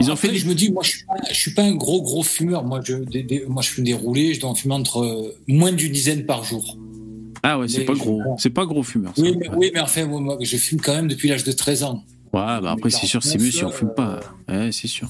[0.00, 1.74] Ils ont fait des- Je me dis, moi, je suis pas, je suis pas un
[1.74, 2.64] gros gros fumeur.
[2.64, 4.34] Moi, je, des- des- moi, je fume des roulés.
[4.34, 6.78] Je dois en fumer entre euh, moins d'une dizaine par jour.
[7.42, 8.20] Ah ouais, c'est pas gros.
[8.38, 9.12] C'est pas gros fumeur.
[9.16, 9.22] ça.
[9.22, 11.82] Oui, mais, oui, mais enfin, moi, moi, je fume quand même depuis l'âge de 13
[11.82, 12.04] ans.
[12.32, 14.20] Ouais, bah après, c'est sûr, c'est mieux si on fume pas.
[14.48, 15.08] Euh, Ouais, c'est sûr.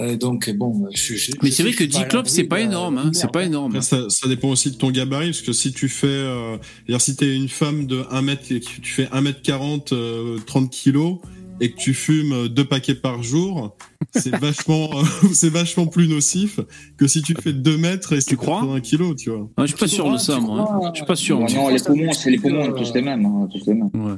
[0.00, 2.42] Euh, donc bon, je, je- Mais c'est vrai que je suis 10 clopes, à c'est
[2.42, 3.10] l'abri pas énorme, hein.
[3.14, 3.80] C'est pas énorme.
[3.80, 7.16] Ça, ça dépend aussi de ton gabarit, parce que si tu fais, euh, c'est-à-dire si
[7.16, 11.18] t'es une femme de 1 mètre, tu fais 1 mètre 40, euh, 30 kilos,
[11.60, 13.76] et que tu fumes euh, deux paquets par jour,
[14.14, 16.60] c'est vachement, euh, c'est vachement plus nocif
[16.96, 19.40] que si tu fais 2 mètres et Tu crois 80 kilos, tu vois.
[19.40, 20.60] Ouais, je suis pas Tu sûr de crois, ça, tu moi.
[20.60, 20.64] hein.
[20.64, 21.40] crois, Je suis pas sûr.
[21.40, 23.26] Non, non, les poumons, c'est les poumons, Euh, tous les mêmes.
[23.26, 23.90] hein, tous les mêmes.
[23.94, 24.14] Ouais.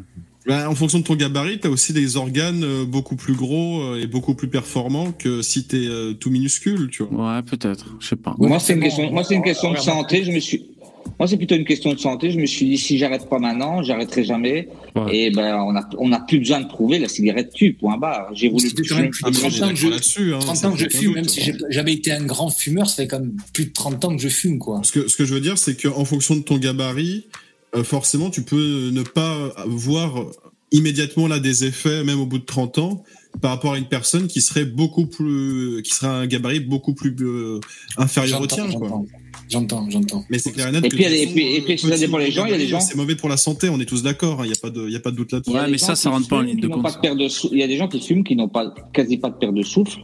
[0.46, 4.02] Bah, en fonction de ton gabarit, t'as aussi des organes euh, beaucoup plus gros euh,
[4.02, 7.36] et beaucoup plus performants que si t'es euh, tout minuscule, tu vois.
[7.36, 7.94] Ouais, peut-être.
[8.00, 8.34] Je sais pas.
[8.38, 10.24] Moi, c'est une question, moi, c'est une question de santé.
[10.24, 10.64] Je me suis,
[11.18, 12.30] moi, c'est plutôt une question de santé.
[12.30, 14.68] Je me suis dit, si j'arrête pas maintenant, j'arrêterai jamais.
[14.96, 15.14] Ouais.
[15.14, 17.74] Et ben, on a, on a plus besoin de prouver la cigarette tue.
[17.74, 18.30] Point barre.
[18.32, 18.70] J'ai voulu.
[18.88, 20.78] Quand même plus de Après, 30 j'ai ans que je, hein, 30 ça ans que
[20.78, 21.14] je fume, doute.
[21.16, 24.04] même si j'ai jamais été un grand fumeur, ça fait quand même plus de 30
[24.06, 24.80] ans que je fume, quoi.
[24.84, 27.26] Ce que, ce que je veux dire, c'est qu'en fonction de ton gabarit,
[27.84, 30.26] forcément, tu peux ne pas voir
[30.72, 33.02] immédiatement là des effets, même au bout de 30 ans,
[33.40, 37.14] par rapport à une personne qui serait beaucoup plus, qui serait un gabarit beaucoup plus
[37.20, 37.60] euh,
[37.96, 39.02] inférieur au tien, quoi.
[39.48, 40.24] j'entends, j'entends.
[40.30, 42.30] Mais c'est clair et net Et puis, et puis- et puis, euh, ça dépend des
[42.30, 44.44] gens, il y a des gens- C'est mauvais pour la santé, on est tous d'accord.
[44.44, 45.50] Il n'y a pas de, il y a pas de doute là-dessus.
[45.50, 46.56] Il y a Ouais, des mais gens ça, qui ça rentre pas en fument ligne
[46.56, 46.82] qui de n'ont compte.
[46.84, 48.72] pas de perte de sou- Il y a des gens qui fument qui n'ont pas
[48.92, 49.98] quasi pas de perte de souffle.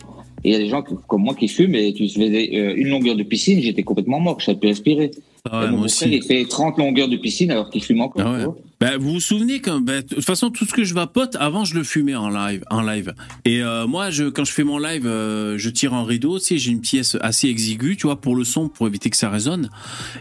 [0.45, 2.75] Et il y a des gens qui- comme moi qui fument et tu faisais euh,
[2.77, 5.11] une longueur de piscine, j'étais complètement mort, je savais plus respirer.
[5.53, 6.17] Ah ouais, mon moi frère, aussi.
[6.17, 8.27] il fait 30 longueurs de piscine alors qu'il fume encore.
[8.27, 8.45] Ah ouais.
[8.79, 11.65] Bah, vous vous souvenez quand bah, de toute façon tout ce que je vapote avant
[11.65, 13.15] je le fumais en live en live.
[13.47, 16.45] Et euh, moi je quand je fais mon live euh, je tire en rideau tu
[16.45, 19.31] sais j'ai une pièce assez exiguë tu vois pour le son pour éviter que ça
[19.31, 19.71] résonne.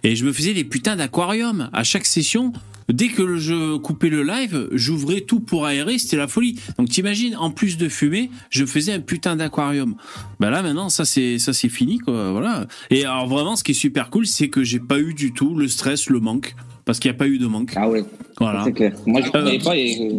[0.04, 2.54] Et je me faisais des putains d'aquarium à chaque session
[2.88, 6.58] dès que je coupais le live j'ouvrais tout pour aérer c'était la folie.
[6.78, 9.96] Donc t'imagines en plus de fumer je faisais un putain d'aquarium.
[10.40, 12.68] Bah là maintenant ça c'est ça c'est fini quoi voilà.
[12.90, 15.56] Et alors vraiment ce qui est super cool c'est que j'ai pas eu du tout
[15.56, 16.56] le stress le manque
[16.86, 18.04] parce qu'il n'y a pas eu de manque Ah ouais,
[18.40, 18.94] voilà c'est clair.
[19.06, 20.12] Moi, je ne Euh, pas et.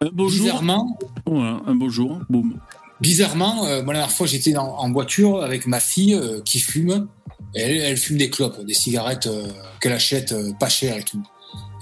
[0.00, 2.54] un beau jour Bizarrement, voilà un beau jour boum
[3.00, 6.58] bizarrement, euh, moi, la dernière fois, j'étais en, en voiture avec ma fille euh, qui
[6.60, 7.08] fume.
[7.54, 9.48] Et elle, elle fume des clopes, des cigarettes euh,
[9.80, 11.22] qu'elle achète euh, pas cher et tout.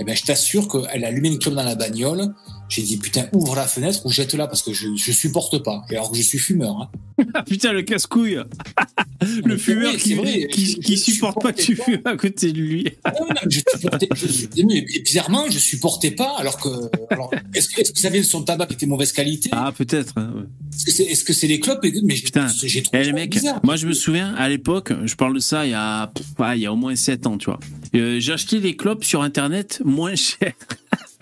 [0.01, 2.35] Et ben, je t'assure qu'elle a allumé une clope dans la bagnole.
[2.69, 5.85] J'ai dit, putain, ouvre la fenêtre ou jette-la parce que je, je supporte pas.
[5.91, 6.81] Et alors que je suis fumeur.
[7.19, 7.25] Hein.
[7.35, 8.39] Ah putain, le casse-couille
[9.45, 12.53] Le fumeur qui, vrai, qui, je- qui je supporte pas que tu fumes à côté
[12.53, 12.89] de lui.
[13.05, 16.35] Ah non, non, je supportais, je, bizarrement, je supportais pas.
[16.39, 16.69] Alors que,
[17.11, 19.51] alors, est-ce que, est-ce que ça vient de son tabac qui était mauvaise qualité?
[19.53, 20.13] Ah, peut-être.
[20.17, 20.43] hein, ouais.
[20.75, 22.49] Est-ce que c'est, est-ce que c'est les clopes et- Mais Putain.
[22.49, 23.61] j'ai trouvé Eh les mecs, bizarre.
[23.63, 26.61] moi je me souviens à l'époque, je parle de ça il y a, pff, il
[26.63, 27.61] y a au moins 7 ans, tu vois.
[27.95, 30.53] Euh, j'ai acheté des clopes sur internet moins cher.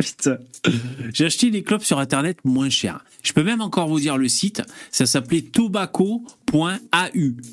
[0.02, 0.38] Putain.
[1.12, 3.04] J'ai acheté des clopes sur internet moins cher.
[3.22, 6.68] Je peux même encore vous dire le site, ça s'appelait tobacco.au.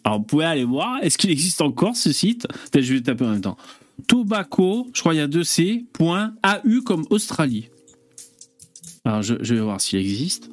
[0.04, 2.48] Alors vous pouvez aller voir, est-ce qu'il existe encore ce site?
[2.74, 3.58] Je vais taper en même temps.
[4.08, 7.70] Tobacco, je crois il y a deux C, point AU comme Australie.
[9.06, 10.50] Alors je, je vais voir s'il existe.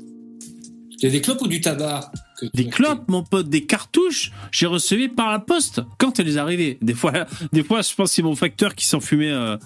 [0.99, 2.11] C'est des clopes ou du tabac
[2.55, 6.79] Des clopes, mon pote, des cartouches, j'ai reçu par la poste quand elles arrivaient.
[6.81, 7.13] Des fois,
[7.53, 9.57] des fois, je pense que c'est mon facteur qui s'en fumait, euh,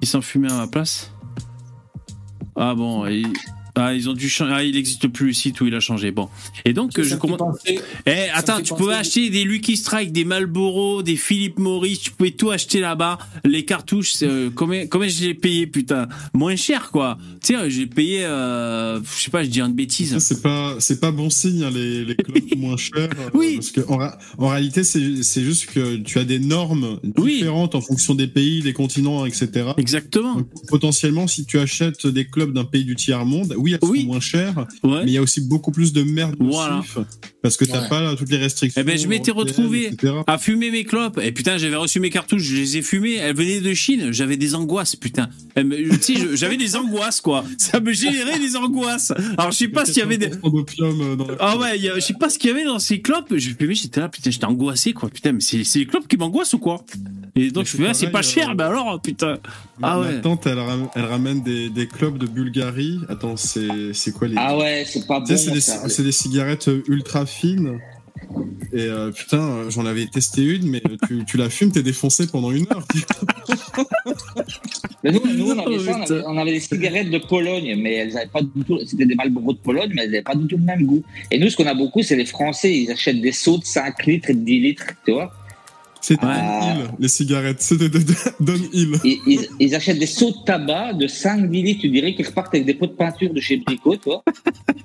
[0.00, 1.10] qui s'en fumait à ma place.
[2.56, 3.22] Ah bon, et-
[3.76, 4.52] ah, ils ont dû changer.
[4.54, 6.10] Ah, il n'existe plus le site où il a changé.
[6.10, 6.28] Bon,
[6.64, 7.38] et donc fait je commence.
[7.38, 11.98] penser- Eh, attends, tu penser- pouvais acheter des Lucky Strike, des Marlboro, des Philip Morris,
[12.02, 13.18] tu pouvais tout acheter là-bas.
[13.44, 16.08] Les cartouches, euh, combien, combien je les payé, putain?
[16.34, 17.18] Moins cher, quoi.
[17.44, 20.16] Tu sais, j'ai payé, euh, je sais pas, je dis une bêtise.
[20.18, 23.08] C'est pas, c'est pas bon signe, hein, les, les clopes moins chères.
[23.18, 23.56] euh, Oui.
[23.56, 23.80] Parce que
[24.38, 27.34] en, réalité, c'est, c'est juste que tu as des normes Oui.
[27.38, 29.48] différentes en fonction des pays, des continents, etc.
[29.76, 30.34] Exactement.
[30.36, 34.00] Donc, potentiellement, si tu achètes des clubs d'un pays du tiers-monde, oui, elles Oui.
[34.02, 35.00] sont moins chères, Ouais.
[35.04, 36.76] mais il y a aussi beaucoup plus de merde Voilà.
[36.76, 36.98] nocif,
[37.42, 37.88] parce que t'as Ouais.
[37.88, 38.80] pas là, toutes les restrictions.
[38.80, 40.12] Eh ben, je m'étais retrouvé etc.
[40.26, 41.18] à fumer mes clopes.
[41.22, 43.14] Et putain, j'avais reçu mes cartouches, je les ai fumées.
[43.14, 44.12] Elles venaient de Chine.
[44.12, 45.28] J'avais des angoisses, putain.
[45.56, 47.44] Je- j'avais des angoisses, quoi.
[47.58, 49.12] Ça me générait des angoisses.
[49.38, 50.28] Alors, je sais pas s'il y avait des.
[50.28, 53.00] 80% d'opium euh, dans Ah ouais, je sais pas ce qu'il y avait dans ces
[53.00, 53.34] clopes.
[53.36, 55.08] Je fumais, j'étais là, putain, j'étais angoissé, quoi.
[55.08, 56.84] Putain, mais c'est les clopes qui m'angoissent ou quoi?
[57.36, 59.38] Et donc, Mais je fais, ah, c'est pas cher, euh, mais alors, putain.
[59.78, 60.20] Ma, Ah ma ouais.
[60.20, 63.00] tante, elle, ram- elle ramène des, des clubs de Bulgarie.
[63.08, 64.34] Attends, c'est c'est quoi les.
[64.38, 65.26] Ah ouais, c'est pas bon.
[65.26, 65.60] Tu sais, c'est des,
[65.90, 67.78] c'est des cigarettes euh, ultra fines.
[68.72, 72.26] Et euh, putain, euh, j'en avais testé une, mais tu, tu la fumes, t'es défoncé
[72.28, 72.84] pendant une heure.
[75.02, 77.74] Mais nous, nous, on, avait Oh, ça, on, avait, on avait des cigarettes de Pologne,
[77.80, 78.78] mais elles avaient pas du tout.
[78.86, 81.02] C'était des Marlboro de Pologne, mais elles n'avaient pas du tout le même goût.
[81.30, 82.72] Et nous, ce qu'on a beaucoup, c'est les Français.
[82.74, 85.32] Ils achètent des seaux de 5 litres et de 10 litres, tu vois.
[86.06, 86.34] C'était Ouais.
[86.34, 87.62] Downhill, les cigarettes.
[87.62, 88.96] C'était de, de, Downhill.
[89.04, 92.54] Ils, ils, ils achètent des seaux de tabac de 5-10 litres, tu dirais, qui repartent
[92.54, 94.22] avec des pots de peinture de chez Brico, tu vois.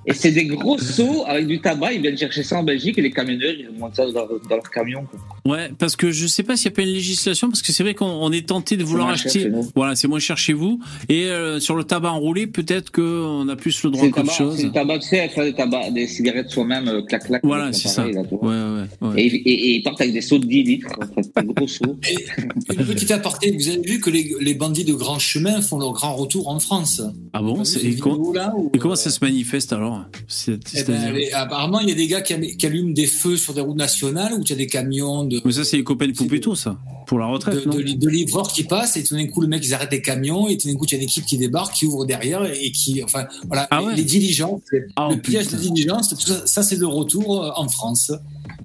[0.06, 1.92] Et c'est des gros seaux avec du tabac.
[1.92, 4.70] Ils viennent chercher ça en Belgique et les camionneurs, ils remontent ça dans, dans leur
[4.72, 5.04] camion.
[5.12, 5.20] Quoi.
[5.54, 7.84] Ouais, parce que je sais pas s'il y a pas une législation, parce que c'est
[7.84, 9.52] vrai qu'on on est tenté de vouloir acheter.
[9.76, 10.80] Voilà, c'est moins cher chez vous.
[11.10, 14.38] Et euh, sur le tabac enroulé, peut-être qu'on a plus le droit C'est qu'autre tabac,
[14.38, 14.56] chose.
[14.58, 17.42] c'est le tabac, tu sais, faire des, tabacs, des cigarettes soi-même, euh, clac-clac.
[17.44, 18.06] Voilà, c'est ça.
[18.08, 18.22] là.
[18.32, 19.22] Ouais, ouais, ouais.
[19.22, 23.52] Et, et- et ils partent avec des seaux de 10 litres, des une petite aparté,
[23.52, 26.60] vous avez vu que les, les bandits de grand chemin font leur grand retour en
[26.60, 27.02] France.
[27.34, 28.34] Ah bon et, comment,
[28.74, 30.06] et comment euh, ça se manifeste alors
[30.48, 32.34] eh ben, les- apparemment, il y a des gars qui,
[32.66, 35.64] allument des feux sur des routes nationales où tu as des camions de, Mais ça,
[35.64, 36.78] c'est les copains de Poupéto, ça.
[37.08, 39.48] Pour la de, retraite, non de, de livreurs qui passent et tout d'un coup, le
[39.48, 41.38] mec, ils arrêtent les camions et tout d'un coup, il y a une équipe qui
[41.40, 43.96] débarque, qui ouvre derrière et qui, enfin, voilà, Ah les, ouais.
[43.96, 45.58] les diligences, le, Ah, le oh, pillage putain.
[45.58, 48.12] de diligences, tout ça, ça, c'est de retour euh, en France.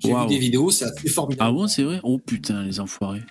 [0.03, 0.28] J'ai Waouh.
[0.28, 1.49] vu des vidéos, c'est assez formidable.
[1.49, 3.22] Ah bon, c'est vrai Oh putain, les enfoirés.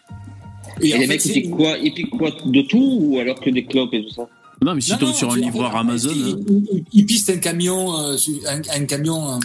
[0.81, 3.49] Et, les fait, mecs, ils piquent quoi Ils piquent quoi De tout ou alors que
[3.49, 4.27] des clopes et tout ça
[4.61, 6.11] Non, mais si Non, tu tombes sur un livreur Amazon.
[6.15, 6.37] Il, hein.
[6.49, 8.15] il- il- il piste un camion, euh,
[8.47, 9.39] un, un camion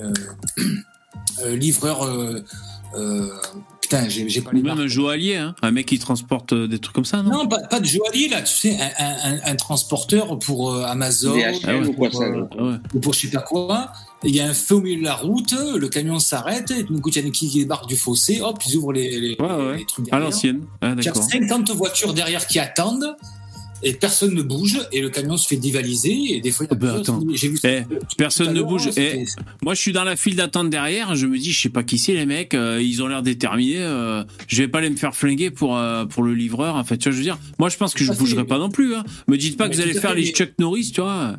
[0.00, 0.12] euh,
[1.44, 2.02] euh, livreur.
[2.04, 2.40] euh,
[2.96, 3.28] euh,
[3.80, 4.86] putain, j'ai j'ai pas Ou les même marques.
[4.86, 5.54] un joaillier, hein.
[5.62, 8.40] un mec qui transporte des trucs comme ça, non, Non, pas, pas de joaillier là,
[8.42, 11.86] tu sais, un, un- un- un transporteur pour euh, Amazon DHL Ah ouais.
[11.88, 12.74] ou quoi pour, ça euh, Ah ouais.
[12.94, 13.92] ou pour je sais pas quoi.
[14.24, 17.14] Il y a un feu au milieu de la route, le camion s'arrête, et il
[17.14, 19.78] y a une qui débarque du fossé, hop, ils ouvrent les, les, Ouais, ouais.
[19.78, 20.62] les trucs À l'ancienne.
[20.80, 21.22] Ah, Tu as d'accord.
[21.30, 23.16] 50 voitures derrière qui attendent
[23.86, 26.86] et personne ne bouge et le camion se fait dévaliser et des fois il y
[26.86, 27.82] a Ah bah, j'ai vu ça Eh,
[28.16, 28.88] personne ne bouge.
[28.96, 29.24] Eh,
[29.62, 31.14] Moi, je suis dans la file d'attente derrière.
[31.16, 32.54] Je me dis, je sais pas qui c'est les mecs.
[32.54, 33.76] euh, ils ont l'air déterminés.
[33.80, 36.76] euh, je vais pas aller me faire flinguer pour euh, pour le livreur.
[36.76, 37.36] En fait, tu vois, je veux dire?
[37.58, 38.94] Moi, je pense que je bougerai pas non plus.
[38.94, 39.04] Hein.
[39.28, 41.36] Me dites pas Mais que vous allez faire les Chuck Norris, tu vois.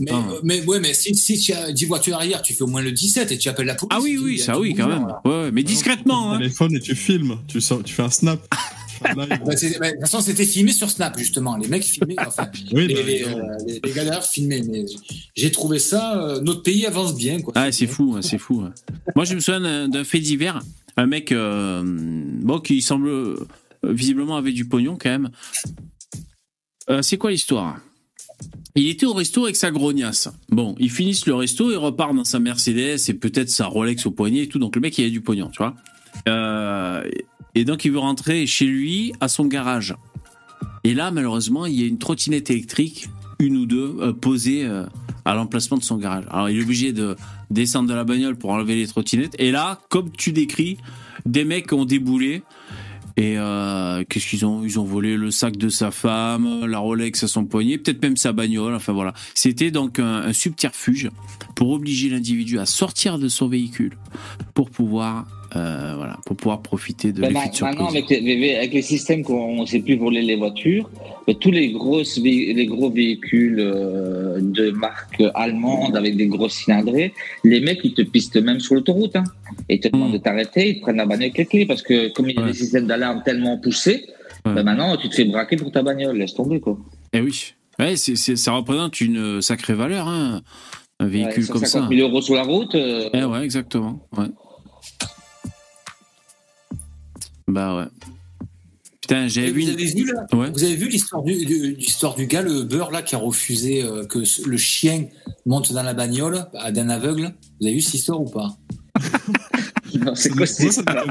[0.00, 0.24] Mais, Ah.
[0.42, 2.90] mais ouais, mais si, si tu as 10 voitures arrière, tu fais au moins le
[2.92, 3.92] 17 et tu appelles la police.
[3.94, 5.06] Ah oui, oui, ça tu oui, quand même.
[5.24, 6.30] Ouais, mais discrètement.
[6.30, 6.38] Tu Hein.
[6.38, 7.38] téléphone et tu filmes.
[7.46, 8.40] Tu, fais un snap.
[9.02, 11.56] Bah, bah, de toute façon, c'était filmé sur Snap, justement.
[11.56, 14.60] Les mecs filmaient, enfin, Oui, les, bah, les, euh, les- les gars derrière filmaient.
[14.60, 14.84] Mais
[15.34, 17.54] j'ai trouvé ça, euh, notre pays avance bien, quoi.
[17.56, 18.60] Ah, c'est fou, hein, c'est fou.
[18.60, 18.74] hein.
[19.16, 20.60] Moi, je me souviens d'un- fait divers.
[20.98, 23.36] Un mec, euh, bon, qui semble euh,
[23.84, 25.30] visiblement avait du pognon quand même.
[26.90, 27.78] Euh, c'est quoi l'histoire?
[28.76, 30.28] Il était au resto avec sa grognasse.
[30.48, 34.10] Bon, ils finissent le resto, il repart dans sa Mercedes et peut-être sa Rolex au
[34.10, 34.58] poignet et tout.
[34.58, 35.74] Donc le mec, il a du pognon, tu vois.
[36.28, 37.02] Euh,
[37.54, 39.94] et donc il veut rentrer chez lui à son garage.
[40.84, 44.86] Et là, malheureusement, il y a une trottinette électrique, une ou deux, euh, posée euh,
[45.24, 46.24] à l'emplacement de son garage.
[46.30, 47.16] Alors il est obligé de
[47.50, 49.34] descendre de la bagnole pour enlever les trottinettes.
[49.38, 50.78] Et là, comme tu décris,
[51.26, 52.42] des mecs ont déboulé.
[53.16, 54.62] Et euh, qu'est-ce qu'ils ont?
[54.64, 58.16] Ils ont volé le sac de sa femme, la Rolex à son poignet, peut-être même
[58.16, 58.74] sa bagnole.
[58.74, 59.14] Enfin voilà.
[59.34, 61.10] C'était donc un, un subterfuge
[61.54, 63.96] pour obliger l'individu à sortir de son véhicule
[64.54, 65.26] pour pouvoir,
[65.56, 69.22] euh, voilà, pour pouvoir profiter de Ben, l'effet de maintenant, avec les, avec les systèmes
[69.24, 70.88] qu'on ne sait plus voler les voitures,
[71.26, 77.12] ben, tous les, grosses, les gros véhicules euh, de marque allemande avec des grosses cylindrées,
[77.44, 79.16] les mecs, ils te pistent même sur l'autoroute.
[79.16, 79.24] Hein.
[79.68, 80.12] Et ils te demandent Mm.
[80.14, 82.38] de t'arrêter, ils te prennent la bagnole avec les clés parce que comme il y
[82.38, 82.48] a Ouais.
[82.52, 84.06] des systèmes d'alarme tellement poussés,
[84.46, 84.54] Ouais.
[84.54, 86.16] ben, maintenant, tu te fais braquer pour ta bagnole.
[86.16, 86.78] Laisse tomber, quoi.
[87.12, 87.52] Eh oui.
[87.78, 90.42] Ouais, c'est- ça représente une sacrée valeur, hein,
[91.00, 91.66] un véhicule Ouais, comme ça.
[91.80, 92.74] 150 000 euros sur la route.
[92.74, 94.06] euh, Eh ouais, exactement.
[94.16, 94.26] Ouais.
[97.50, 97.84] Bah ouais.
[99.00, 99.62] Putain, Et vu.
[99.64, 100.50] vous avez vu là Ouais.
[100.50, 103.82] Vous avez vu l'histoire du, du- l'histoire du gars, le beurre là, qui a refusé
[103.82, 105.06] euh, que le chien
[105.46, 107.34] monte dans la bagnole à d'un aveugle?
[107.60, 108.56] Vous avez vu cette histoire ou pas?
[109.92, 111.04] Non, c'est Ça quoi cette histoire?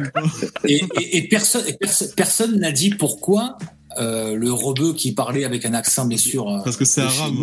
[0.63, 3.57] Et, et- et personne, et perso- personne n'a dit pourquoi
[3.97, 6.47] euh, le rebeu qui parlait avec un accent bien sûr.
[6.49, 7.35] euh, Parce que c'est arabe.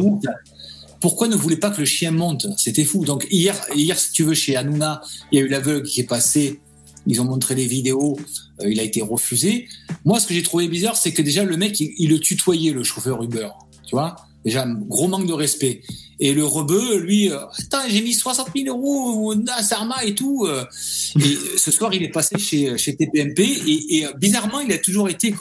[1.03, 2.47] Pourquoi ne voulait pas que le chien monte?
[2.57, 3.05] C'était fou.
[3.05, 6.05] Donc hier, hier, si tu veux, chez Hanouna, il y a eu l'aveugle qui est
[6.09, 6.61] passé.
[7.07, 8.17] Ils ont montré les vidéos.
[8.61, 9.69] euh, il a été refusé.
[10.05, 12.83] Moi, ce que j'ai trouvé bizarre, c'est que déjà le mec, il, le tutoyait, le
[12.83, 13.49] chauffeur Uber.
[13.87, 15.83] Tu vois Déjà, gros manque de respect.
[16.21, 20.47] Et le rebeu, lui, euh, attends, j'ai mis 60 000 euros au Nasarma et tout.
[20.47, 20.65] euh.
[21.21, 25.35] Et ce soir, il est passé chez, chez TPMP et, bizarrement, il a toujours été,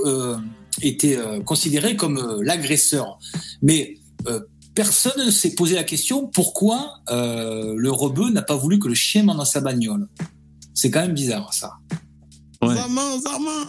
[0.82, 3.20] été considéré comme l'agresseur.
[3.62, 3.98] Mais
[4.74, 9.24] personne ne s'est posé la question pourquoi le rebeu n'a pas voulu que le chien
[9.24, 10.08] dans sa bagnole.
[10.76, 11.72] C'est quand même bizarre, ça.
[12.62, 12.76] Ouais.
[12.76, 13.02] Zarma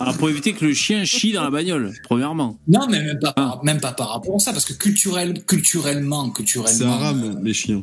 [0.01, 2.59] Ah, pour éviter que le chien chie dans la bagnole, premièrement.
[2.69, 3.33] Non, mais même pas, Ah.
[3.35, 7.55] par, même pas par rapport à ça, parce que culturel, culturellement, C'est culturellement, arabe, les
[7.55, 7.83] chiens.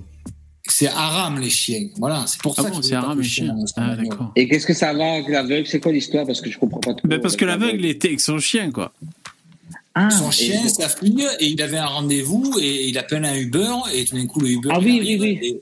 [0.68, 1.88] c'est haram les chiens.
[1.98, 4.06] Voilà, c'est pour Ah ça bon, qu'ils c'est que les le chien chiens.
[4.20, 4.32] Ah.
[4.36, 5.68] Et qu'est-ce que ça va avec l'aveugle?
[5.68, 6.26] C'est quoi l'histoire?
[6.26, 6.94] Parce que je comprends pas.
[7.04, 8.91] Ben, parce que avec l'aveugle était avec son chien, quoi.
[9.95, 13.70] Ah, Son chien, sa fille, et il avait un rendez-vous et il appelle un Uber
[13.94, 14.70] et tout d'un coup le Uber.
[14.72, 15.62] Ah oui, oui, Et,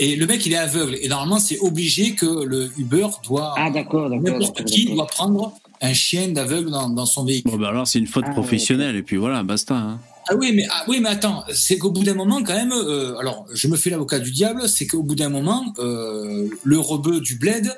[0.00, 3.70] et le mec il est aveugle et normalement c'est obligé que le Uber doit Ah,
[3.70, 4.22] d'accord, d'accord.
[4.24, 5.52] n'importe qui doit prendre
[5.82, 7.50] un chien d'aveugle dans, dans son véhicule.
[7.52, 9.74] Bon, ben alors, c'est une faute Ah, professionnelle, et puis voilà, basta.
[9.74, 10.00] hein.
[10.28, 12.72] Ah oui, mais ah oui, mais attends, c'est qu'au bout d'un moment quand même.
[12.72, 16.78] euh, alors, je me fais l'avocat du diable, c'est qu'au bout d'un moment, euh, le
[16.78, 17.70] rebeu du bled.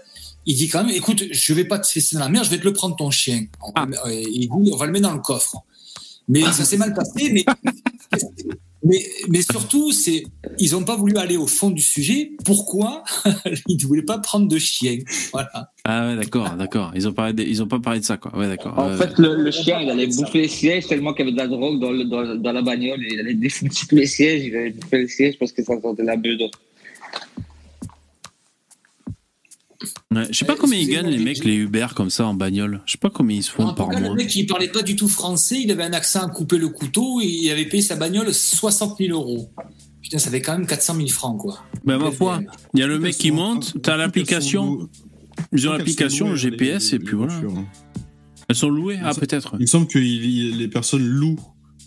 [0.47, 2.59] Il dit quand même, écoute, je vais pas te laisser dans la mer, je vais
[2.59, 3.45] te le prendre ton chien.
[3.75, 3.85] Ah.
[4.07, 5.57] euh, il dit, on va le mettre dans le coffre.
[6.29, 7.45] Mais ça s'est mal passé, mais,
[8.89, 10.25] mais, mais surtout, c'est,
[10.59, 12.33] ils ont pas voulu aller au fond du sujet.
[12.45, 13.05] Pourquoi
[13.69, 14.99] ils ne voulaient pas prendre de chien?
[15.33, 15.71] Voilà.
[15.85, 16.91] Ah ouais, d'accord, d'accord.
[16.97, 18.37] Ils ont parlé, de- ils ont pas parlé de ça, quoi.
[18.37, 18.77] Ouais, d'accord.
[18.79, 21.41] En fait, le, le chien, il allait bouffer les sièges tellement qu'il y avait de
[21.43, 23.01] la drogue dans, le- dans, dans la bagnole.
[23.09, 26.03] Il allait défoncer tous les sièges, il allait bouffer les sièges parce que ça sentait
[26.03, 26.37] la beuh.
[30.15, 30.27] Ouais.
[30.31, 32.81] Je sais pas Euh, combien ils gagnent les mecs, les Uber comme ça en bagnole.
[32.87, 34.15] Je sais pas combien ils se font En par cas, le mois.
[34.15, 37.21] mec, il parlait pas du tout français, il avait un accent à couper le couteau
[37.21, 39.51] et il avait payé sa bagnole 60 000 euros.
[40.03, 41.59] Putain, ça fait quand même 400 000 francs, quoi.
[41.85, 42.41] Ben ma foi,
[42.75, 44.89] il y a le mec qui monte, t'as l'application,
[45.53, 47.35] ils ont l'application, le GPS, et puis voilà.
[48.49, 49.53] Elles sont louées Ah, peut-être.
[49.59, 51.39] Il me semble que les personnes louent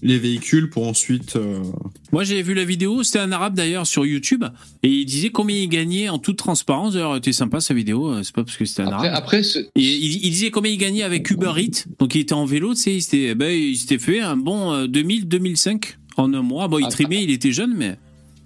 [0.03, 1.36] les véhicules pour ensuite.
[1.36, 1.60] euh,
[2.11, 4.44] Moi, j'avais vu la vidéo, c'était un arabe d'ailleurs sur YouTube,
[4.84, 6.94] et il disait combien il gagnait en toute transparence.
[6.94, 9.23] D'ailleurs, c'était sympa sa vidéo, euh, c'est pas parce que c'était un Après, arabe.
[9.23, 11.86] après ce- Et il, il disait combien il gagnait avec Uber Eats.
[11.99, 14.86] Donc il était en vélo, tu sais, il s'était ben, il s'était fait un bon
[14.88, 16.68] 2000-2005 en un mois.
[16.68, 17.95] Bon, il trimait, il était jeune, mais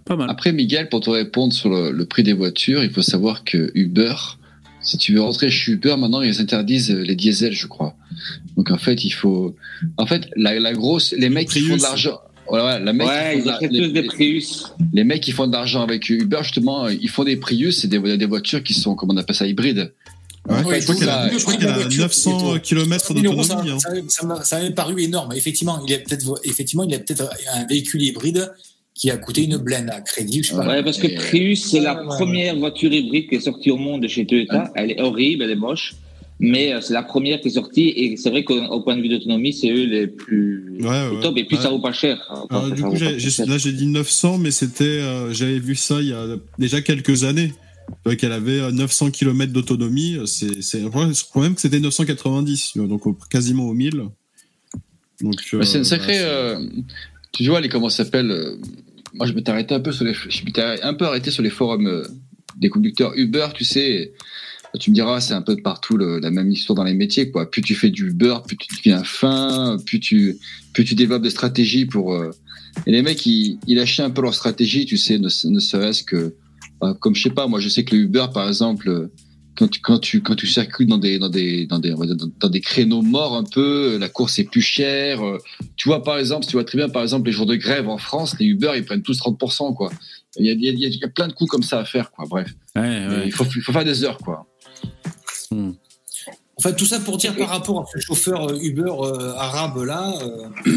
[0.05, 0.29] pas mal.
[0.29, 3.71] Après, Miguel, pour te répondre sur le, le prix des voitures, il faut savoir que
[3.75, 4.13] Uber,
[4.85, 7.95] si tu veux rentrer chez Uber, maintenant, ils interdisent les diesels, je crois.
[8.55, 9.55] Donc, en fait, il faut.
[9.97, 11.13] En fait, la, la grosse.
[11.17, 12.19] Les mecs qui font de l'argent.
[12.49, 14.65] Ouais, ouais, la mec qui Ouais, ils la- achètent les, tous des Prius.
[14.93, 18.17] les mecs qui font de l'argent avec Uber, justement, ils font des Prius, c'est des,
[18.17, 19.91] des voitures qui sont, comment on appelle ça, hybrides.
[20.47, 22.61] Ouais, Ouais, je crois qu'il y a, je crois qu'il a la voiture, 900 c'est-
[22.61, 23.71] km 1000 euros, ça, d'autonomie.
[23.71, 23.79] hein.
[23.79, 25.33] ça, ça m'a- ça m'avait paru énorme.
[25.33, 28.51] Effectivement, il a peut-être, effectivement, il a peut-être un véhicule hybride
[28.95, 30.65] qui a coûté une blende à crédit, je sais pas.
[30.67, 33.77] Ouais, parce que Prius, c'est la Ouais, ouais, première voiture hybride qui est sortie au
[33.77, 34.71] monde de chez Toyota.
[34.75, 35.95] Elle est horrible, elle est moche.
[36.39, 37.89] Mais euh, c'est la première qui est sortie.
[37.95, 41.15] Et c'est vrai qu'au au point de vue d'autonomie, c'est eux les plus Ouais, les
[41.17, 41.21] ouais.
[41.21, 41.37] top.
[41.37, 41.63] Et puis Ouais.
[41.63, 42.25] ça vaut pas cher.
[42.49, 43.47] Alors, du coup, pas j'ai- très j'ai- cher.
[43.47, 46.25] là j'ai dit 900, mais c'était, euh, j'avais vu ça il y a
[46.59, 47.53] déjà quelques années.
[48.07, 50.17] Euh, Qu'elle avait euh, 900 km d'autonomie.
[50.25, 50.87] C'est, c'est, je
[51.29, 54.03] crois même que c'était 990, tu vois, donc au- quasiment au 1000.
[55.21, 56.17] Donc, c'est euh, une sacrée.
[56.19, 56.67] bah, euh,
[57.31, 58.55] tu vois, les comment ça s'appelle euh,
[59.15, 61.49] Moi, je m'étais arrêté un peu sur les, je m'étais un peu arrêté sur les
[61.49, 62.03] forums euh,
[62.57, 64.13] des conducteurs Uber, tu sais.
[64.73, 67.31] bah, tu me diras, c'est un peu partout le- la même histoire dans les métiers,
[67.31, 67.49] quoi.
[67.49, 70.37] Plus tu fais du Uber, plus tu deviens fin, plus tu,
[70.73, 72.13] plus tu développes des stratégies pour.
[72.13, 72.31] euh,
[72.87, 76.03] Et les mecs, ils, ils lâchaient un peu leur stratégie, tu sais, ne, ne serait-ce
[76.03, 76.35] que,
[76.81, 79.09] bah, comme je sais pas, moi, je sais que le Uber, par exemple.
[79.55, 82.61] Quand tu quand tu quand tu circules dans des dans des dans des dans, des
[82.61, 85.37] créneaux morts un peu la course est plus chère euh,
[85.75, 87.97] tu vois par exemple tu vois très bien par exemple les jours de grève en
[87.97, 89.91] France les Uber ils prennent tous 30% quoi.
[90.37, 91.85] Il y a, il y a, il y a plein de coups comme ça à
[91.85, 92.53] faire quoi bref.
[92.75, 93.23] Ouais, Mais ouais.
[93.25, 94.45] il faut il faut faire des heures quoi.
[96.57, 100.13] Enfin, tout ça pour dire par rapport à ce chauffeur euh, Uber euh, arabe là,
[100.21, 100.49] euh,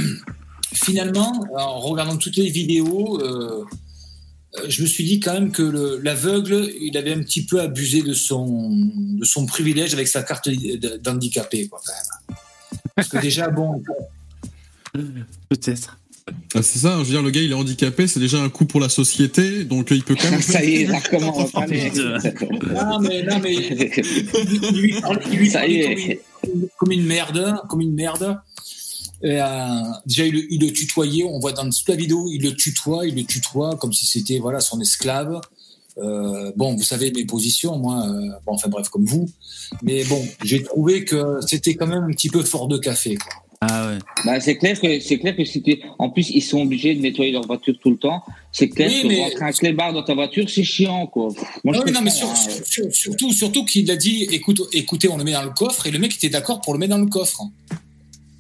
[0.73, 3.65] finalement, en regardant toutes les vidéos, euh,
[4.69, 8.03] je me suis dit quand même que le- l'aveugle, il avait un petit peu abusé
[8.03, 8.71] de son,
[9.19, 10.49] de son privilège avec sa carte
[11.03, 12.37] d'handicapé, quoi, quand même.
[12.97, 13.83] Parce que déjà, bon,
[15.49, 15.99] Peut-être.
[16.55, 18.67] Ah, c'est ça, je veux dire, le gars il est handicapé, c'est déjà un coût
[18.67, 20.43] pour la société, donc euh, il peut quand même.
[20.43, 21.51] Ça y est, ça commence.
[21.55, 21.91] allez.
[22.75, 26.21] non, mais, non, mais il lui parlait, il lui Ça y comme, est.
[26.55, 28.37] une, comme une merde, comme une merde.
[29.23, 29.47] Et, euh,
[30.07, 31.25] déjà, il, le- il le tutoyait.
[31.25, 34.39] On voit dans toute la vidéo, il le tutoie, il le tutoie comme si c'était
[34.39, 35.41] voilà son esclave.
[35.99, 38.05] Euh, bon, vous savez mes positions, moi.
[38.07, 39.29] euh, bon, enfin bref, comme vous.
[39.83, 43.17] Mais bon, j'ai trouvé que c'était quand même un petit peu fort de café.
[43.17, 43.33] Quoi.
[43.61, 43.99] Ah ouais.
[44.25, 47.01] Bah, c'est clair que c'est clair que si t'es- en plus ils sont obligés de
[47.01, 48.23] nettoyer leur voiture tout le temps.
[48.53, 51.31] C'est clair Oui, que mais- rentrer un clébard dans ta voiture, c'est chiant quoi.
[51.65, 52.35] Moi, je Ah non, mais sur- hein.
[52.65, 55.91] sur- surtout, surtout qu'il a dit, écoute, écoutez, on le met dans le coffre, et
[55.91, 57.43] le mec était d'accord pour le mettre dans le coffre.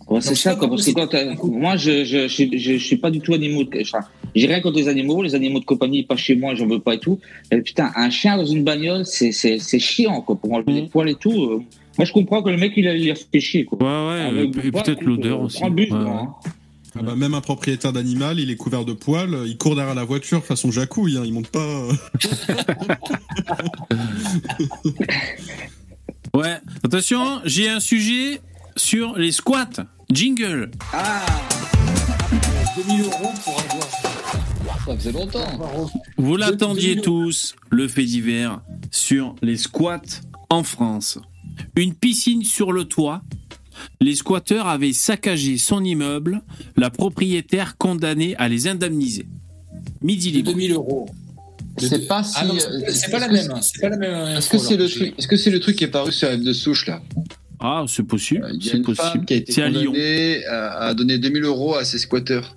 [0.08, 3.10] Ouais, c'est ça, quoi, parce que quand moi, je, je, je, je, je suis pas
[3.10, 3.98] du tout animaux de, enfin,
[4.34, 6.94] j'ai rien contre les animaux, les animaux de compagnie, pas chez moi, j'en veux pas
[6.94, 7.18] et tout.
[7.50, 10.82] Mais putain, un chien dans une bagnole, c'est, c'est, c'est chiant, quoi, pour enlever les
[10.86, 11.44] poils et tout.
[11.44, 11.62] euh.
[11.98, 13.78] Moi, je comprends que le mec, il a, il a fait chier, quoi.
[13.78, 14.24] Ouais, ouais.
[14.40, 15.62] Avec et peut-être l'odeur aussi.
[15.62, 15.98] Ouais, moi,
[16.44, 16.50] hein.
[16.98, 20.04] Ah bah, même un propriétaire d'animal, il est couvert de poils, il court derrière la
[20.04, 21.82] voiture façon jacouille, hein, il monte pas.
[26.34, 26.56] Ouais.
[26.84, 28.40] Attention, j'ai un sujet
[28.76, 29.86] sur les squats.
[30.12, 30.70] Jingle.
[30.92, 31.20] Ah,
[32.76, 34.86] 2000 euros pour avoir.
[34.86, 38.60] ça faisait longtemps Vous l'attendiez tous, le fait divers
[38.90, 40.00] sur les squats
[40.48, 41.18] en France.
[41.76, 43.22] Une piscine sur le toit.
[44.00, 46.42] Les squatteurs avaient saccagé son immeuble.
[46.76, 49.26] La propriétaire condamnée à les indemniser.
[50.02, 50.52] Midi libre.
[50.52, 51.08] 2000 euros.
[51.78, 53.50] C'est pas si- Ah non, c'est- pas la est-ce que même.
[53.56, 54.36] hein, C'est pas la même.
[54.38, 56.38] est-ce que c'est le truc est-ce que c'est le truc qui est paru sur F
[56.40, 57.00] de souche là?
[57.60, 58.46] Ah, c'est possible.
[58.54, 59.06] il y a C'est une possible.
[59.08, 59.92] femme qui a été C'est à Lyon.
[59.92, 62.56] condamnée à, à donner 2000 euros à ses squatteurs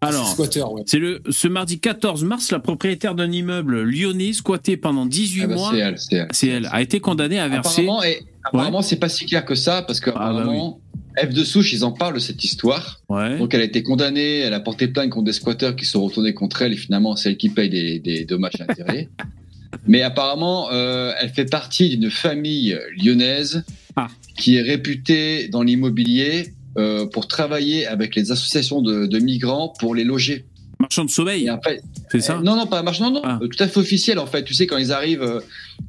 [0.00, 0.82] Alors, Squatter, ouais.
[0.86, 5.46] c'est le ce mardi 14 mars, la propriétaire d'un immeuble lyonnais squatté pendant 18 Ah
[5.46, 5.70] bah, mois.
[5.72, 7.82] c'est elle c'est elle C'est elle, a été condamnée à verser.
[7.82, 10.80] Apparemment, et, apparemment c'est pas si clair que ça, parce que Ah, bah apparemment,
[11.22, 13.00] F de souche, ils en parlent de cette histoire.
[13.10, 13.36] Ouais.
[13.38, 16.02] Donc elle a été condamnée, elle a porté plainte contre des squatteurs qui se sont
[16.04, 19.08] retournés contre elle, et finalement c'est elle qui paye des, des dommages et intérêts.
[19.86, 23.64] Mais apparemment, euh, elle fait partie d'une famille lyonnaise
[23.96, 24.08] Ah.
[24.36, 29.94] qui est réputée dans l'immobilier euh, pour travailler avec les associations de, de migrants pour
[29.94, 30.44] les loger.
[30.80, 31.48] Marchand de sommeil,
[32.10, 33.38] c'est ça euh, non, non, pas un marché, non, non, Ah.
[33.40, 34.42] euh, tout à fait officiel en fait.
[34.42, 35.40] Tu sais, quand ils arrivent,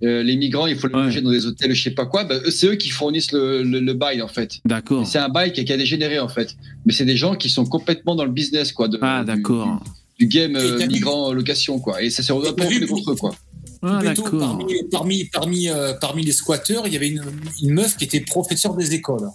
[0.04, 1.04] euh, les migrants, il faut les Ouais.
[1.06, 3.80] loger dans des hôtels, je sais pas quoi, eux, c'est eux qui fournissent le, le,
[3.80, 4.60] le bail en fait.
[4.66, 5.08] D'accord.
[5.08, 6.56] C'est un bail qui a, qui a dégénéré en fait.
[6.86, 8.88] Mais c'est des gens qui sont complètement dans le business quoi.
[8.88, 9.82] De, Ah, du- d'accord.
[10.20, 12.04] Du, du game euh, migrant location quoi.
[12.04, 13.36] Et ça vu retourné pour- contre eux quoi.
[13.84, 17.24] Ah, parmi, parmi, parmi, euh, parmi les squatteurs, il y avait une,
[17.62, 19.28] une meuf qui était professeure des écoles.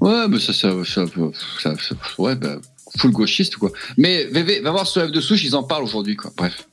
[0.00, 1.04] Ouais, mais ça, ça, ça,
[1.62, 2.56] ça- ça- ouais, bah,
[2.98, 3.70] full gauchiste quoi.
[3.96, 6.32] Mais VV, va voir sur F de souche, ils en parlent aujourd'hui quoi.
[6.36, 6.66] Bref.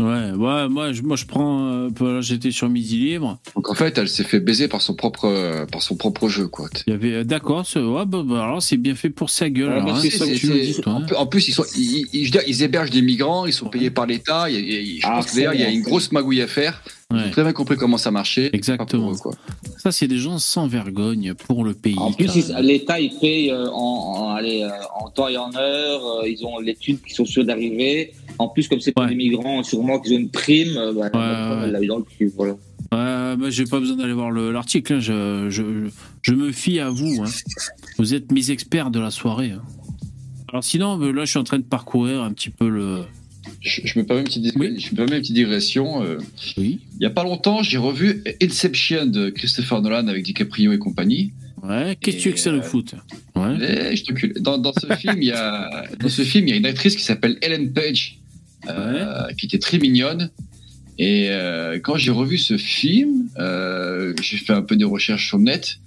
[0.00, 1.68] Ouais, ouais, moi, je, moi, je prends.
[1.70, 3.38] euh, voilà, J'étais sur Midi Libre.
[3.54, 6.48] Donc en fait, elle s'est fait baiser par son propre, euh, par son propre jeu
[6.48, 6.68] quoi.
[6.88, 9.48] Il y avait, euh, d'accord, ce- ouais, bah, bah, alors c'est bien fait pour sa
[9.50, 9.68] gueule.
[9.68, 10.94] Ouais, alors, bah, hein, ça, que tu dis, toi.
[10.94, 11.04] en, hein.
[11.06, 13.68] plus- en plus, ils sont, ils, ils- je dire, ils hébergent des migrants, ils sont
[13.68, 14.50] payés par l'État.
[14.50, 16.82] Je Ah, pense que d'ailleurs, il y a une grosse magouille à faire.
[17.12, 17.30] Ouais.
[17.30, 18.50] très bien compris comment ça marchait.
[18.52, 19.12] Exactement.
[19.12, 19.32] Eux, quoi.
[19.78, 21.94] Ça, c'est des gens sans vergogne pour le pays.
[21.98, 26.04] En plus, l'État, il paye euh, en, en, allez, euh, en temps et en heure.
[26.24, 28.12] euh, ils ont les thunes qui sont sûrs d'arriver.
[28.38, 29.10] En plus, comme c'est pour Ouais.
[29.10, 30.76] des migrants, sûrement qu'ils ont une prime.
[30.76, 31.62] euh, bah, Ouais, ouais.
[31.66, 32.30] elle l'a eu dans le cul.
[32.36, 32.52] Voilà.
[32.92, 34.94] Ouais, bah, j'ai pas besoin d'aller voir le- l'article.
[34.94, 35.62] hein, Je, je,
[36.22, 37.22] je me fie à vous.
[37.22, 37.30] hein.
[37.98, 39.52] Vous êtes mes experts de la soirée.
[39.52, 39.62] hein.
[40.48, 43.02] Alors sinon, euh, là, je suis en train de parcourir un petit peu le.
[43.60, 44.78] Je, je me permets une petite, Oui.
[44.78, 46.02] je me permets une petite digression.
[46.02, 46.18] euh,
[46.56, 46.80] Oui.
[46.98, 51.32] il y a pas longtemps, j'ai revu Inception de Christopher Nolan avec DiCaprio et compagnie.
[51.62, 51.96] Ouais.
[52.00, 52.94] Qu'est-ce que tu veux que nous euh, foute
[53.34, 53.90] Ouais.
[53.92, 54.34] Et je te cule.
[54.40, 56.94] Dans, dans ce film, il y a, dans ce film, il y a une actrice
[56.94, 58.18] qui s'appelle Ellen Page,
[58.68, 60.30] euh, qui était très mignonne.
[60.98, 65.38] Et euh, quand j'ai revu ce film, euh, j'ai fait un peu des recherches sur
[65.38, 65.78] le net.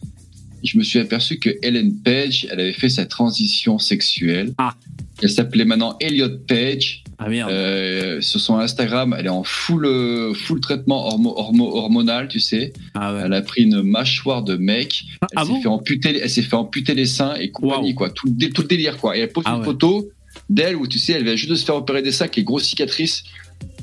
[0.63, 4.53] je me suis aperçu que Ellen Page, elle avait fait sa transition sexuelle.
[4.57, 4.73] Ah.
[5.21, 7.03] Elle s'appelait maintenant Elliot Page.
[7.19, 7.49] Ah merde.
[7.49, 9.87] Euh, sur son Instagram, elle est en full,
[10.35, 12.73] full traitement hormo- hormo- hormonal, tu sais.
[12.93, 13.21] ah ouais.
[13.25, 15.05] Elle a pris une mâchoire de mec.
[15.21, 18.09] Elle Ah s'est bon fait amputer, elle s'est fait amputer les seins et compagnie, quoi.
[18.11, 19.17] Tout, le dé- tout le délire, quoi.
[19.17, 19.65] Et elle pose Ah une ouais.
[19.65, 20.09] photo
[20.49, 22.43] d'elle où, tu sais, elle vient juste de se faire opérer des seins avec les
[22.43, 23.23] grosses cicatrices.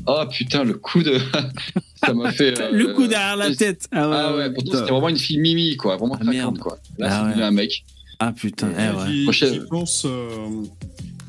[0.06, 1.18] Oh putain, le coup de.
[2.04, 2.60] Ça m'a fait.
[2.60, 3.88] euh, le coup derrière la euh, tête.
[3.92, 5.96] Ah ouais, Ah ouais, pourtant c'était vraiment une fille mimi, quoi.
[5.96, 6.58] Vraiment Ah, craquante, merde.
[6.58, 6.78] quoi.
[6.98, 7.28] Là, Ah c'est ouais.
[7.30, 7.84] devenu un mec.
[8.20, 8.68] Ah putain.
[8.78, 9.12] Eh ouais.
[9.12, 10.28] J'y- Prochaine- j'y pense, euh,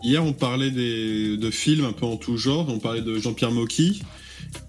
[0.03, 2.67] hier, on parlait des, de films un peu en tout genre.
[2.69, 4.01] On parlait de Jean-Pierre Mocky.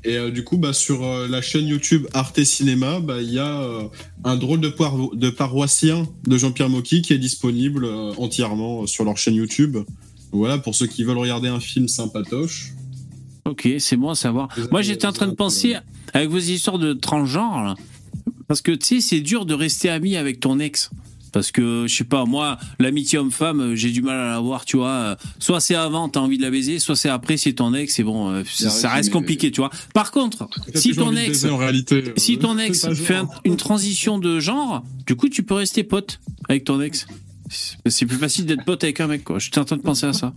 [0.04, 3.38] Et euh, du coup, bah, sur euh, la chaîne YouTube Arte Cinéma, bah, il y
[3.38, 3.82] a euh,
[4.24, 4.72] un drôle de,
[5.16, 9.76] de paroissien de Jean-Pierre Mocky qui est disponible euh, entièrement euh, sur leur chaîne YouTube.
[10.32, 12.73] Voilà, pour ceux qui veulent regarder un film sympatoche.
[13.44, 14.48] Ok, c'est bon à savoir.
[14.55, 15.77] Vous avez- Moi, j'étais en train de penser,
[16.12, 17.74] avec vos histoires de transgenre, là,
[18.48, 20.90] parce que tu sais, c'est dur de rester ami avec ton ex.
[21.32, 24.65] Parce que, je sais pas, moi, l'amitié homme-femme, euh, j'ai du mal à la voir,
[24.65, 24.89] tu vois.
[24.89, 27.98] Euh, Soit c'est avant, t'as envie de la baiser, soit c'est après, c'est ton ex,
[27.98, 29.70] et bon, euh, ça, ça reste compliqué, tu vois.
[29.93, 31.97] Par contre, si ton ex, en réalité.
[32.07, 35.85] euh, si ton ex fait un- une transition de genre, du coup, tu peux rester
[35.85, 37.07] pote avec ton ex.
[37.48, 39.39] C'est- plus facile d'être pote avec un mec, quoi.
[39.39, 40.32] J'étais en train de penser à ça.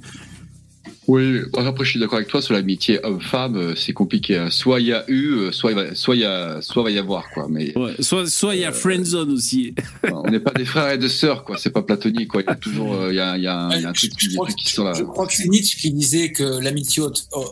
[1.07, 4.37] Oui, après je suis d'accord avec toi sur l'amitié homme-femme, euh, c'est compliqué.
[4.37, 4.51] hein.
[4.51, 6.91] Soit il y a eu, euh, soit il va, soit il y a, soit va
[6.91, 7.47] y avoir quoi.
[7.49, 7.95] Mais Ouais.
[7.99, 9.73] Soit, soit il y a friendzone aussi.
[10.11, 11.57] on n'est pas des frères et des sœurs quoi.
[11.57, 12.43] C'est pas platonique quoi.
[12.43, 13.89] Il y a toujours, euh, il y a, il y a un, il y a
[13.89, 14.93] un je, truc, qui sont là.
[14.93, 17.01] je crois que c'est Nietzsche qui disait que l'amitié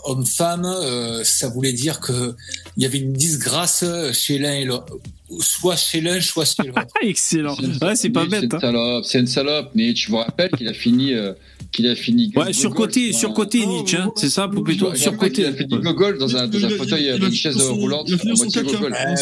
[0.06, 2.36] homme-femme, euh, ça voulait dire que
[2.76, 5.00] il y avait une disgrâce chez l'un et l'autre,
[5.40, 6.82] soit chez l'un, soit chez l'autre.
[7.02, 7.56] Excellent.
[7.82, 8.46] Ouais, c'est pas bête.
[8.52, 8.60] C'est hein.
[8.72, 9.76] une salope, c'est une salope.
[9.76, 11.34] Nietzsche, je vous rappelle qu'il a fini, euh,
[11.72, 12.32] qu'il a fini.
[12.36, 14.06] Ouais, surcoté, surcoté Oh, Nietzsche, hein.
[14.10, 15.46] oh, c'est ça, vous rappelle qu'il surcoté.
[15.46, 18.06] a fini Gogol dans un, dans un Il fauteuil, il avec une chaise son- roulante,
[18.08, 18.78] Il a fini son caca.
[18.92, 19.16] Hein.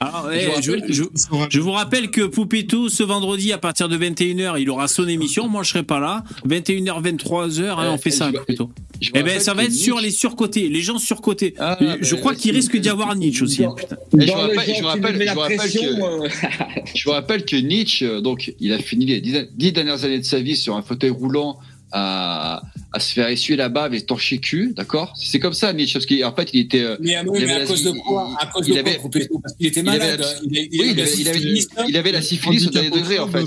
[0.00, 3.02] Alors, Je eh, vous je, rappelle- je- Ça aura- je vous rappelle que Poupéto, ce
[3.02, 5.48] vendredi, à partir de 21h, il aura son émission.
[5.48, 6.24] Moi, je serai pas là.
[6.46, 8.70] 21h, 23h, hein, on fait Eh, ça, Poupéto.
[9.14, 11.54] Eh ben, ça va être sur les surcotés, les gens surcotés.
[11.58, 13.64] Ah, je ben, crois qu'il c'est- risque d'y avoir Nietzsche aussi.
[13.64, 13.96] hein, putain.
[14.18, 18.72] Et je rappelle- je rappelle- je que- Je vous rappelle que Nietzsche, euh, donc, il
[18.72, 21.58] a fini les dix, dix dernières années de sa vie sur un fauteuil roulant
[21.92, 22.62] à,
[22.92, 25.12] à se faire essuyer la bave et torcher cul, d'accord?
[25.16, 26.80] C'est comme ça, Nietzsche, parce qu'en fait, il était.
[26.82, 28.32] euh, Mais, Il mais à cause de quoi?
[28.40, 29.10] À cause il de avait- quoi
[29.42, 30.20] Parce qu'il était il avait malade.
[30.20, 32.70] la- Il, il- oui, il avait avait, il, avait, syphilis, il avait la syphilis au
[32.70, 33.44] dernier degré, en fait.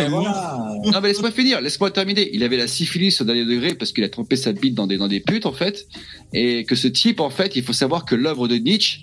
[0.00, 2.30] Non, mais laisse-moi finir, laisse-moi terminer.
[2.32, 4.96] Il avait la syphilis au dernier degré parce qu'il a trempé sa bite dans des,
[4.98, 5.86] dans des putes, en fait.
[6.32, 9.00] Et que ce type, en fait, il faut savoir que l'œuvre de Nietzsche,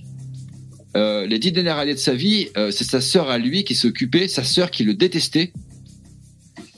[0.96, 3.76] euh, les dix dernières années de sa vie, euh, c'est sa sœur à lui qui
[3.76, 5.52] s'occupait, sa sœur qui le détestait.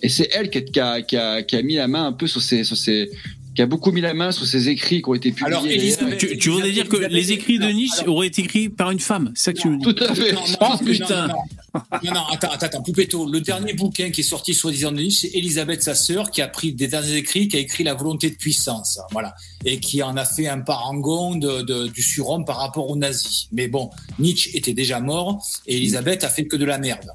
[0.05, 2.13] Et c'est elle qui a, qui, a, qui, a, qui a mis la main un
[2.13, 3.09] peu sur ses, sur ses,
[3.55, 5.47] qui a beaucoup mis la main sur ses écrits qui ont été publiés.
[5.47, 5.65] Alors.
[5.65, 8.69] Elisabeth- Tu, tu voudrais dire que Elisabeth- les écrits de Nietzsche alors- auraient été écrits
[8.69, 10.31] par une femme C'est ça que tu nous dis Tout à fait.
[10.33, 11.27] Non, non, Oh, non, putain.
[11.27, 13.27] Non, non, non, non, attends, attends, attends, Poupetto.
[13.31, 16.47] Le dernier bouquin qui est sorti soi-disant de Nietzsche, c'est Elisabeth, sa sœur, qui a
[16.47, 18.99] pris des derniers écrits, qui a écrit La volonté de puissance.
[19.11, 19.33] Voilà.
[19.63, 23.47] Et qui en a fait un parangon de, de- du surhomme par rapport aux nazis.
[23.53, 27.07] Mais bon, Nietzsche était déjà mort et Elisabeth a fait que de la merde.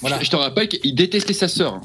[0.00, 0.18] Voilà.
[0.22, 1.80] Je te rappelle qu'il détestait sa sœur.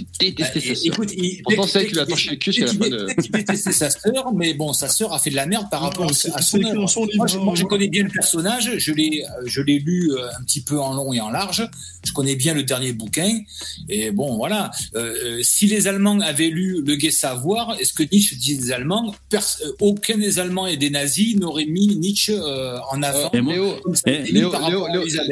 [0.00, 0.94] Il détestait Bah, sa sœur.
[0.94, 3.72] écoute, il, Pourtant, c'est elle qui lui a torché le cul de- dès qu'il détestait
[3.72, 6.62] sa sœur, mais bon, sa sœur a fait de la merde par rapport à, son
[6.64, 6.86] œuvre.
[7.16, 10.26] Moi, je, moi, je connais bien le personnage, je l'ai, euh, je l'ai lu euh,
[10.38, 11.68] un petit peu en long et en large.
[12.04, 13.40] Je connais bien le dernier bouquin.
[13.88, 14.70] Et bon, voilà.
[14.94, 18.72] Euh, euh, si les Allemands avaient lu Le Gai Savoir, est-ce que Nietzsche dit des
[18.72, 19.14] Allemands?
[19.34, 19.38] Euh,
[19.80, 23.30] Aucun des Allemands et des nazis n'aurait mis Nietzsche euh, en avant.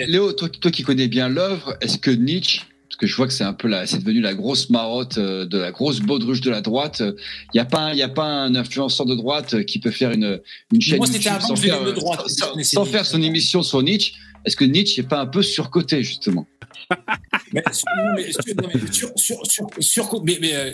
[0.06, 3.44] Léo, toi qui connais bien l'œuvre, est-ce que Nietzsche, parce que je vois que c'est
[3.44, 6.60] un peu la, c'est devenu la grosse marotte euh, de la grosse baudruche de la
[6.60, 7.14] droite, il
[7.54, 10.40] n'y a pas, un- y a pas un influenceur de droite qui peut faire une,
[10.72, 14.14] une chaîne moi, YouTube sans faire, de droite, sans- sans, faire son émission sur Nietzsche.
[14.44, 16.46] Est-ce que Nietzsche n'est pas un peu surcoté justement?
[17.52, 17.62] Mais,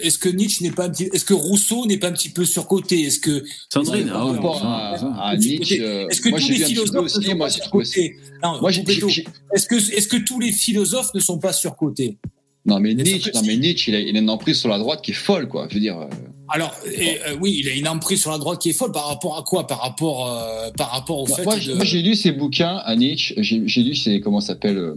[0.03, 2.45] est-ce que Nietzsche n'est pas un petit, est-ce que Rousseau n'est pas un petit peu
[2.45, 3.03] surcoté?
[3.03, 7.37] Est-ce que Sandrine, Par ah ouais, Nietzsche, Est-ce que moi tous les philosophes ne sont
[7.37, 8.17] moi pas surcotés?
[8.43, 12.19] Non, Moi est-ce que est-ce que tous les philosophes ne sont pas surcotés?
[12.65, 15.03] Non mais Nietzsche, non mais Nietzsche, il a, il a une emprise sur la droite
[15.03, 15.67] qui est folle quoi.
[15.71, 15.99] Je veux dire.
[15.99, 16.07] euh,
[16.49, 19.09] Alors, et, euh, oui, il a une emprise sur la droite qui est folle par
[19.09, 19.67] rapport à quoi?
[19.67, 21.85] Par rapport, euh, par rapport au moi, fait moi, de.
[21.85, 23.35] j'ai lu ses bouquins à Nietzsche.
[23.39, 24.79] J'ai, lu ses comment ça s'appelle.
[24.79, 24.95] euh,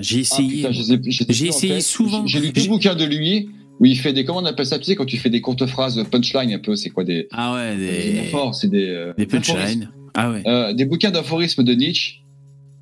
[0.00, 0.68] J'ai Ah, essayé.
[1.28, 2.26] J'ai en essayé souvent.
[2.26, 3.48] J'ai lu tout le bouquin de lui
[3.78, 5.66] où il fait des comment on appelle ça tu sais quand tu fais des courtes
[5.66, 8.86] phrases punchline un peu c'est quoi des ah ouais, des des, métaphores, c'est des
[9.18, 9.52] des aphorismes.
[9.52, 9.90] punchlines.
[10.14, 10.42] Ah ouais.
[10.46, 12.20] Euh, des bouquins d'aphorismes de Nietzsche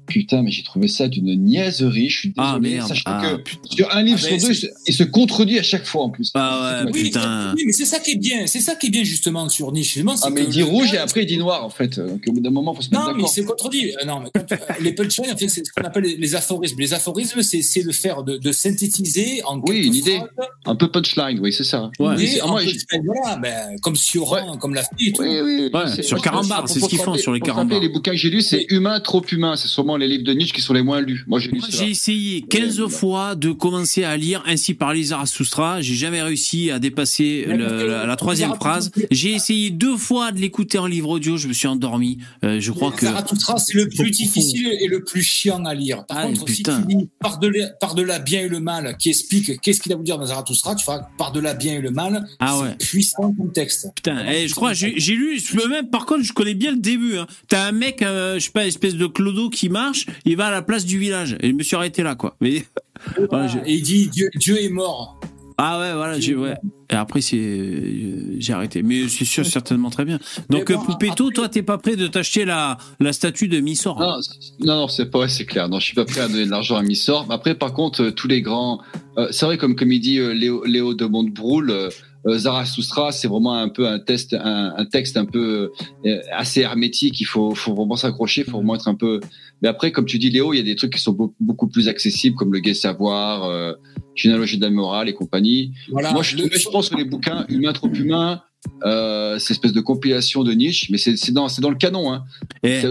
[0.06, 2.08] Putain, mais j'ai trouvé ça d'une niaiserie.
[2.10, 2.48] Je suis désolé.
[2.54, 2.88] Ah, merde.
[2.88, 3.68] Sachant Ah, que putain.
[3.76, 4.54] sur un livre Ah, sur deux,
[4.86, 6.30] il se contredit à chaque fois en plus.
[6.34, 7.54] Ah ouais, Oui, putain.
[7.56, 8.46] oui, mais c'est ça qui est bien.
[8.46, 11.22] C'est ça qui est bien justement sur c'est Ah, mais il dit rouge et après
[11.22, 11.98] il dit noir en fait.
[11.98, 13.92] Donc au bout d'un moment, faut se mettre Non, mais c'est contredit.
[14.00, 16.34] Euh, Non, mais quand, euh, les punchlines, en fait, c'est ce qu'on appelle les, les
[16.34, 16.76] aphorismes.
[16.78, 20.16] Les aphorismes, c'est c'est de faire, de, de synthétiser en Oui, quelques une idée.
[20.16, 21.90] phrases, Un peu punchline, oui, c'est ça.
[21.98, 22.14] Ouais.
[22.14, 25.08] une idée Mais en moi, peu- j'ai- ben, voilà, ben, comme Sioran, comme la fille
[25.08, 25.22] et tout.
[25.22, 25.70] Oui, oui.
[25.72, 27.80] Ouais, sur Carambar, c'est ce qu'ils font sur les Carambar.
[27.80, 29.56] Les bouquins que j'ai lus, c'est Humain, trop humain.
[29.56, 31.24] C'est sûrement les livres de Nietzsche qui sont les moins lus.
[31.26, 35.80] Moi, j'ai lu essayé 15 Ouais, fois de commencer à lire Ainsi par les Zarathustra.
[35.80, 38.90] J'ai jamais réussi à dépasser la, la troisième phrase.
[39.10, 41.36] J'ai essayé deux fois de l'écouter en livre audio.
[41.36, 42.18] Je me suis endormi.
[42.44, 43.06] Euh, je crois que.
[43.06, 46.04] Zarathustra, c'est le plus difficile et le plus chiant à lire.
[46.06, 46.80] Par Ah, contre, putain.
[46.80, 50.04] si tu lis par-delà par-delà bien et le mal, qui explique qu'est-ce qu'il a voulu
[50.06, 52.74] dire dans Zarathustra, tu feras par-delà bien et le mal, Ah c'est ouais.
[52.76, 53.88] puissant comme texte.
[53.94, 56.78] Putain, eh, je crois, j'ai lu, je peux même, par contre, je connais bien le
[56.78, 57.16] début.
[57.18, 57.26] Hein.
[57.48, 60.46] T'as un mec, euh, je sais pas, une espèce de clodo qui marche, il va
[60.46, 61.36] à la place du village.
[61.40, 62.36] Et je me suis arrêté là, quoi.
[62.40, 62.64] Mais,
[63.30, 65.20] voilà, Et il dit Dieu, Dieu est mort.
[65.58, 66.54] ah ouais, voilà, j'ai, ouais.
[66.90, 68.82] Et après, c'est, euh, j'ai arrêté.
[68.82, 70.18] Mais c'est sûr, certainement très bien.
[70.50, 73.98] Donc, bon, Poupetto, après- toi, t'es pas prêt de t'acheter la, la statue de Missor
[74.00, 75.68] Non, c'est- non, non, c'est pas, ouais, c'est clair.
[75.68, 77.26] Non, je suis pas prêt à donner de l'argent à Missor.
[77.28, 78.80] Mais après, par contre, euh, tous les grands,
[79.18, 81.88] euh, c'est vrai, comme, comme il dit euh, Léo, Léo de Montebroul, euh,
[82.26, 85.72] euh, Zarathustra, c'est vraiment un peu un test, un, un texte un peu
[86.06, 87.20] euh, assez hermétique.
[87.20, 89.20] Il faut, faut vraiment s'accrocher, il faut vraiment être un peu.
[89.62, 91.68] Mais après, comme tu dis, Léo, il y a des trucs qui sont beau- beaucoup
[91.68, 93.72] plus accessibles, comme le Gai Savoir, euh,
[94.14, 95.72] Généalogie de la morale et compagnie.
[95.90, 96.12] Voilà.
[96.12, 98.42] Moi, je, Le- je pense que les bouquins Humain trop humain,
[98.84, 102.12] euh, c'est espèce de compilation de niche, mais c'est dans, le canon.
[102.12, 102.24] Hein.
[102.62, 102.82] Et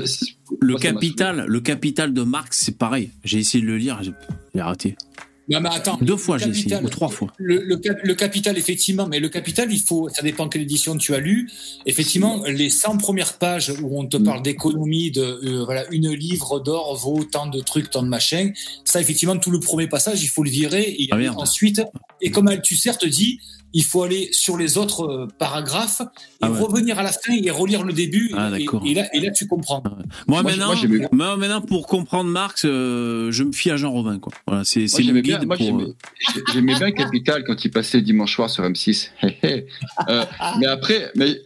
[0.59, 3.11] le capital, le capital de Marx, c'est pareil.
[3.23, 4.95] J'ai essayé de le lire, j'ai raté.
[5.49, 5.97] Non, mais attends.
[6.01, 7.33] Deux fois, j'ai essayé, ou trois fois.
[7.37, 11.13] Le, le, le capital, effectivement, mais le capital, il faut, ça dépend quelle édition tu
[11.13, 11.49] as lu.
[11.85, 16.59] Effectivement, les 100 premières pages où on te parle d'économie, de euh, voilà, une livre
[16.61, 18.53] d'or vaut tant de trucs, tant de machins.
[18.85, 20.95] Ça, effectivement, tout le premier passage, il faut le virer.
[20.97, 21.35] Et Ah, merde.
[21.39, 21.81] ensuite,
[22.21, 23.39] et comme Althusser te dit,
[23.73, 26.05] il faut aller sur les autres euh, paragraphes et
[26.41, 26.59] Ah ouais.
[26.59, 28.31] revenir à la fin et relire le début.
[28.35, 28.83] Ah, et, d'accord.
[28.85, 29.81] et là, et là, tu comprends.
[30.27, 30.73] Moi, Moi, maintenant,
[31.11, 34.31] moi, maintenant, pour comprendre Marx, euh, je me fie à Jean Robin, quoi.
[34.47, 35.77] Voilà, c'est, j'aimais bien, moi, pour,
[36.61, 39.09] bien Capital quand il passait dimanche soir sur M6.
[40.09, 40.25] Euh,
[40.59, 41.41] mais après, mais,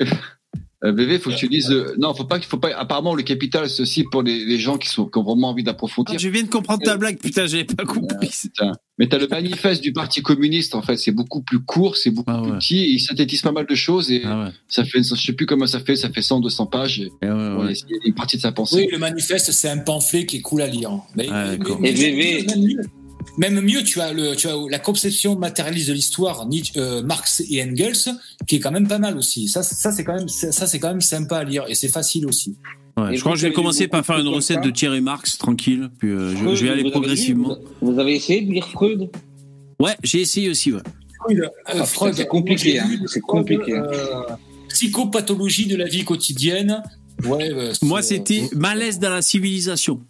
[0.84, 3.68] euh, VV, faut que tu dises, euh, non, faut pas, faut pas, apparemment, le Capital,
[3.70, 6.20] c'est aussi pour les, les gens qui sont, qui ont vraiment envie Ah, d'approfondir.
[6.20, 8.30] je viens de comprendre ta blague, putain, j'avais pas compris.
[8.42, 8.74] Putain.
[9.00, 12.30] Mais t'as le manifeste du Parti communiste, en fait, c'est beaucoup plus court, c'est beaucoup
[12.32, 12.50] Ah ouais.
[12.52, 14.50] plus petit, et il synthétise pas mal de choses, et Ah ouais.
[14.68, 17.26] ça fait, je sais plus comment ça fait, ça fait 100, 200 pages, et, Eh
[17.26, 17.74] ouais, ouais.
[17.74, 18.76] il y a une partie de sa pensée.
[18.78, 20.92] Oui, le manifeste, c'est un pamphlet qui est cool à lire.
[21.16, 22.46] Mais, Ah, mais- Et VV.
[23.38, 26.48] Même mieux, tu as, le, tu as la conception matérialiste de l'histoire,
[26.78, 28.16] euh, Marx et Engels,
[28.48, 29.48] qui est quand même pas mal aussi.
[29.48, 31.90] Ça, ça c'est quand même, ça, ça, c'est quand même sympa à lire et c'est
[31.90, 32.56] facile aussi.
[32.98, 35.90] Ouais, je crois que je vais commencer par faire une recette de Thierry Marx, tranquille,
[36.00, 37.50] puis euh, je, Freud, je vais aller vous avez progressivement.
[37.56, 39.10] lu- vous, avez essayé de lire Freud?
[39.80, 40.82] Ouais, j'ai essayé aussi, ouais.
[41.20, 43.74] Freud, euh, putain, Freud, c'est compliqué, hein, c'est compliqué.
[43.74, 44.24] euh,
[44.70, 46.82] psychopathologie de la vie quotidienne.
[47.26, 47.52] Ouais,
[47.82, 50.02] Moi, c'était malaise dans la civilisation.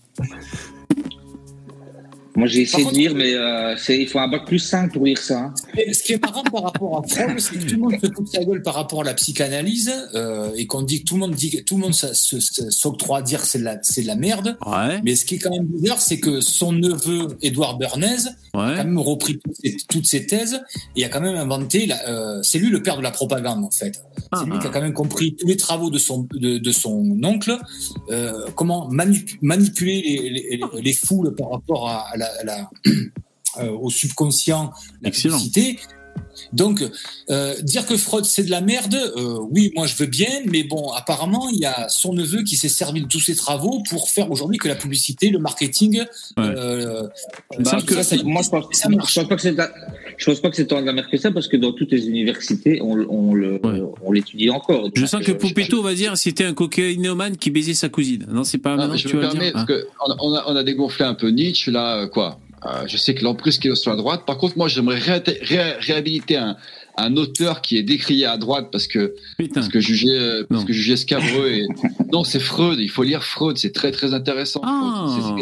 [2.38, 5.06] Moi, j'ai essayé de lire, mais euh, c'est- il faut un bac plus 5 pour
[5.06, 5.40] lire ça.
[5.40, 5.54] hein.
[5.92, 8.26] Ce qui est marrant par rapport à Freud, c'est que tout le monde se fout
[8.26, 11.22] de sa gueule par rapport à la psychanalyse euh, et qu'on dit que tout le
[11.22, 13.64] monde dit que tout le monde se- se- se- s'octroie à dire que c'est de
[13.64, 14.56] la c'est de la merde.
[14.66, 18.76] Ouais, Mais ce qui est quand même bizarre, c'est que son neveu Édouard Bernays a
[18.78, 20.62] quand même repris toutes ses, toutes ses thèses
[20.96, 21.88] et a quand même inventé.
[21.88, 24.02] La, euh, c'est lui le père de la propagande en fait.
[24.32, 26.72] Ah, C'est lui qui a quand même compris tous les travaux de son de, de
[26.72, 27.58] son oncle,
[28.12, 32.70] euh, comment manipuler les, les, les foules par rapport à, à la, la-
[33.60, 34.72] euh, au subconscient,
[35.02, 35.38] la Excellent.
[35.38, 35.80] publicité.
[36.54, 36.84] Donc,
[37.30, 40.64] euh, dire que Freud c'est de la merde, euh, oui, moi je veux bien, mais
[40.64, 44.10] bon, apparemment il y a son neveu qui s'est servi de tous ses travaux pour
[44.10, 46.04] faire aujourd'hui que la publicité, le marketing,
[46.36, 49.16] que- Ça, moi, je pense, ça je marche.
[49.16, 49.72] pense pas que c'est de la-
[50.18, 51.92] je pense pas que c'est tant de la merde que ça, parce que dans toutes
[51.92, 53.82] les universités, on, on le, Ouais.
[54.04, 54.90] on l'étudie encore.
[54.96, 58.26] Je sens que euh, Poupetto va dire c'était un cocaïnomane qui baisait sa cousine.
[58.30, 59.54] Non, c'est pas Ah, maintenant je que tu me vas permets, dire.
[59.54, 62.40] parce que on a, on a, on a dégonflé un peu Nietzsche, là, euh, quoi.
[62.66, 64.24] Euh, je sais que l'emprise qui est sur la droite.
[64.26, 66.58] Par contre, moi, j'aimerais réhabiliter ré- réhabiliter un,
[66.98, 69.54] un auteur qui est décrié à droite parce que, Putain.
[69.56, 70.68] parce que jugé, euh, parce Non.
[70.68, 71.68] que jugé scabreux et,
[72.12, 72.80] non, c'est Freud.
[72.80, 73.58] Il faut lire Freud.
[73.58, 74.62] C'est très, très intéressant.
[74.64, 75.36] Ah, ah,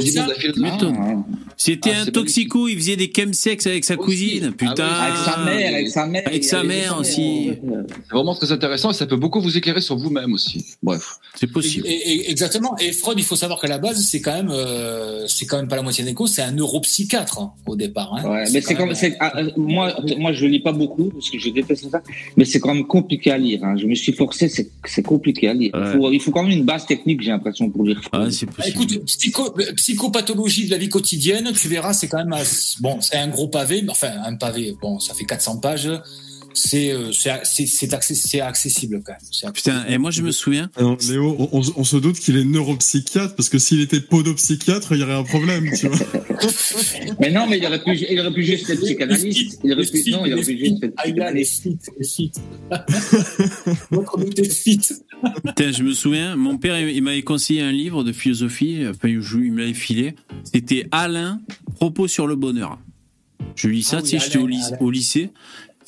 [1.58, 4.04] C'était Ah, un toxico, il faisait des chemsex avec sa Aussi.
[4.04, 4.50] cousine.
[4.52, 4.86] Ah Putain.
[4.88, 5.02] oui.
[5.02, 6.24] Avec sa mère, avec sa mère.
[6.26, 7.52] Avec sa mère aussi.
[7.54, 10.66] C'est vraiment très intéressant et ça peut beaucoup vous éclairer sur vous-même aussi.
[10.84, 11.18] Bref.
[11.36, 11.88] C'est possible.
[11.88, 12.76] Et- et- exactement.
[12.80, 15.68] Et Freud, il faut savoir qu'à la base, c'est quand même, euh, c'est quand même
[15.68, 18.14] pas la moitié d'écho, c'est un neuropsychiatre hein, au départ.
[18.16, 18.30] Hein.
[18.30, 21.40] Ouais, mais c'est comme, même- ah, euh, moi, moi, je lis pas beaucoup parce que
[21.46, 22.02] je déteste ça,
[22.38, 23.64] mais c'est quand même compliqué à lire.
[23.64, 23.76] Hein.
[23.78, 25.72] Je me suis forcé, c'est, c'est compliqué à lire.
[25.74, 25.82] Ouais.
[25.86, 28.02] Il, faut, il faut quand même une base technique, j'ai l'impression, pour lire.
[28.14, 28.68] Ouais, c'est Ah, possible.
[28.76, 33.18] Écoute, psycho, psychopathologie de la vie quotidienne, tu verras, c'est quand même assez- bon, c'est
[33.18, 35.90] un gros pavé, enfin un pavé, bon, ça fait 400 pages.
[36.56, 39.14] C'est euh, c'est c'est c'est access- c'est accessible quand
[39.44, 39.54] même.
[39.54, 40.70] Putain, et moi je me souviens.
[40.76, 44.94] Alors, Léo, on, on- on se doute qu'il est neuropsychiatre parce que s'il était podopsychiatre,
[44.94, 45.98] il y aurait un problème, tu vois.
[47.20, 49.60] Mais non, mais il aurait pu, il aurait pu juste être psychanalyste.
[49.64, 52.42] Il aurait pu, non, il aurait pu juste être Ah, il a les psychanalyste.
[54.54, 55.12] fit.
[55.46, 59.20] Putain, je me souviens, mon père, il m'avait conseillé un livre de philosophie, enfin, il
[59.52, 60.16] me l'avait filé.
[60.44, 61.40] C'était Alain,
[61.76, 62.80] Propos sur le bonheur.
[63.56, 65.30] Je lis ça, Ah tu oui, sais, j'étais au lycée.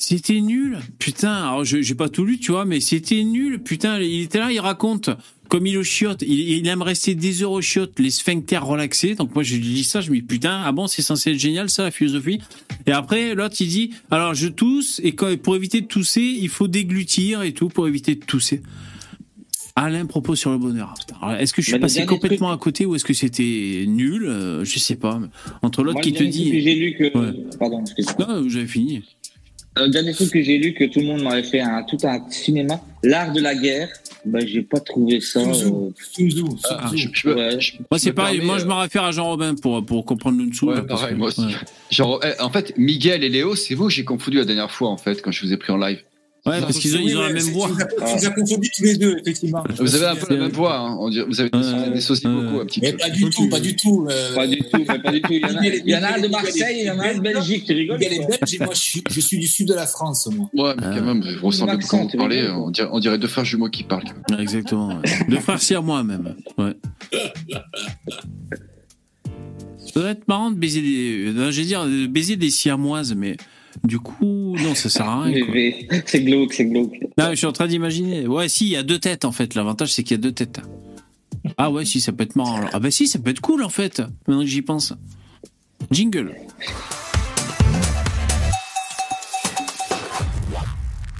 [0.00, 0.78] C'était nul.
[0.98, 3.58] Putain, alors je- j'ai pas tout lu, tu vois, mais c'était nul.
[3.60, 5.10] Putain, il était là, il raconte
[5.48, 6.22] comme il au chiotte.
[6.22, 9.16] Il, il aime rester des heures au chiotte, les sphincters relaxés.
[9.16, 11.68] Donc moi, je lis ça, je me dis, putain, ah bon, c'est censé être génial,
[11.68, 12.38] ça, la philosophie.
[12.86, 16.48] Et après, l'autre, il dit, alors je tousse, et quand, pour éviter de tousser, il
[16.48, 18.62] faut déglutir et tout, pour éviter de tousser.
[19.74, 20.94] Alain propose sur le bonheur.
[21.40, 24.24] Est-ce que je suis passé complètement à côté ou est-ce que c'était nul?
[24.26, 25.20] Euh, Je sais pas.
[25.62, 26.60] Entre l'autre qui te dit.
[26.60, 27.32] j'ai lu que, Ouais.
[27.58, 28.26] pardon, excuse-moi.
[28.42, 29.02] Non, j'avais fini.
[29.76, 32.28] Le dernier truc que j'ai lu que tout le monde m'avait fait un, tout un
[32.30, 33.88] cinéma, l'art de la guerre.
[34.24, 35.40] Ben, j'ai pas trouvé ça.
[37.90, 38.40] Moi, c'est pareil.
[38.40, 40.66] Moi, je me réfère à Jean Robin pour, pour comprendre dessous.
[40.68, 41.42] Ouais, pareil, que- moi aussi.
[41.42, 41.52] Ouais,
[41.90, 44.88] Genre, eh, en fait, Miguel et Léo, c'est vous que j'ai confondu la dernière fois,
[44.88, 46.00] en fait, quand je vous ai pris en live.
[46.48, 47.68] Ouais, parce qu'ils ont, ils ont la même voix.
[47.68, 49.64] Tu nous as- confondus tous les deux, effectivement.
[49.78, 51.50] Vous avez un peu la même voix, hein, on dirait- vous avez
[52.00, 52.30] sauces ouais.
[52.32, 52.98] beaucoup un petit Mais peu.
[52.98, 54.06] pas du tout, pas du tout.
[54.10, 55.32] euh, Pas du tout, mais pas du tout.
[55.32, 57.14] Il y en a, il y en a de Marseille, il y en a un
[57.14, 57.64] de Belgique.
[57.66, 59.74] Tu rigoles Miguel est quoi belge et moi je suis, je suis du sud de
[59.74, 60.48] la France, moi.
[60.54, 60.94] Ouais, mais Ah.
[60.98, 63.84] quand même, vous ressemblez quand vous parlez, on dirait, on dirait deux frères jumeaux qui
[63.84, 64.04] parlent.
[64.38, 65.00] Exactement.
[65.28, 66.34] Deux frères si à moi même.
[66.56, 66.74] Ouais.
[69.78, 71.32] Ça doit être marrant de baiser des.
[71.34, 73.36] non, Je vais dire, de baiser des siamoises, mais
[73.84, 75.44] du coup, non, ça sert à rien.
[76.06, 76.94] C'est glauque, c'est glauque.
[77.16, 78.26] Non, je suis en train d'imaginer.
[78.26, 79.54] Ouais, si, il y a deux têtes en fait.
[79.54, 80.60] L'avantage, c'est qu'il y a deux têtes.
[81.56, 82.56] Ah ouais, si, ça peut être marrant.
[82.56, 82.70] alors.
[82.72, 84.00] Ah bah si, ça peut être cool en fait.
[84.26, 84.94] Maintenant que j'y pense.
[85.90, 86.34] Jingle.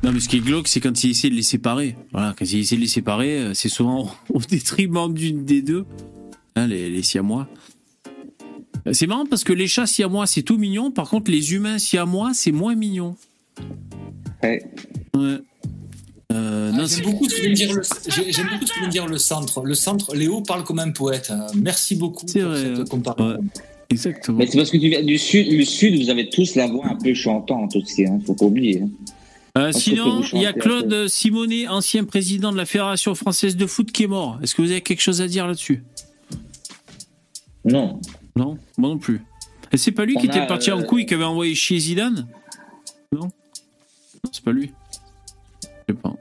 [0.02, 1.96] Non, mais ce qui est glauque, c'est quand il essaie de les séparer.
[2.12, 5.84] Voilà, quand il essaie de les séparer, euh, c'est souvent au détriment d'une des deux.
[6.56, 7.48] Hein, les, les siamois.
[8.88, 10.90] Euh, C'est marrant parce que les chats siamois, c'est tout mignon.
[10.90, 13.16] Par contre, les humains siamois, c'est moins mignon.
[14.42, 14.62] Ouais.
[15.14, 15.38] Ouais.
[16.32, 19.18] Euh, Ah, J'aime beaucoup, ce que dire le- beaucoup ce que vient de dire le
[19.18, 19.62] centre.
[19.64, 21.28] Le centre, Léo parle comme un poète.
[21.30, 23.30] Euh, Merci beaucoup C'est pour vrai, cette comparaison.
[23.30, 23.36] Ouais.
[23.90, 24.38] exactement.
[24.38, 25.50] Mais c'est parce que tu viens du sud.
[25.50, 28.06] Le sud, vous avez tous la voix un peu chantante aussi.
[28.06, 28.20] Hein.
[28.26, 28.82] Faut pas oublier.
[28.82, 28.88] hein.
[29.56, 33.66] Euh, sinon, il y a un Claude Simonet, ancien président de la Fédération française de
[33.66, 34.38] foot, qui est mort.
[34.42, 35.82] Est-ce que vous avez quelque chose à dire là-dessus?
[37.64, 37.98] Non.
[38.38, 39.20] Non Moi non plus.
[39.72, 41.78] Et c'est pas lui On qui était parti en euh, couille, qui avait envoyé chier
[41.78, 42.26] Zidane?
[43.12, 43.30] Non Non,
[44.32, 44.70] c'est pas lui.
[45.88, 46.14] Je sais pas.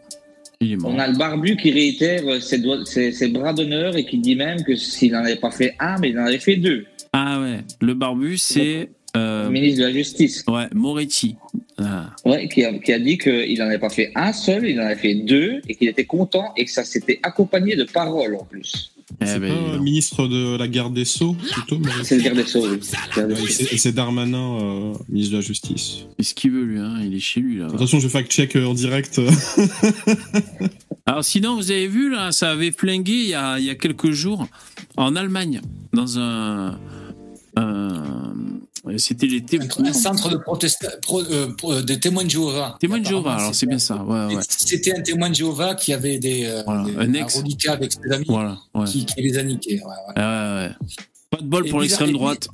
[0.59, 0.91] Il est mort.
[0.93, 4.17] On a le barbu qui réitère euh, ses, doigts- ses- ses bras d'honneur et qui
[4.17, 6.85] dit même que s'il n'en avait pas fait un, mais il en avait fait deux.
[7.13, 8.89] Ah ouais, le barbu, c'est.
[9.15, 10.43] Le euh, ministre de la Justice.
[10.47, 11.35] ouais, Moretti.
[11.79, 12.09] Ah.
[12.25, 14.85] Ouais, qui a, qui a dit qu'il n'en avait pas fait un seul, il en
[14.85, 18.43] avait fait deux et qu'il était content et que ça s'était accompagné de paroles en
[18.43, 18.91] plus.
[19.21, 21.79] Eh C'est ben, pas ministre de la garde des Sceaux, plutôt.
[21.79, 22.77] mais- C'est le garde des Sceaux, oui.
[22.77, 25.99] Et c'est- et Darmanin, euh, ministre de la Justice.
[26.19, 26.79] C'est ce qu'il veut, lui.
[26.79, 26.97] Hein.
[27.03, 27.67] Il est chez lui, là.
[27.67, 29.21] Attention, je fact-check euh, en direct.
[31.05, 33.75] Alors sinon, vous avez vu, là, ça avait flingué il y a, il y a
[33.75, 34.45] quelques jours
[34.97, 35.61] en Allemagne,
[35.93, 36.77] dans un...
[37.55, 38.33] un-
[38.97, 39.59] C'était l'été...
[39.59, 42.77] Un, un centre de protesta- pro- euh, pro- de témoins de Jéhovah.
[42.79, 44.03] Témoin de Jéhovah, alors c'est bien ça.
[44.03, 44.41] Ouais, ouais.
[44.47, 47.41] C'était un témoin de Jéhovah qui avait des, euh, Voilà, des- un ex.
[47.67, 48.85] avec ses amis Voilà, ouais.
[48.85, 49.81] qui, qui les a niqués.
[50.15, 50.69] Ah.
[51.29, 52.47] Pas de bol Et pour l'extrême droite.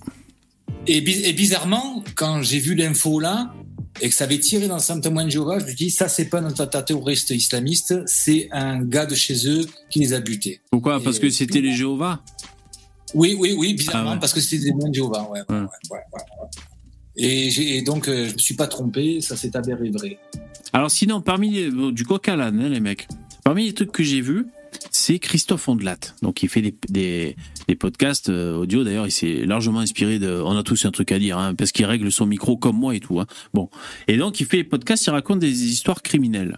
[0.88, 3.54] Et, bi- et bizarrement, quand j'ai vu l'info là,
[4.02, 6.26] et que ça avait tiré dans Saint témoin de Jéhovah, je me dis, ça c'est
[6.26, 10.60] pas un attentat terroriste islamiste, c'est un gars de chez eux qui les a butés.
[10.72, 10.98] Pourquoi?
[11.00, 12.22] Et- Parce que c'était les Jéhovah
[13.14, 14.20] Oui, oui, oui, bizarrement, Ah ouais.
[14.20, 15.30] parce que c'était des témoins de Jéhovah.
[15.32, 15.60] Ouais, ouais,
[15.92, 16.00] ouais.
[17.16, 20.18] Et, donc, euh, je me suis pas trompé, ça s'est avéré vrai.
[20.74, 23.08] Alors sinon, parmi les, bon, du coq à l'âne, hein, les mecs,
[23.44, 24.48] parmi les trucs que j'ai vus,
[24.90, 26.00] c'est Christophe Ondelat.
[26.24, 27.36] Donc il fait des, des,
[27.68, 28.84] des podcasts euh, audio.
[28.84, 30.42] D'ailleurs, il s'est largement inspiré de...
[30.44, 32.96] On a tous un truc à dire, hein, parce qu'il règle son micro comme moi
[32.96, 33.20] et tout.
[33.20, 33.28] hein.
[33.54, 33.70] Bon.
[34.08, 36.58] Et donc il fait des podcasts, il raconte des histoires criminelles.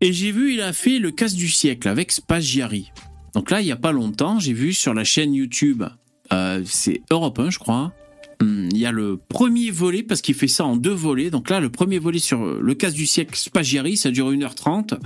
[0.00, 2.90] Et j'ai vu, il a fait le casse du siècle avec Spaggiari.
[3.34, 5.84] Donc là, il n'y a pas longtemps, j'ai vu sur la chaîne YouTube
[6.32, 7.92] euh, c'est Europe 1, je crois.
[8.40, 11.30] Hum, Il y a le premier volet, parce qu'il fait ça en deux volets.
[11.30, 14.98] Donc là, le premier volet sur le casse du siècle Spaghiari, ça dure 1h30.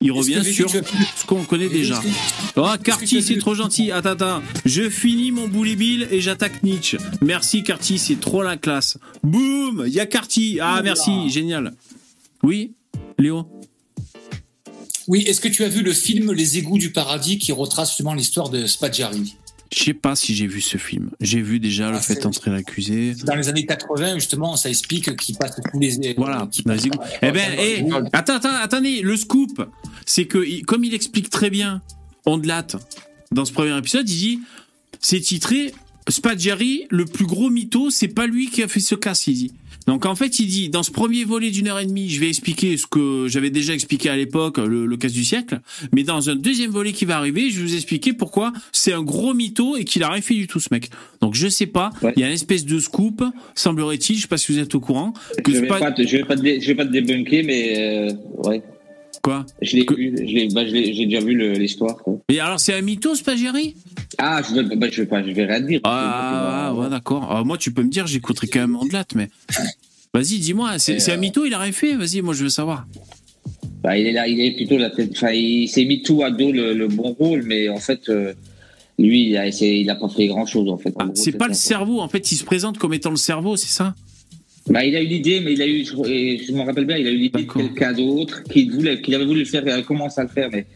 [0.00, 0.78] Il revient sur tu
[1.16, 2.00] ce qu'on connaît déjà.
[2.54, 3.90] Oh, Carty, c'est trop gentil.
[3.90, 4.42] Attends, attends.
[4.64, 6.98] Je finis mon Bill et j'attaque Nietzsche.
[7.20, 8.98] Merci, Carty, c'est trop la classe.
[9.24, 10.58] Boum Il y a Carty.
[10.60, 11.74] Ah, merci, génial.
[12.44, 12.74] Oui,
[13.18, 13.48] Léo
[15.08, 18.14] Oui, est-ce que tu as vu le film Les égouts du paradis qui retrace justement
[18.14, 19.36] l'histoire de Spaggiari?
[19.74, 21.10] Je sais pas si j'ai vu ce film.
[21.20, 23.14] J'ai vu déjà le Ah, fait d'entrer l'accusé.
[23.24, 26.14] Dans les années 80, justement, ça explique qu'il passe tous les.
[26.16, 26.98] Voilà, passe- les égouts.
[27.20, 29.68] Eh ben, eh, attends, attends, attendez, le scoop,
[30.06, 31.82] c'est que, comme il explique très bien,
[32.24, 32.66] Ondelat,
[33.30, 34.40] dans ce premier épisode, il dit,
[35.00, 35.72] c'est titré
[36.08, 39.52] Spaggiari, le plus gros mytho, c'est pas lui qui a fait ce casse, il dit.
[39.88, 42.28] Donc en fait, il dit, dans ce premier volet d'une heure et demie, je vais
[42.28, 45.60] expliquer ce que j'avais déjà expliqué à l'époque, le, le casse du siècle,
[45.92, 49.02] mais dans un deuxième volet qui va arriver, je vais vous expliquer pourquoi c'est un
[49.02, 50.90] gros mytho et qu'il a rien fait du tout, ce mec.
[51.22, 52.12] Donc je sais pas, il Ouais.
[52.18, 53.24] y a une espèce de scoop,
[53.54, 56.16] semblerait-il, je sais pas si vous êtes au courant, que Je vais, pas te, je,
[56.18, 58.12] vais pas te, dé- je vais pas te débunker, mais euh,
[58.44, 58.62] ouais.
[59.22, 61.96] Quoi Je l'ai Que- vu, je l'ai- bah, je l'ai- j'ai déjà vu l'histoire.
[61.96, 62.18] quoi.
[62.28, 63.74] Et alors, c'est un mytho, Spaghiari
[64.18, 65.80] Ah, je vais, bah, je vais pas, je vais rien dire.
[65.84, 67.26] Ah, ouais, d'accord.
[67.30, 69.28] Ah, moi, tu peux me dire, j'écouterai quand même Ondelat, mais.
[70.14, 71.94] Vas-y, dis-moi, c'est c'est un euh, mytho, il a rien fait?
[71.94, 72.86] Vas-y, moi, je veux savoir.
[73.82, 75.10] Bah, il est là, il est plutôt la tête.
[75.12, 78.32] Enfin, il s'est mis tout à dos le, le bon rôle, mais en fait, euh,
[78.98, 80.92] lui, il a, essayé- il a pas fait grand chose en fait.
[80.98, 83.68] Ah, c'est pas le cerveau, en fait, il se présente comme étant le cerveau, c'est
[83.68, 83.94] ça?
[84.70, 87.06] Bah, il a eu l'idée, mais il a eu, je, je me rappelle bien, il
[87.06, 89.82] a eu l'idée de quelqu'un d'autre qui voulait, qu'il avait voulu le faire, il a
[89.82, 90.66] commencé à le faire, mais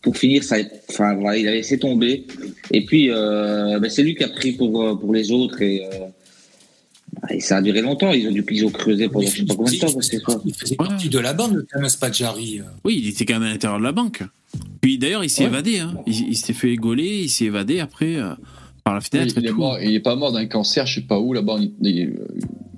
[0.00, 0.56] pour finir, ça,
[0.88, 2.24] enfin, voilà, il a laissé tomber.
[2.72, 5.84] Et puis, euh, bah, c'est lui qui a pris pour, euh, pour les autres et,
[5.84, 6.06] euh,
[7.30, 8.12] et ça a duré longtemps.
[8.12, 9.92] Ils ont dû, ils ont creusé pendant je sais pas combien de temps.
[9.92, 10.42] parce que quoi.
[10.44, 10.88] Il faisait Ouais.
[10.88, 12.60] partie de la bande, quand même, Spaggiari.
[12.60, 12.64] euh.
[12.84, 14.22] Oui, il était quand même à l'intérieur de la banque.
[14.80, 15.50] Puis d'ailleurs, il s'est Ouais.
[15.50, 15.78] évadé.
[15.78, 15.94] Hein.
[16.06, 18.32] Il, il s'était fait égoler, il s'est évadé après euh,
[18.84, 20.96] par la Il, fenêtre il et est mort, il est pas mort d'un cancer, je
[20.96, 21.56] sais pas où là-bas.
[21.60, 22.14] Il, il-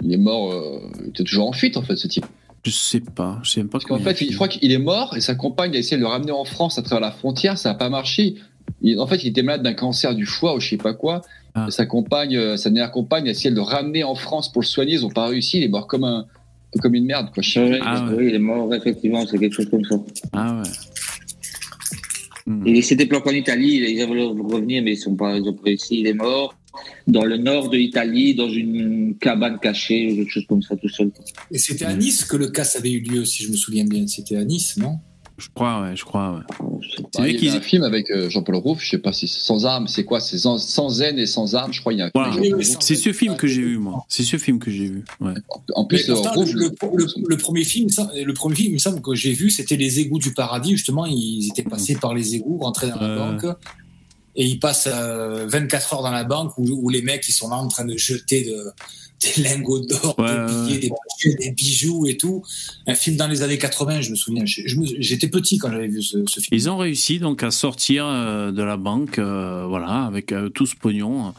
[0.03, 2.27] il est mort, euh, il était toujours en fuite en fait ce type.
[2.65, 4.71] Je sais pas, je sais même pas Parce qu'en il fait, il- je crois qu'il
[4.73, 7.11] est mort et sa compagne a essayé de le ramener en France à travers la
[7.11, 8.35] frontière, ça n'a pas marché.
[8.83, 11.21] Il- en fait, il était malade d'un cancer du foie ou je sais pas quoi.
[11.55, 11.67] Ah.
[11.69, 14.61] Et sa compagne, euh, sa dernière compagne a essayé de le ramener en France pour
[14.63, 15.59] le soigner, ils n'ont pas réussi.
[15.59, 16.27] Il est mort comme un,
[16.83, 17.43] comme une merde quoi.
[17.57, 18.15] Ah ouais.
[18.17, 19.97] Oui, il est mort, effectivement, c'est quelque chose comme ça.
[20.33, 20.69] Ah ouais.
[22.47, 22.67] Hmm.
[22.67, 25.55] Il s'est déployé en Italie, ils avaient voulu revenir, mais ils sont pas, ils ont
[25.55, 26.01] pas réussi.
[26.01, 26.55] Il est mort
[27.07, 30.89] dans le nord de l'Italie, dans une cabane cachée, ou quelque chose comme ça, tout
[30.89, 31.11] seul.
[31.51, 34.07] Et c'était à Nice que le casse avait eu lieu, si je me souviens bien.
[34.07, 34.99] C'était à Nice, non?
[35.37, 36.69] Je crois, ouais, je crois, ouais.
[37.13, 39.13] C'est vrai il y qu'ils- a un film avec euh, Jean-Paul Rouff, je sais pas
[39.13, 41.93] si c'est sans armes, c'est quoi C'est sans, sans haine et sans armes, je crois.
[41.93, 42.33] Il y a Voilà.
[42.81, 44.05] C'est ce film que j'ai vu, moi.
[44.09, 45.05] C'est ce film que j'ai vu.
[45.21, 45.33] Ouais.
[45.75, 48.79] En plus, euh, pourtant, le, le- le premier film, ça- le premier film, il me
[48.79, 50.71] semble que j'ai vu, c'était les égouts du paradis.
[50.71, 53.19] Justement, ils étaient passés par les égouts, rentrés dans la Euh.
[53.33, 53.57] banque,
[54.37, 57.49] et ils passent euh, 24 heures dans la banque où, où les mecs ils sont
[57.49, 58.71] là en train de jeter de-
[59.21, 62.43] des lingots d'or, Ouais, des ouais, billets, des, bijoux et tout.
[62.87, 64.45] Un film dans les années 80, je me souviens.
[64.45, 66.49] J'étais petit quand j'avais vu ce, ce film.
[66.53, 70.67] Ils ont réussi donc à sortir euh, de la banque, euh, voilà, avec euh, tout
[70.67, 71.33] ce pognon.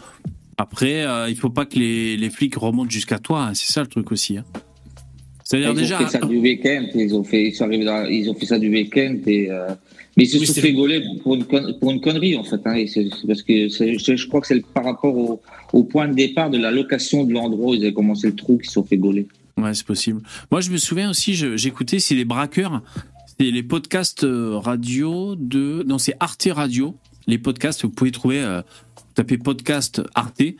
[0.58, 3.48] Après, euh, il faut pas que les, les flics remontent jusqu'à toi.
[3.48, 4.38] hein, c'est ça le truc aussi.
[4.38, 4.46] hein.
[5.48, 6.02] C'est-à-dire Ils déjà.
[6.02, 8.68] ont fait ça du week-end, ils ont fait, ils dans- ils ont fait ça du
[8.70, 9.68] week-end et, euh,
[10.18, 12.56] mais ils se Oui, sont fait gauler pour une, con- pour une connerie, en fait,
[12.66, 12.84] hein,
[13.28, 15.40] parce que je, crois que c'est par rapport au,
[15.72, 18.58] au point de départ de la location de l'endroit où ils avaient commencé le trou
[18.58, 19.28] qu'ils se sont fait gauler.
[19.58, 20.22] Ouais, c'est possible.
[20.52, 22.82] Moi, je me souviens aussi, j'écoutais, c'est les braqueurs,
[23.40, 25.84] c'est les podcasts euh, radio de.
[25.88, 26.96] Non, c'est Arte Radio.
[27.28, 28.62] Les podcasts, vous pouvez trouver, euh,
[29.14, 30.56] tapez podcast Arte, et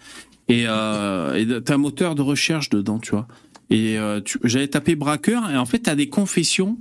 [0.50, 3.28] euh, et t'as un moteur de recherche dedans, tu vois.
[3.70, 6.78] Et euh, tu- j'avais tapé braqueur, et en fait, t'as des confessions,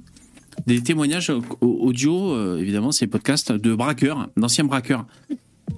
[0.66, 1.42] des témoignages au-
[1.80, 5.06] audio, euh, évidemment, c'est podcasts de braqueurs, d'anciens braqueurs.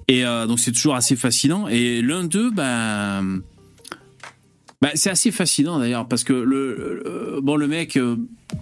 [0.07, 1.67] Et euh, donc, c'est toujours assez fascinant.
[1.67, 3.41] Et l'un d'eux, ben.
[4.93, 8.15] C'est assez fascinant d'ailleurs parce que le, le- bon le mec euh,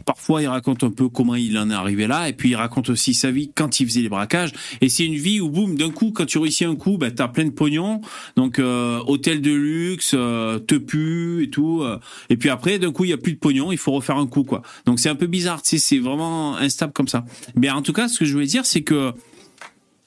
[0.05, 2.89] parfois il raconte un peu comment il en est arrivé là et puis il raconte
[2.89, 5.91] aussi sa vie quand il faisait les braquages et c'est une vie où boum d'un
[5.91, 7.99] coup quand tu réussis un coup bah t'as plein de pognon.
[8.37, 12.93] Donc euh, hôtel de luxe euh, te pue et tout euh, et puis après d'un
[12.93, 14.61] coup il y a plus de pognon il faut refaire un coup quoi.
[14.85, 17.25] Donc c'est un peu bizarre tu c'est vraiment instable comme ça.
[17.57, 19.11] Mais en tout cas ce que je voulais dire c'est que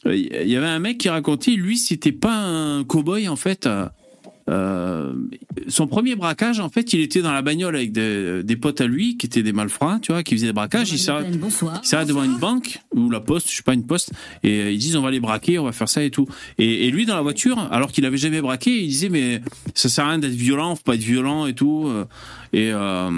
[0.07, 3.69] euh, il y avait un mec qui racontait lui c'était pas un cow-boy en fait
[4.49, 5.13] euh, euh,
[5.69, 8.87] son premier braquage, en fait, il était dans la bagnole avec des, des potes à
[8.87, 10.91] lui qui étaient des malfrats, tu vois, qui faisaient des braquages.
[10.93, 14.13] Il s'arrête, devant une banque ou la poste, je sais pas, une poste,
[14.43, 16.27] et euh, ils disent on va les braquer, on va faire ça et tout.
[16.59, 19.43] Et, et lui, dans la voiture, alors qu'il avait jamais braqué, il disait mais
[19.75, 21.85] ça sert à rien d'être violent, faut pas être violent et tout.
[21.87, 22.05] euh,
[22.53, 23.11] Et euh,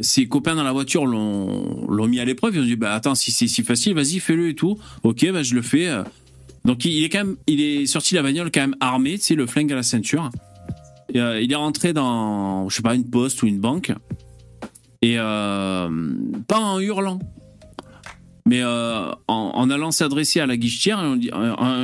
[0.00, 2.56] ses copains dans la voiture l'ont l'ont mis à l'épreuve.
[2.56, 4.76] Ils ont dit bah attends si c'est si facile, vas-y fais-le et tout.
[5.02, 5.88] Ok, bah je le fais.
[6.64, 9.24] Donc il est quand même, il est sorti de la bagnole quand même armé, tu
[9.24, 10.30] sais, le flingue à la ceinture.
[11.16, 13.92] Euh, il est rentré dans, je sais pas, une poste ou une banque.
[15.02, 15.88] Et euh,
[16.48, 17.18] pas en hurlant,
[18.46, 21.16] mais euh, en, allant s'adresser à la guichetière,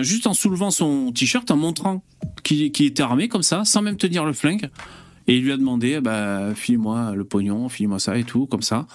[0.00, 2.02] juste en soulevant son t-shirt, en montrant
[2.42, 4.70] qu'il qu'il était armé comme ça, sans même tenir le flingue.
[5.28, 8.86] Et il lui a demandé, bah, file-moi le pognon, file-moi ça et tout, comme ça.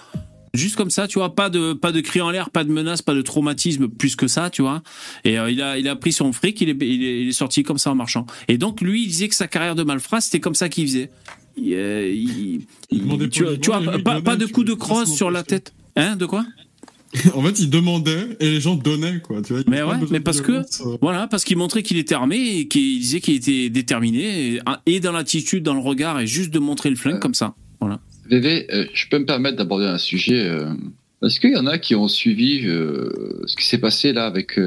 [0.56, 3.02] Juste comme ça, tu vois, pas de pas de cri en l'air, pas de menace,
[3.02, 4.82] pas de traumatisme plus que ça, tu vois.
[5.24, 7.32] Et euh, il a il a pris son fric, il est, il est il est
[7.32, 8.26] sorti comme ça en marchant.
[8.48, 11.10] Et donc lui, il disait que sa carrière de malfrat, c'était comme ça qu'il faisait.
[11.56, 13.80] Il, euh, il- Il demandait tu, poliment, tu vois,
[14.22, 15.72] pas, de coup de vois, crosse sur la tête.
[15.96, 16.44] Hein, de quoi?
[17.34, 19.40] En fait, il demandait et les gens donnaient, quoi.
[19.40, 20.96] Tu vois, Mais ouais, mais parce que- euh.
[21.00, 25.00] Voilà, parce qu'il montrait qu'il était armé et qu'il disait qu'il était déterminé et, et
[25.00, 27.54] dans l'attitude, dans le regard et juste de montrer le flingue Euh, comme ça.
[28.30, 30.40] VV, euh, je peux me permettre d'aborder un sujet.
[30.44, 30.72] euh,
[31.24, 33.10] Est-ce qu'il y en a qui ont suivi euh,
[33.46, 34.58] ce qui s'est passé là avec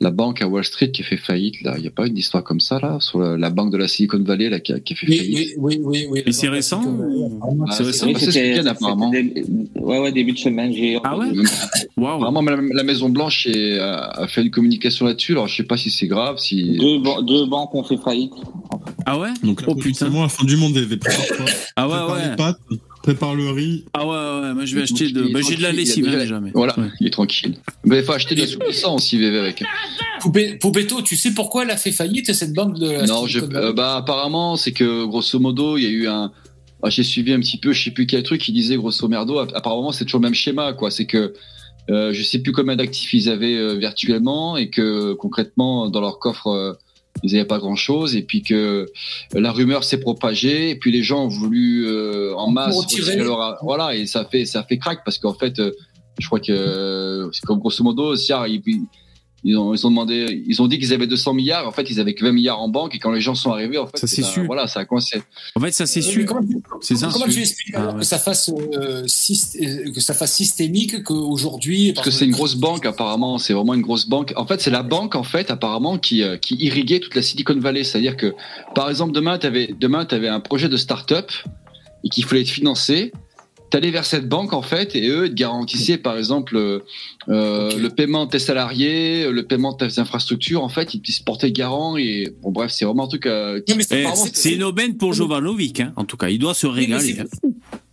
[0.00, 1.74] la banque à Wall Street qui a fait faillite là?
[1.76, 3.88] Il n'y a pas une histoire comme ça là sur la, la banque de la
[3.88, 5.36] Silicon Valley là qui a, qui a fait Oui, faillite?
[5.36, 6.22] oui, oui, oui, oui.
[6.26, 9.10] Et c'est récent ou- Ah, c'est récent c'est ce c'était- week-end, apparemment.
[9.10, 9.44] dé-
[9.74, 10.72] Ouais, ouais, début de semaine.
[11.02, 11.26] Ah ouais?
[11.96, 12.18] Waouh.
[12.24, 15.32] Apparemment, la, la Maison Blanche est- a, a fait une communication là-dessus.
[15.32, 18.32] Alors je sais pas si c'est grave, si deux, ban- deux banques ont fait faillite.
[19.06, 19.30] Ah ouais?
[19.42, 19.88] Donc là, Oh, putain.
[19.88, 21.46] potentiellement, la fin du monde prépare-toi.
[21.74, 22.36] Ah ouais, ouais.
[23.12, 23.84] Prépare le riz.
[23.94, 24.10] Ah ouais,
[24.48, 25.24] ouais, moi je vais acheter de.
[25.26, 26.40] il Bah, j'ai de la lessive, il hein, déjà- déjà.
[26.40, 26.88] mais- Voilà, Ouais.
[27.00, 27.56] il est tranquille.
[27.84, 29.62] Mais il faut acheter des sous-puissants aussi, VV avec.
[30.20, 33.40] Poupé- Poupetto, tu sais pourquoi elle a fait faillite cette banque de la Non, je,
[33.40, 36.30] euh, bah apparemment c'est que grosso modo il y a eu un.
[36.82, 39.38] ah, J'ai suivi un petit peu, je sais plus quel truc qui disait grosso merdo.
[39.38, 40.90] app- Apparemment c'est toujours le même schéma quoi.
[40.90, 41.32] C'est que
[41.90, 46.18] euh, je sais plus combien d'actifs ils avaient euh, virtuellement et que concrètement dans leur
[46.18, 46.72] coffre euh,
[47.22, 48.86] ils n'avaient pas grand chose et puis que
[49.32, 52.74] la rumeur s'est propagée et puis les gens ont voulu euh, en masse
[53.24, 55.72] leur- voilà et ça fait ça fait crack parce qu'en fait euh,
[56.18, 58.62] je crois que euh, c'est comme grosso modo Siar, ils,
[59.42, 61.66] ils ont, ils ont demandé, ils ont dit qu'ils avaient 200 milliards.
[61.66, 62.94] En fait, ils avaient que 20 milliards en banque.
[62.94, 64.46] Et quand les gens sont arrivés, en fait, Ça s'est ben, su.
[64.46, 65.22] Voilà, ça a coincé.
[65.54, 66.24] En fait, ça mais su.
[66.26, 66.40] Comment,
[66.80, 68.00] ça comment tu expliques Ah, alors ouais.
[68.00, 72.32] que ça fasse euh, syst- euh, que ça fasse systémique qu'aujourd'hui Parce que c'est une
[72.32, 73.38] grosse banque, apparemment.
[73.38, 74.32] C'est vraiment une grosse banque.
[74.36, 77.58] En fait, c'est la banque, en fait, apparemment, qui, euh, qui irriguait toute la Silicon
[77.58, 77.84] Valley.
[77.84, 78.34] C'est-à-dire que,
[78.74, 81.30] par exemple, demain, tu avais, demain, avais un projet de start-up
[82.04, 83.12] et qu'il fallait être financé.
[83.70, 86.80] T'allais vers cette banque, en fait, et eux, ils te garantissaient, par exemple, euh,
[87.28, 90.62] euh, le paiement de tes salariés, euh, le paiement de tes infrastructures.
[90.64, 91.96] En fait, ils se portaient garant.
[91.96, 93.74] Et, bon, bref, c'est vraiment un truc, euh, Eh,
[94.32, 96.28] c'est une aubaine pour Jovanovic, hein, en tout cas.
[96.30, 97.20] Il doit se Oui, mais régaler.
[97.20, 97.48] hein.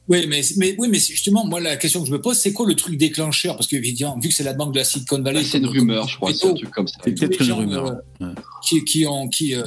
[0.10, 2.66] Oui, mais, mais, oui, mais justement, moi, la question que je me pose, c'est quoi
[2.66, 3.56] le truc déclencheur?
[3.58, 6.08] Parce que, évidemment, vu que c'est la banque de la Silicon Valley, c'est une rumeur,
[6.08, 6.34] je crois.
[6.34, 6.98] C'est un truc comme ça.
[7.04, 7.86] C'est peut-être une rumeur.
[7.88, 8.34] euh, Ouais.
[8.64, 9.64] qui, qui ont, qui, euh,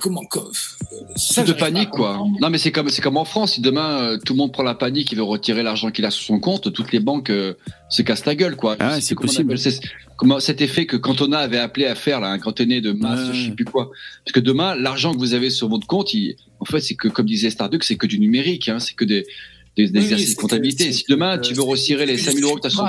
[0.00, 0.50] comment, co-
[0.92, 2.18] euh, ça, de panique quoi.
[2.40, 4.62] Non mais c'est comme c'est comme en France si demain euh, tout le monde prend
[4.62, 7.54] la panique il veut retirer l'argent qu'il a sur son compte toutes les banques euh,
[7.88, 8.76] se cassent la gueule quoi.
[8.80, 9.52] Ah, c'est possible.
[9.54, 9.72] appelle
[10.16, 13.34] comment cet effet que Cantona avait appelé à faire là un cantonné de masse Ouais.
[13.34, 13.90] je sais plus quoi.
[14.24, 17.08] Parce que demain l'argent que vous avez sur votre compte il, en fait c'est que
[17.08, 19.24] comme disait Starduck c'est que du numérique hein, c'est que des
[19.76, 20.86] des, des Oui, exercices de comptabilité.
[20.86, 22.84] que- Si demain tu veux c'est- retirer les c'est 5000 euros que tu as sur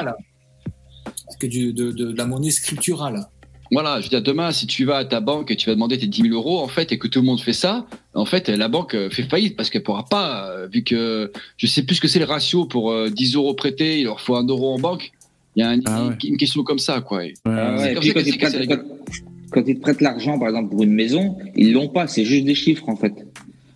[1.39, 3.27] que du, de, de, de la monnaie scripturale.
[3.71, 5.97] Voilà, je veux dire, demain, si tu vas à ta banque et tu vas demander
[5.97, 8.47] tes 10 000 euros, en fait, et que tout le monde fait ça, en fait,
[8.49, 11.95] la banque euh, fait faillite parce qu'elle pourra pas, euh, vu que je sais plus
[11.95, 14.73] ce que c'est le ratio pour euh, 10 euros prêtés, il leur faut un euro
[14.73, 15.11] en banque.
[15.55, 16.13] Il y a un- Ah ouais.
[16.25, 17.19] une question comme ça, quoi.
[17.19, 17.93] Ouais, Ah ouais.
[17.95, 18.83] comme ça quand ils, c'est cassé prêtent, la quand,
[19.51, 22.45] quand ils te prêtent l'argent, par exemple, pour une maison, ils l'ont pas, c'est juste
[22.45, 23.13] des chiffres en fait.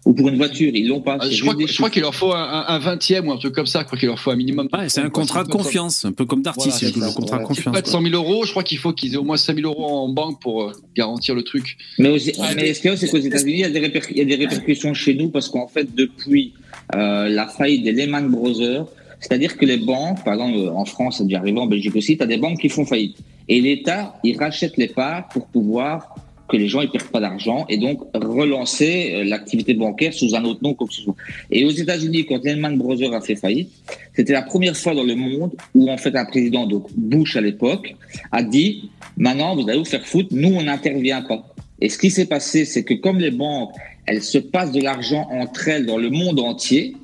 [0.09, 2.79] Ou pour une voiture, ils l'ont pas, Ah, je crois, je qu'il leur faut un,
[2.79, 3.81] vingtième ou un truc comme ça.
[3.81, 4.67] Je crois qu'il leur faut un minimum.
[4.87, 7.47] C'est un contrat de confiance, un peu comme Darty, Voilà, le contrat de ouais.
[7.47, 7.71] Confiance.
[7.73, 7.91] prêtes quoi.
[7.91, 10.09] 100 000 euros, je crois qu'il faut qu'ils aient au moins 5 000 euros en
[10.09, 11.77] banque pour euh, garantir le truc.
[11.99, 13.79] Mais, aux- Ouais, mais ce qu'il y a, c'est qu'aux États-Unis, il y a des,
[13.81, 16.53] réper- il y a des répercussions chez nous parce qu'en fait, depuis
[16.95, 18.85] euh, la faillite des Lehman Brothers,
[19.19, 22.17] c'est-à-dire que les banques, par exemple euh, en France, c'est déjà arrivé en Belgique aussi,
[22.17, 23.17] tu as des banques qui font faillite.
[23.47, 26.15] Et l'État, il rachète les parts pour pouvoir
[26.49, 30.43] que les gens ne perdent pas d'argent et donc relancer euh, l'activité bancaire sous un
[30.43, 31.15] autre nom, que ce soit.
[31.51, 33.69] Et aux États-Unis, quand Lehman Brothers a fait faillite,
[34.13, 37.41] c'était la première fois dans le monde où en fait un président, donc Bush à
[37.41, 37.95] l'époque,
[38.31, 41.45] a dit maintenant vous allez vous faire foutre, nous on n'intervient pas.
[41.81, 43.71] Et ce qui s'est passé, c'est que comme les banques,
[44.05, 46.95] elles se passent de l'argent entre elles dans le monde entier,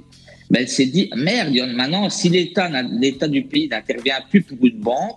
[0.49, 4.79] ben, elle s'est dit merde, maintenant si l'État, l'État du pays n'intervient plus pour une
[4.79, 5.15] banque,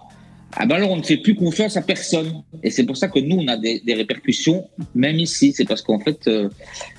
[0.57, 2.43] ah ben alors on ne fait plus confiance à personne.
[2.63, 5.53] Et c'est pour ça que nous on a des, des répercussions même ici.
[5.55, 6.49] C'est parce qu'en fait euh,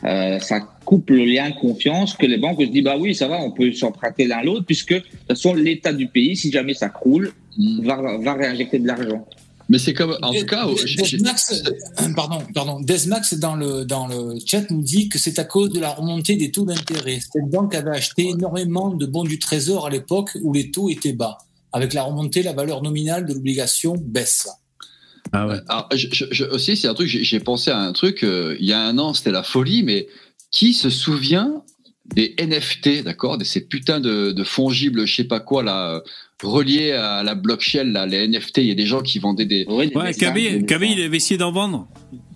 [0.05, 3.27] euh, ça coupe le lien de confiance que les banques se disent bah oui ça
[3.27, 6.73] va, on peut s'emprunter l'un l'autre puisque de toute façon l'État du pays, si jamais
[6.73, 7.33] ça croule,
[7.83, 9.25] va, va réinjecter de l'argent.
[9.71, 11.63] Mais c'est comme, en tout cas, Des- j'ai- j'ai- Desmax,
[12.01, 12.79] euh, pardon, pardon.
[12.79, 16.35] Desmax dans le dans le chat nous dit que c'est à cause de la remontée
[16.37, 17.19] des taux d'intérêt.
[17.19, 21.13] Cette banque avait acheté énormément de bons du Trésor à l'époque où les taux étaient
[21.13, 21.37] bas.
[21.73, 24.47] Avec la remontée, la valeur nominale de l'obligation baisse.
[25.31, 25.59] Ah ouais.
[25.67, 28.65] Alors, je, je- je- aussi, c'est un truc, j'ai pensé à un truc, euh, il
[28.65, 30.07] y a un an, c'était la folie, mais
[30.51, 31.63] qui se souvient
[32.05, 36.01] des NFT, d'accord, de ces putains de, de fongibles, je sais pas quoi, là,
[36.43, 39.65] reliés à la blockchain, là, les NFT, il y a des gens qui vendaient des...
[39.67, 40.93] Ouais, des Ouais, dessins, KB, des KB, dessins.
[40.97, 41.87] il avait essayé d'en vendre.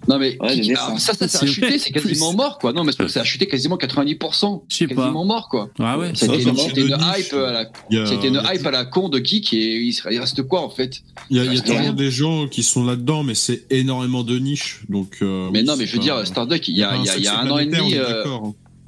[0.09, 1.13] Non, mais Ouais, qui- des alors, dessins.
[1.13, 2.73] ça, ça, ça a C'est chuté, c'est quasiment mort, quoi.
[2.73, 4.65] Non, mais c'est- ça a chuté quasiment 90%.
[4.67, 4.95] Je sais pas.
[4.95, 5.69] Quasiment mort, quoi.
[5.79, 6.11] Ah ouais.
[6.13, 9.77] C'était une, une hype à la, c'était une hype à la con de geek et
[9.81, 10.99] il, reste quoi, en fait?
[11.29, 11.77] il y a, il y a Rien.
[11.79, 14.81] toujours des gens qui sont là-dedans, mais c'est énormément de niche.
[14.89, 16.95] Donc, euh, Mais oui, non, mais c'est je veux dire, Starduck, il y a, pas
[16.97, 17.93] il y a, il y a succès un an et demi,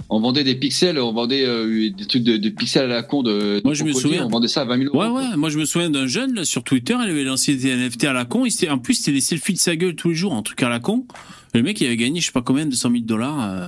[0.09, 3.03] on euh, vendait des pixels, on vendait euh, des trucs de, de pixels à la
[3.03, 4.25] con de, Moi, de je me souviens.
[4.25, 5.03] On vendait ça à 20 000 euros.
[5.03, 5.29] Ouais, quoi.
[5.31, 5.37] ouais.
[5.37, 8.13] Moi, je me souviens d'un jeune là, sur Twitter, il avait lancé des NFT à
[8.13, 8.45] la con.
[8.45, 10.61] Il s'était- en plus, c'était des selfies de sa gueule tous les jours, un truc
[10.63, 11.05] à la con.
[11.53, 13.41] Le mec, il avait gagné, je sais pas combien, 200 000 dollars.
[13.43, 13.67] euh.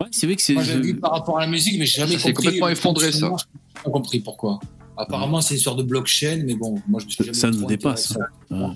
[0.00, 0.54] Ouais, c'est vrai que c'est.
[0.54, 2.32] Moi, j'avais vu par rapport à la musique, mais j'ai jamais Ça compris.
[2.44, 3.30] complètement le effondré, ça.
[3.38, 4.58] j'ai pas compris pourquoi.
[4.96, 7.64] Apparemment, c'est une sorte de blockchain, mais bon, moi, je me suis jamais Ça nous
[7.66, 8.20] dépasse, ça.
[8.50, 8.66] Ouais.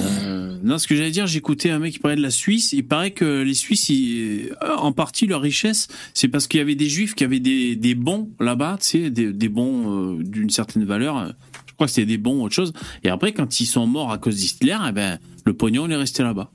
[0.00, 2.72] Euh, non, ce que j'allais dire, j'écoutais un mec qui parlait de la Suisse.
[2.72, 6.60] Il paraît que les Suisses, ils- euh, en partie, leur richesse, c'est parce qu'il y
[6.60, 10.22] avait des Juifs qui avaient des, des bons là-bas, tu sais, des, des bons euh,
[10.22, 11.34] d'une certaine valeur.
[11.66, 12.72] Je crois que c'était des bons ou autre chose.
[13.04, 15.96] Et après, quand ils sont morts à cause d'Hitler, eh ben, le pognon, il est
[15.96, 16.50] resté là-bas.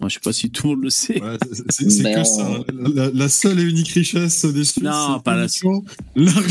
[0.00, 1.20] Moi, je sais pas si tout le monde le sait.
[1.20, 1.36] Ouais,
[1.70, 2.46] c'est- Ben, que on- ça.
[2.46, 2.64] hein.
[2.94, 4.84] La, la seule et unique richesse des Suisses.
[4.84, 5.46] Non, c'est pas la-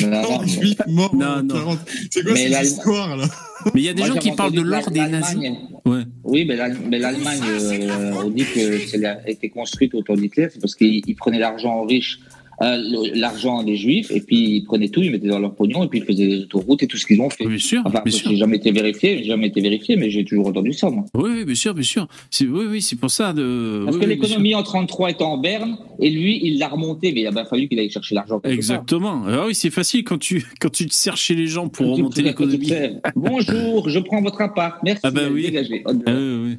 [0.10, 1.54] L'argent juif mort Non, en non.
[1.56, 1.80] 40.
[2.12, 3.26] C'est quoi Mais cette histoire là?
[3.74, 5.38] Mais il y a des Moi, gens qui parlent de l'or des nazis.
[5.86, 6.02] Ouais.
[6.24, 10.16] Oui, mais l'Al- mais l'Allemagne, euh, on dit que c'est la- a été construite autour
[10.18, 12.20] d'Hitler, c'est parce qu'ils ils prenaient l'argent aux riches,
[12.62, 12.78] euh,
[13.14, 16.00] l'argent des juifs, et puis ils prenaient tout, ils mettaient dans leur pognon, et puis
[16.00, 17.46] ils faisaient des autoroutes et tout ce qu'ils ont fait.
[17.46, 18.32] Bien sûr, Enfin, bien sûr.
[18.32, 21.06] n'a jamais été vérifié, j'ai jamais été vérifié, mais j'ai toujours entendu ça, moi.
[21.14, 22.08] Oui, oui, bien sûr, bien sûr.
[22.42, 23.84] Oui, oui, c'est pour ça de.
[23.86, 27.22] Parce oui, que l'économie en 33 était en berne, et lui, il l'a remonté, mais
[27.22, 28.40] il a bien fallu qu'il aille chercher l'argent.
[28.44, 29.24] Exactement.
[29.28, 32.22] Ah oui, c'est facile quand tu quand tu te sers chez les gens pour remonter
[32.22, 32.72] l'économie.
[33.16, 35.02] Bonjour, je prends votre appart, merci.
[35.04, 35.44] Ah bah oui.
[35.44, 35.84] dégagez.
[35.86, 36.04] Ah oui,
[36.46, 36.58] oui.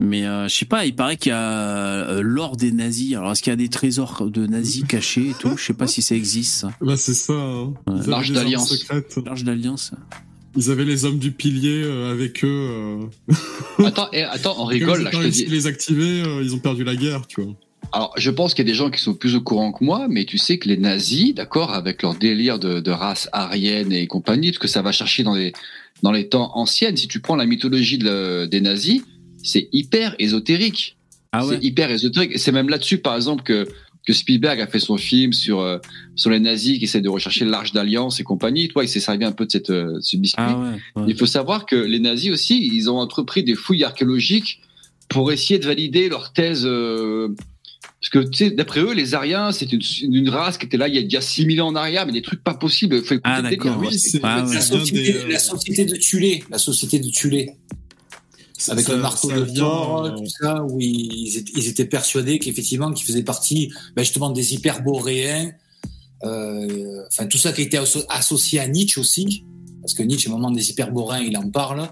[0.00, 3.14] Mais euh, je sais pas, il paraît qu'il y a euh, l'or des nazis.
[3.14, 5.56] Alors est-ce qu'il y a des trésors de nazis cachés et tout?
[5.58, 6.52] Je sais pas si ça existe.
[6.54, 6.70] ça.
[6.80, 7.34] Bah, c'est ça.
[7.34, 7.74] hein.
[7.86, 8.86] Avaient L'Arche d'Alliance.
[9.24, 9.92] L'arche d'alliance.
[10.56, 13.08] Ils avaient les hommes du pilier euh, avec eux.
[13.28, 13.84] euh.
[13.86, 15.44] Attends, eh, attends, on rigole, ils là, ont je te dis.
[15.46, 17.52] les activer, euh, ils ont perdu la guerre, tu vois.
[17.92, 20.06] Alors, je pense qu'il y a des gens qui sont plus au courant que moi,
[20.08, 24.06] mais tu sais que les nazis, d'accord, avec leur délire de, de race aryenne et
[24.06, 25.52] compagnie, tout ce que ça va chercher dans les,
[26.02, 29.02] dans les temps anciens, si tu prends la mythologie de- des nazis,
[29.42, 30.96] c'est hyper ésotérique.
[31.32, 31.56] Ah ouais.
[31.60, 32.38] C'est hyper ésotérique.
[32.38, 33.68] C'est même là-dessus, par exemple, que,
[34.06, 35.78] que Spielberg a fait son film sur, euh,
[36.16, 38.68] sur les nazis qui essaient de rechercher l'arche d'alliance et compagnie.
[38.68, 40.42] Toi, il s'est servi un peu de cette, euh, ce biscuit.
[40.44, 41.02] Ah ouais.
[41.02, 41.04] ouais.
[41.08, 44.60] Il faut savoir que les nazis aussi, ils ont entrepris des fouilles archéologiques
[45.08, 46.62] pour essayer de valider leur thèse.
[46.66, 47.28] euh,
[48.00, 50.88] parce que, tu sais, d'après eux, les Aryens, c'est une, une race qui était là
[50.88, 52.96] il y a déjà 6000 ans en arrière, mais des trucs pas possibles.
[53.02, 53.76] Faut écouter Ah, d'accord.
[53.78, 54.48] Oui, Ah, ouais.
[54.48, 57.50] c'est La société, des, la société de Tulé, la société de Tulé,
[58.68, 62.38] avec ça- le marteau de Thor, euh, tout ça, où ils étaient, ils étaient persuadés
[62.38, 65.52] qu'effectivement, qu'ils faisaient partie ben, justement des hyperboréens,
[66.24, 69.44] euh, enfin tout ça qui était asso- associé à Nietzsche aussi,
[69.80, 71.88] parce que Nietzsche, au moment des hyperboréens, il en parle.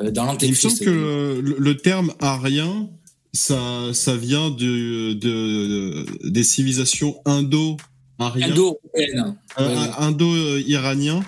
[0.00, 0.62] Euh, dans Il me l'Antéchrist.
[0.62, 2.88] semble que le, terme arien,
[3.32, 3.58] ça,
[3.92, 9.90] ça vient de, de, des civilisations indo-ariennes, euh, ouais.
[9.98, 11.22] indo-iraniens.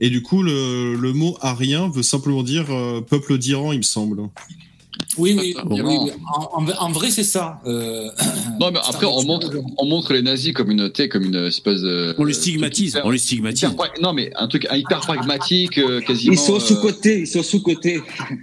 [0.00, 3.82] Et du coup, le, le mot arien veut simplement dire euh, peuple d'Iran, il me
[3.82, 4.22] semble.
[5.18, 6.04] Oui, oui, oui, vraiment.
[6.04, 6.10] oui.
[6.78, 7.60] En, vrai, c'est ça.
[7.66, 8.08] Euh,
[8.60, 12.14] Non, mais après, on montre, on montre les nazis comme une, comme une espèce de.
[12.16, 12.92] On les stigmatise.
[12.94, 13.62] hyper- On les stigmatise.
[13.72, 16.32] hyper non, mais un truc hyper pragmatique, euh, quasiment.
[16.34, 17.98] Ils sont euh, sous-cotés, ils sont sous-cotés.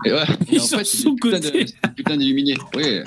[0.05, 0.11] ouais,
[0.51, 1.65] Ils en sont sous-cotés.
[1.95, 2.55] putains d'illuminés.
[2.75, 2.99] Oui,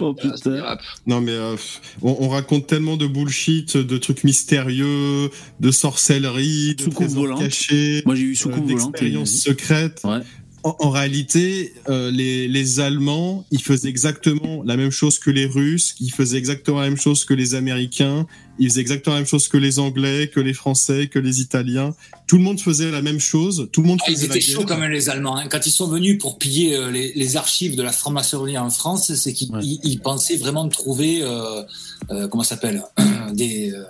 [0.00, 0.76] Oh ah, putain.
[1.06, 1.56] Non, mais euh,
[2.02, 5.30] on, on raconte tellement de bullshit, de trucs mystérieux,
[5.60, 8.70] de sorcellerie, de trésors cachés, Moi j'ai eu euh, soucoupe volante.
[8.70, 10.00] et- d'expériences secrètes.
[10.04, 10.18] Ouais.
[10.64, 15.46] En, en réalité, euh, les, les Allemands, ils faisaient exactement la même chose que les
[15.46, 18.26] Russes, ils faisaient exactement la même chose que les Américains,
[18.58, 21.94] ils faisaient exactement la même chose que les Anglais, que les Français, que les Italiens.
[22.28, 24.64] Tout le monde faisait la même chose, tout le monde Ah, ils faisait étaient chauds
[24.64, 25.36] quand même les Allemands.
[25.36, 25.48] hein.
[25.50, 29.12] Quand ils sont venus pour piller euh, les, les archives de la franc-maçonnerie en France,
[29.14, 29.96] c'est qu'ils Ouais.
[30.02, 31.62] pensaient vraiment trouver euh,
[32.10, 32.84] euh, comment ça s'appelle
[33.34, 33.82] des euh,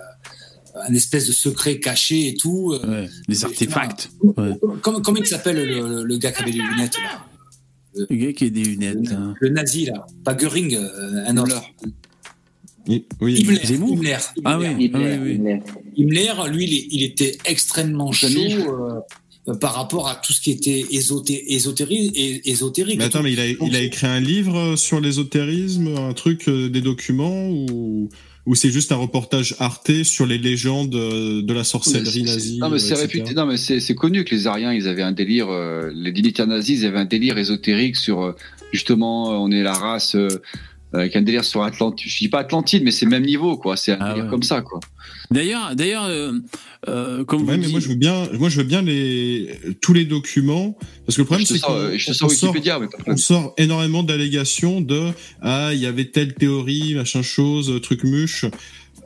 [0.75, 2.73] un espèce de secret caché et tout.
[2.73, 3.03] euh.
[3.03, 4.09] Ouais, des artefacts.
[4.21, 4.51] Ouais.
[4.81, 5.57] Comment, comment il s'appelle
[6.03, 7.25] le, gars qui avait les lunettes là
[8.09, 9.11] Le gars qui a des lunettes.
[9.11, 9.33] hein.
[9.39, 11.61] Le nazi là, pas Göring, euh, un autre.
[12.87, 13.39] Oui, oui.
[13.41, 13.59] Himmler.
[13.65, 13.93] Zemmour?
[13.93, 14.17] Himmler.
[14.43, 14.65] Ah oui.
[14.87, 15.59] Himmler, oui, oui.
[15.95, 16.33] Himmler.
[16.51, 18.99] Lui, il, était extrêmement chaud euh,
[19.47, 22.11] euh, par rapport à tout ce qui était ésoté- ésotérique.
[22.17, 26.13] et- ésotérique Mais attends, mais il a, il a écrit un livre sur l'ésotérisme, un
[26.13, 28.09] truc, euh, des documents ou
[28.45, 32.69] ou c'est juste un reportage Arte sur les légendes euh, de la sorcellerie nazie Non,
[32.69, 33.01] mais euh, c'est etc.
[33.01, 33.33] réputé.
[33.33, 35.49] Non, mais c'est connu que les Ariens, ils avaient un délire.
[35.49, 38.35] euh, les dignitaires nazis, ils avaient un délire ésotérique sur euh,
[38.73, 40.41] justement, euh, on est la race euh,
[40.93, 42.07] avec un délire sur Atlantide.
[42.09, 43.75] Je dis pas Atlantide, mais c'est le même niveau, quoi.
[43.77, 44.29] C'est un Ah délire ouais.
[44.29, 44.79] comme ça, quoi.
[45.31, 46.33] D'ailleurs, d'ailleurs, euh,
[46.87, 49.93] euh, comme Ouais, vous mais moi je veux bien, moi je veux bien les tous
[49.93, 55.09] les documents parce que le problème c'est euh, qu'on on sort, énormément d'allégations de
[55.41, 58.45] ah il y avait telle théorie machin chose truc muche.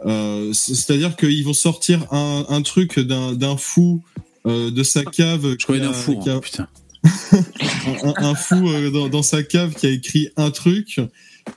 [0.05, 4.03] Euh, c'est- C'est-à-dire qu'ils vont sortir un, un truc d'un d'un fou
[4.47, 5.55] euh, de sa cave.
[5.59, 6.67] je connais un qui a- hein, putain.
[8.03, 10.99] un, un fou euh, dans, dans sa cave qui a écrit un truc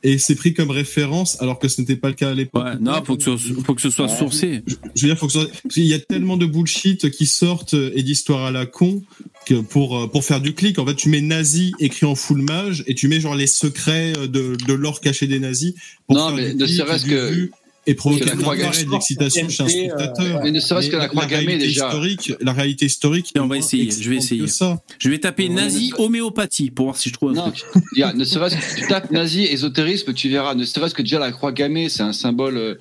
[0.03, 2.65] et c'est pris comme référence alors que ce n'était pas le cas à l'époque.
[2.65, 4.17] Ouais, non, faut que ce soit, faut que ce soit Ouais.
[4.19, 4.63] sourcé.
[4.95, 7.75] Je veux dire, faut que ça- parce qu'il y a tellement de bullshit qui sortent
[7.75, 9.03] euh, et d'histoires à la con
[9.47, 12.43] que pour euh, pour faire du clic, en fait, tu mets nazi écrit en full
[12.43, 15.75] mage et tu mets genre les secrets euh, de, de l'or caché des nazis.
[16.07, 17.53] Pour Non, faire mais du ne serait-ce que- vu
[17.87, 20.41] et provoquer que la de croix l'intérêt et de l'excitation chez un TNT, euh, spectateur.
[20.45, 21.89] Mais ne serait-ce que la croix gammée, déjà.
[21.89, 23.33] Historique, la réalité historique.
[23.39, 24.47] On va essayer, je vais essayer.
[24.49, 24.81] ça.
[24.99, 27.65] Je vais taper Ouais, nazi homéopathie pour voir si je trouve un Non, truc.
[28.15, 30.55] ne serait-ce que tu tapes nazi ésotérisme, tu verras.
[30.55, 32.57] Ne serait-ce que déjà la croix gammée, c'est un symbole.
[32.59, 32.75] euh,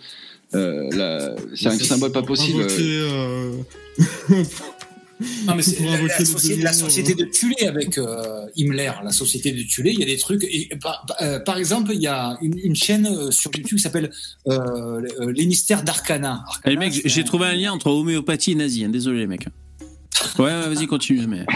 [0.54, 2.62] euh, c'est un symbole pas possible.
[2.64, 3.52] invoquer, euh,
[5.46, 9.52] Non, mais c'est la, société, démons, la société de Tulé avec euh, Himmler, la société
[9.52, 10.44] de Tulé, il y a des trucs.
[10.46, 13.84] Et, par, euh, par exemple, il y a une, une chaîne euh, sur YouTube qui
[13.84, 14.12] s'appelle
[14.48, 15.02] euh,
[15.36, 16.44] Les Mystères d'Arcana.
[16.46, 18.86] Eh, Arcana, les mecs, c'est j'ai un- trouvé un lien entre homéopathie et nazi.
[18.86, 18.90] hein.
[18.90, 19.48] Désolé les mecs.
[20.38, 21.28] Ouais, ouais, vas-y, continue.
[21.28, 21.46] Mais...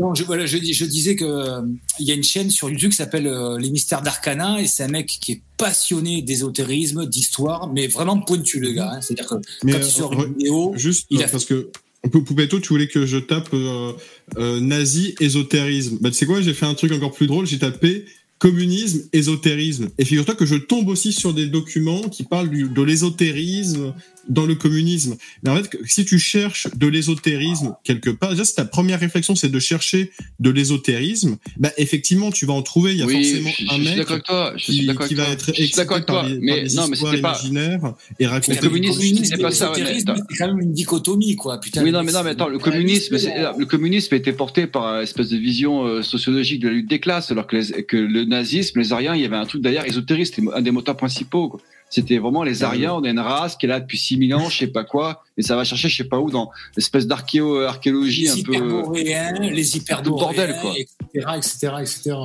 [0.00, 1.60] Non, je, voilà, je, dis- je disais que euh,
[1.98, 4.84] il y a une chaîne sur YouTube qui s'appelle euh, Les Mystères d'Arcana et c'est
[4.84, 8.92] un mec qui est passionné d'ésotérisme, d'histoire, mais vraiment pointu le gars.
[8.94, 9.00] hein.
[9.00, 9.34] C'est-à-dire que
[9.64, 11.70] Mais, quand euh, il sort une vidéo, Juste Il a- parce que
[12.02, 13.92] Poupetto, tu voulais que je tape euh,
[14.38, 15.98] euh, nazi ésotérisme.
[16.00, 17.46] Bah, tu sais quoi, j'ai fait un truc encore plus drôle.
[17.46, 18.04] J'ai tapé
[18.38, 19.88] communisme, ésotérisme.
[19.98, 23.94] Et figure-toi que je tombe aussi sur des documents qui parlent de l'ésotérisme
[24.28, 25.16] dans le communisme.
[25.42, 29.34] Mais en fait, si tu cherches de l'ésotérisme quelque part, déjà, si ta première réflexion,
[29.34, 32.92] c'est de chercher de l'ésotérisme, bah, effectivement, tu vas en trouver.
[32.92, 34.52] Il y a oui, forcément je, je un mec d'accord avec toi.
[34.56, 35.32] Je suis qui, qui avec va toi.
[35.32, 36.28] être Je suis d'accord avec par toi.
[36.28, 37.28] les, Mais par des non, mais histoires c'était pas.
[37.40, 41.36] imaginaires et raconter Le communisme, c'est pas ça, ouais, mais c'est quand même une dichotomie,
[41.36, 41.60] quoi.
[41.60, 44.96] Putain, Oui, non, mais non, mais attends, le communisme, c'est- le communisme était porté par
[44.96, 47.96] une espèce de vision euh, sociologique de la lutte des classes, alors que, les- que
[47.96, 51.48] le nazisme, les Ariens, il y avait un truc d'ailleurs ésotériste, un des moteurs principaux.
[51.48, 51.60] quoi.
[51.90, 54.58] C'était vraiment les Ariens, on a une race qui est là depuis 6000 ans, je
[54.58, 58.24] sais pas quoi, et ça va chercher je sais pas où dans l'espèce d'archéo archéologie
[58.24, 58.54] les un peu.
[58.54, 60.74] hyperboréens, les hyperboréens, bordel, quoi.
[60.76, 62.16] etc., etc., etc.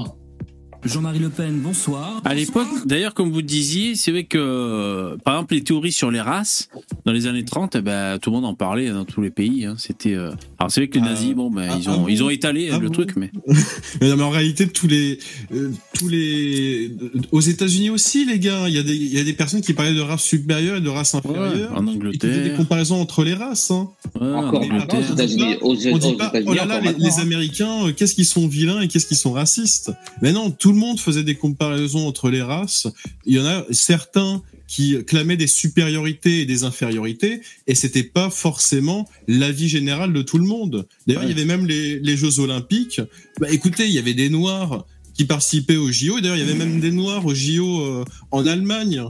[0.86, 2.22] Jean-Marie Le Pen, bonsoir.
[2.26, 6.12] À l'époque, d'ailleurs, comme vous disiez, c'est vrai que, euh, par exemple, les théories sur
[6.12, 6.68] les races,
[7.06, 9.64] dans les années 30, eh ben, tout le monde en parlait dans tous les pays.
[9.66, 9.76] hein.
[9.78, 10.14] C'était.
[10.14, 11.12] euh, Alors, c'est vrai que les Ah.
[11.12, 13.32] nazis, bon, ben, Ah, ils ah ont, ils ont étalé Ah le bon truc, mais.
[14.02, 15.20] Mais, non, mais en réalité, tous les,
[15.54, 16.92] euh, tous les,
[17.32, 19.74] aux États-Unis aussi, les gars, il y a des, il y a des personnes qui
[19.74, 21.72] parlaient de race supérieure et de race Ouais, inférieure.
[21.78, 22.58] en et qui faisaient des Angleterre.
[22.58, 23.72] comparations entre les races.
[23.72, 23.90] Hein.
[24.20, 25.12] Ouais, en Encore aux Angleterre.
[25.14, 25.56] États-Unis.
[25.62, 27.22] Aux, On aux dit pas, États-Unis, oh là les, les hein.
[27.22, 29.92] Américains, euh, qu'est-ce qu'ils sont vilains et qu'est-ce qu'ils sont racistes.
[30.22, 32.88] Mais non, tout le monde faisait des comparaisons entre les races.
[33.26, 38.30] Il y en a certains qui clamaient des supériorités et des infériorités, et c'était pas
[38.30, 40.88] forcément l'avis général de tout le monde.
[41.06, 41.30] D'ailleurs, Ouais.
[41.30, 43.02] il y avait même les, les Jeux Olympiques.
[43.40, 46.18] Bah, écoutez, il y avait des Noirs qui participaient aux JO.
[46.18, 49.04] et D'ailleurs, il y avait même des Noirs aux JO euh, en Allemagne.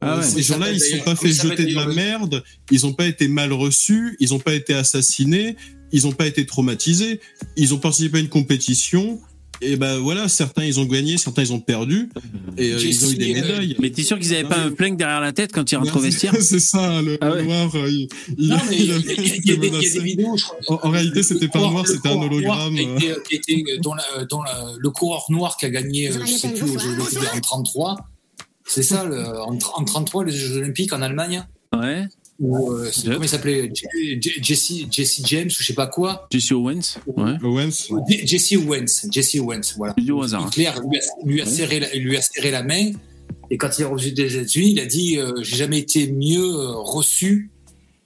[0.00, 0.26] Ah Euh, ouais.
[0.26, 3.52] Ces gens-là, ils sont pas fait jeter de la merde, ils ont pas été mal
[3.52, 5.56] reçus, ils ont pas été assassinés,
[5.92, 7.20] ils ont pas été traumatisés,
[7.56, 9.20] ils ont participé à une compétition.
[9.62, 12.10] Et ben voilà, certains ils ont gagné, certains ils ont perdu,
[12.58, 13.76] et euh, J'ai ils ont eu des euh, médailles.
[13.80, 16.00] Mais t'es sûr qu'ils avaient pas un plank derrière la tête quand ils rentrent au
[16.00, 17.44] vestiaire C'est ça, le, Ah ouais.
[17.44, 19.26] noir, euh, il, il, Non, mais il y, il a- a- il y a- il
[19.26, 19.92] y a il des- il y a menacé.
[19.98, 20.58] des vidéos, je crois.
[20.84, 22.74] En, en réalité, c'était pas noir, c'était un hologramme.
[23.28, 26.62] qui qui la- dont la- le coureur noir qui a gagné, euh, je sais plus,
[26.62, 27.96] aux Jeux Olympiques en 33.
[28.68, 31.46] C'est ça, le, en, en 33, les Jeux Olympiques en Allemagne.
[31.74, 32.04] Ouais.
[32.38, 33.72] Où, euh, comment il s'appelait
[34.20, 36.26] Jesse, Jesse James ou je sais pas quoi.
[36.30, 37.32] Jesse Owens Ouais.
[37.42, 37.88] Owens.
[38.24, 39.06] Jesse Owens.
[39.10, 39.94] Jesse Owens, voilà.
[40.10, 40.46] Au hasard.
[40.48, 42.92] Hitler lui a, lui a serré la, lui a serré la main.
[43.50, 46.44] Et quand il est revenu des États-Unis, il a dit euh, J'ai jamais été mieux
[46.44, 47.50] euh, reçu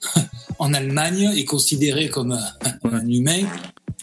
[0.59, 2.49] en Allemagne et considéré comme un,
[2.85, 3.43] un humain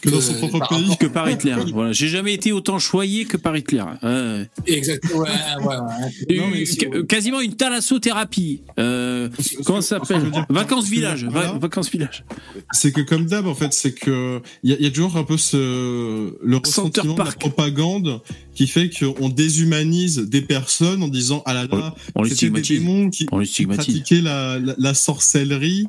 [0.00, 0.96] Que dans son Euh, propre par pays.
[0.98, 1.56] Que par Hitler.
[1.72, 1.92] Voilà.
[1.92, 3.82] J'ai jamais été autant choyé que par Hitler.
[4.02, 4.48] Ouais.
[4.66, 5.20] Exactement.
[5.20, 6.34] Ouais, ouais, ouais.
[6.34, 8.62] Eu- Non, mais c'est- qu- quasiment une thalassothérapie.
[8.78, 9.28] Euh,
[9.64, 11.24] comment ça s'appelle Vacances village.
[11.24, 11.58] Va-.
[11.60, 12.24] Vacances village.
[12.72, 15.16] c'est que comme d'hab en fait c'est que il y, a- il y a toujours
[15.16, 15.56] un peu ce
[16.42, 18.20] le ressentiment de la propagande
[18.54, 21.94] qui fait qu'on déshumanise des personnes en disant ah là là
[22.28, 25.86] c'était des démons qui, qui pratiquaient la, la, la sorcellerie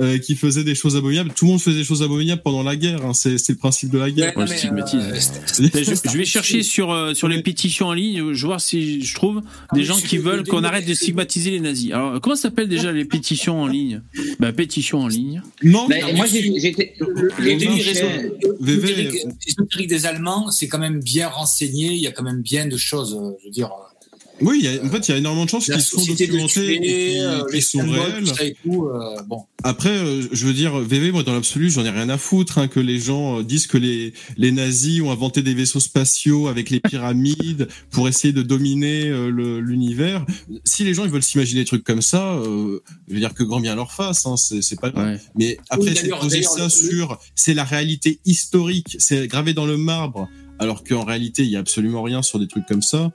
[0.00, 1.32] euh, qui faisaient des choses abominables.
[1.34, 3.04] Tout le monde faisait des choses abominables pendant la guerre.
[3.04, 3.14] hein.
[3.14, 4.32] C'est c'est le principe de la guerre.
[4.36, 9.02] Je, je vais chercher sur, euh, sur les pétitions en ligne, je vais voir si
[9.02, 11.92] je trouve Ah, des mais gens qui veulent le- qu'on arrête de stigmatiser les nazis.
[11.92, 14.02] Alors, comment ça s'appelle déjà les pétitions en ligne?
[14.40, 15.42] Bah, pétitions en ligne.
[15.62, 16.94] Non, Ben, moi, j'ai- j'étais.
[16.98, 17.30] Le,
[19.86, 21.92] des Allemands, c'est quand même bien renseigné.
[21.92, 23.14] Il y a quand même bien de choses.
[23.14, 23.70] euh, Je veux dire,
[24.40, 26.04] Oui, il y a- en fait, il y a énormément de choses la qui sont
[26.04, 26.80] documentées et
[27.12, 28.24] qui, euh, sont réelles.
[28.24, 28.86] tout ça et tout.
[28.88, 32.18] euh, bon, Après, euh, je veux dire, VV, moi, dans l'absolu, j'en ai rien à
[32.18, 35.78] foutre hein, que les gens euh, disent que les, les nazis ont inventé des vaisseaux
[35.80, 40.26] spatiaux avec les pyramides pour essayer de dominer euh, le- l'univers.
[40.64, 43.44] Si les gens ils veulent s'imaginer des trucs comme ça, euh, je veux dire que
[43.44, 44.90] grand bien leur face, hein, c'est pas.
[44.90, 45.18] Ouais.
[45.36, 49.76] Mais après, Oui, c'est poser ça sur, c'est la réalité historique, c'est gravé dans le
[49.76, 50.28] marbre,
[50.58, 53.12] alors qu'en réalité, il y a absolument rien sur des trucs comme ça.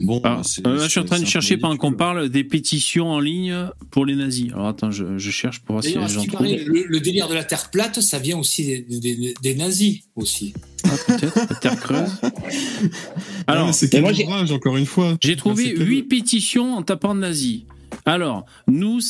[0.00, 3.10] Bon, Alors, c'est- euh, je suis en train de chercher pendant qu'on parle des pétitions
[3.10, 4.52] en ligne pour les nazis.
[4.52, 5.94] Alors, attends, je, je cherche pour voir si
[6.28, 6.46] trouvent.
[6.46, 9.54] paraît, le, le délire de la Terre plate, ça vient aussi des, des- des- des
[9.56, 10.54] nazis aussi.
[10.84, 12.10] Ah, peut-être, la Terre creuse.
[13.46, 15.16] Alors, mais c'est quel ouvrage, encore une fois.
[15.20, 17.64] J'ai trouvé huit pétitions en tapant nazi.
[18.04, 19.00] Alors, nous,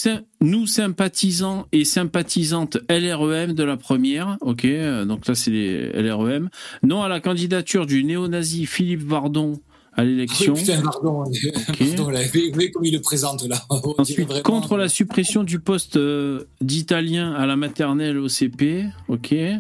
[0.40, 6.48] nous sympathisants et sympathisantes LREM de la première, ok, euh, donc là c'est les LREM,
[6.82, 9.60] non à la candidature du néo-nazi Philippe Vardon
[9.99, 10.55] à l'élection.
[10.55, 11.25] Oui, putain, pardon.
[11.97, 13.61] pardon là, vous voyez comme il le présente là.
[13.99, 19.33] Ensuite, vraiment- contre la suppression du poste euh, d'italien à la maternelle au CP, ok.
[19.33, 19.59] Euh,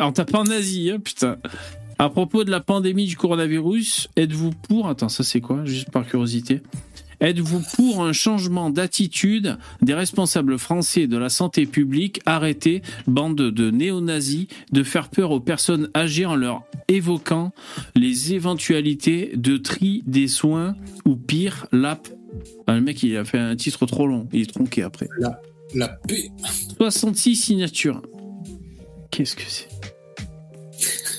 [0.00, 1.36] En tapant nazi, hein, putain.
[1.98, 4.88] À propos de la pandémie du coronavirus, êtes-vous pour?
[4.88, 5.64] Attends, ça c'est quoi?
[5.64, 6.62] Juste par curiosité.
[7.20, 13.70] Êtes-vous pour un changement d'attitude des responsables français de la santé publique Arrêtez, bande de
[13.70, 17.52] néo-nazis, de faire peur aux personnes âgées en leur évoquant
[17.94, 20.74] les éventualités de tri des soins
[21.04, 22.08] ou pire, l'app.
[22.66, 25.08] Ah, le mec, il a fait un titre trop long, il est tronqué après.
[25.74, 26.30] La paix.
[26.78, 28.02] 66 signatures.
[29.10, 29.68] Qu'est-ce que c'est?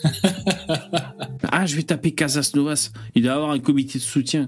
[1.53, 2.91] Ah, je vais taper Casas Novas.
[3.13, 4.47] Il doit avoir un comité de soutien.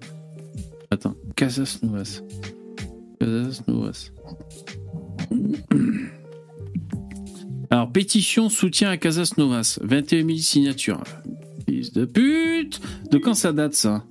[0.93, 2.21] Attends, Casas Novas.
[3.19, 4.11] Casas Novas.
[7.71, 9.79] Alors, pétition soutien à Casas Novas.
[9.81, 11.03] 21 000 signatures.
[11.67, 12.79] Fils de pute
[13.09, 14.03] De quand ça date, ça?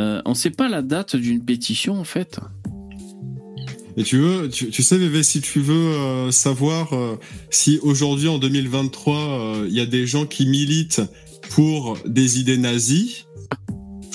[0.00, 2.40] Euh, On sait pas la date d'une pétition, en fait.
[3.96, 7.20] Et tu veux, tu, sais, VV, si tu veux euh, savoir euh,
[7.50, 11.02] si aujourd'hui, en 2023, euh, il y a des gens qui militent
[11.50, 13.26] pour des idées nazies,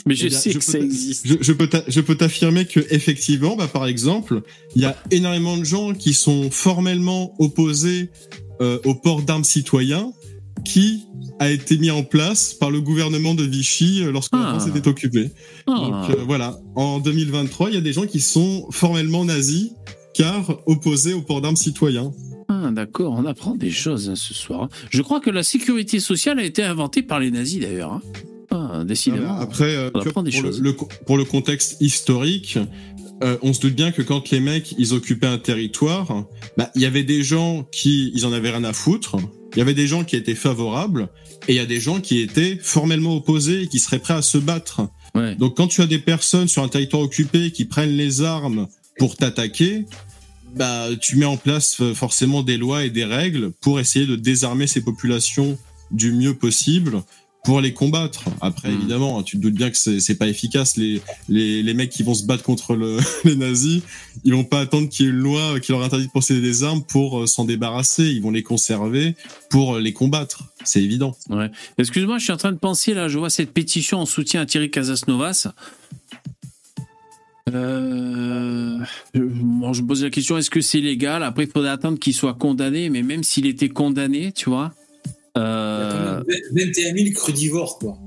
[0.07, 1.27] Mais je Eh bien, sais je que ça existe.
[1.27, 4.41] je, je peux t'affirmer que effectivement, bah, par exemple,
[4.75, 8.09] il y a énormément de gens qui sont formellement opposés
[8.61, 10.11] euh, au port d'armes citoyens,
[10.65, 11.03] qui
[11.39, 14.49] a été mis en place par le gouvernement de Vichy euh, lorsque la Ah.
[14.59, 15.29] France était occupée.
[15.67, 15.73] Ah.
[16.09, 19.71] Donc euh, voilà, en 2023, il y a des gens qui sont formellement nazis
[20.15, 22.11] car opposés au port d'armes citoyens.
[22.49, 24.69] Ah, d'accord, on apprend des choses hein, ce soir.
[24.89, 27.93] Je crois que la sécurité sociale a été inventée par les nazis d'ailleurs.
[27.93, 28.01] hein.
[28.51, 29.37] Ah, décidément.
[29.39, 30.61] Après, euh, on tu vois, apprend des pour, le, choses.
[30.61, 30.73] le-
[31.05, 32.57] pour le contexte historique,
[33.23, 36.25] euh, on se doute bien que quand les mecs ils occupaient un territoire,
[36.57, 39.15] bah, il y avait des gens qui ils en avaient rien à foutre.
[39.53, 41.09] Il y avait des gens qui étaient favorables
[41.47, 44.21] et il y a des gens qui étaient formellement opposés et qui seraient prêts à
[44.21, 44.81] se battre.
[45.15, 45.35] Ouais.
[45.35, 48.67] Donc quand tu as des personnes sur un territoire occupé qui prennent les armes
[48.99, 49.85] pour t'attaquer,
[50.55, 54.15] bah tu mets en place euh, forcément des lois et des règles pour essayer de
[54.15, 55.57] désarmer ces populations
[55.91, 57.01] du mieux possible
[57.43, 58.25] pour les combattre.
[58.41, 58.75] Après, Mm.
[58.75, 60.75] évidemment, tu te doutes bien que c'est pas efficace.
[60.75, 63.81] Les, les, les mecs qui vont se battre contre le, les nazis,
[64.25, 66.63] ils vont pas attendre qu'il y ait une loi qui leur interdit de posséder des
[66.63, 68.03] armes pour euh, s'en débarrasser.
[68.03, 69.15] Ils vont les conserver
[69.49, 70.43] pour euh, les combattre.
[70.65, 71.15] C'est évident.
[71.29, 71.49] Ouais.
[71.77, 74.45] Excuse-moi, je suis en train de penser là, je vois cette pétition en soutien à
[74.45, 75.47] Thierry Casasnovas.
[77.53, 78.77] Euh,
[79.15, 81.23] bon, je me pose la question, est-ce que c'est légal?
[81.23, 84.73] Après, il faudrait attendre qu'il soit condamné, mais même s'il était condamné, tu vois.
[85.37, 87.97] Il y a euh, quand même 21 000 crudivores, quoi.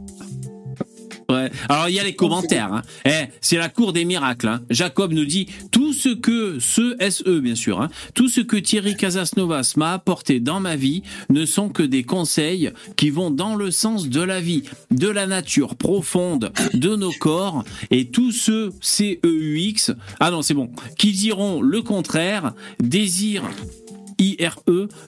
[1.30, 1.50] Ouais.
[1.68, 2.72] Alors il y a les commentaires.
[2.72, 2.82] Hein.
[3.04, 4.48] Eh, c'est la cour des miracles.
[4.48, 4.62] Hein.
[4.68, 8.96] Jacob nous dit tout ce que ce SE bien sûr, hein, tout ce que Thierry
[8.96, 13.70] Casasnovas m'a apporté dans ma vie ne sont que des conseils qui vont dans le
[13.70, 19.94] sens de la vie, de la nature profonde, de nos corps et tous ceux CEUX.
[20.18, 20.70] Ah non c'est bon.
[20.98, 23.48] Qui diront le contraire désirent
[24.20, 24.60] IRE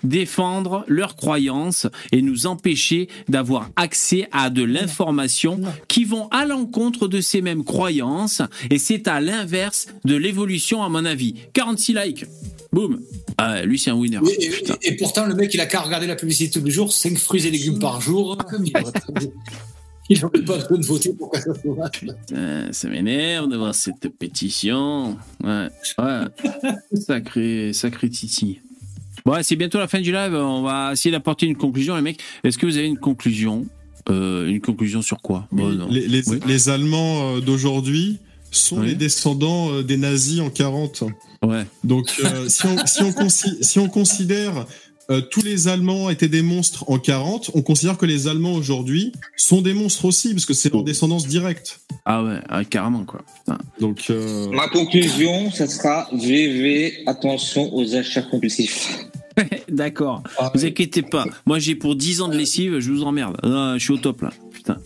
[0.02, 7.06] défendre leurs croyances et nous empêcher d'avoir accès à de l'information qui vont à l'encontre
[7.08, 11.34] de ces mêmes croyances et c'est à l'inverse de l'évolution à mon avis.
[11.52, 12.24] 46 likes.
[12.72, 13.00] Boum.
[13.38, 14.18] Ah, lui c'est un winner.
[14.38, 14.74] Et, et- Putain.
[14.82, 17.46] et pourtant, le mec, il a qu'à regarder la publicité tous les jours, 5 fruits
[17.46, 18.38] et légumes par jour.
[20.08, 20.28] Il pas
[20.58, 25.16] besoin de voter pour ça ça m'énerve de voir cette pétition.
[25.42, 25.68] Ouais.
[25.98, 26.20] Ouais.
[27.00, 28.60] Sacré, sacré Titi.
[29.26, 30.34] Ouais, c'est bientôt la fin du live.
[30.34, 32.20] On va essayer d'apporter une conclusion, les mecs.
[32.44, 33.66] Est-ce que vous avez une conclusion
[34.10, 35.46] Euh, Une conclusion sur quoi?
[35.52, 35.86] Bon, non.
[35.88, 36.40] les, les- Oui.
[36.46, 38.18] les Allemands euh, d'aujourd'hui
[38.50, 38.88] sont Oui.
[38.88, 41.04] les descendants euh, des nazis en 40.
[41.44, 41.64] Ouais.
[41.84, 44.66] Donc, euh, si, on, si, on consi- si on considère
[45.10, 49.12] euh, tous les Allemands étaient des monstres en 40, on considère que les Allemands aujourd'hui
[49.36, 51.80] sont des monstres aussi, parce que c'est leur descendance directe.
[52.04, 53.22] Ah ouais, ah, carrément quoi.
[53.80, 58.98] Donc, euh, Ma conclusion, ça sera VV, attention aux achats compulsifs.
[59.68, 60.22] D'accord.
[60.38, 61.26] Ah, Vous inquiétez pas.
[61.46, 63.36] Moi, j'ai pour 10 ans de lessive, je vous emmerde.
[63.42, 64.30] Ah, je suis au top là.
[64.52, 64.78] Putain.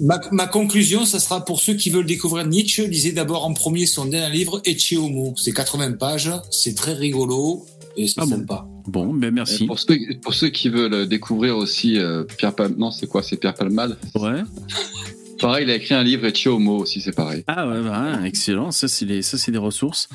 [0.00, 3.86] Ma, ma conclusion, ça sera pour ceux qui veulent découvrir Nietzsche, lisez d'abord en premier
[3.86, 5.32] son dernier livre, Ecce Homo.
[5.36, 7.64] C'est 80 pages, c'est très rigolo
[7.96, 8.30] et c'est Ah bon.
[8.30, 8.66] sympa.
[8.86, 9.66] Bon, ben Et merci.
[9.66, 13.36] Pour ceux, pour ceux qui veulent découvrir aussi euh, Pierre Palmade, non, c'est quoi C'est
[13.38, 13.96] Pierre Palmade?
[14.14, 14.42] Ouais.
[15.40, 17.44] Pareil, il a écrit un livre, et Homo aussi, c'est pareil.
[17.46, 18.70] Ah ouais, bah, excellent.
[18.70, 20.08] Ça, c'est les, ça, c'est des ressources.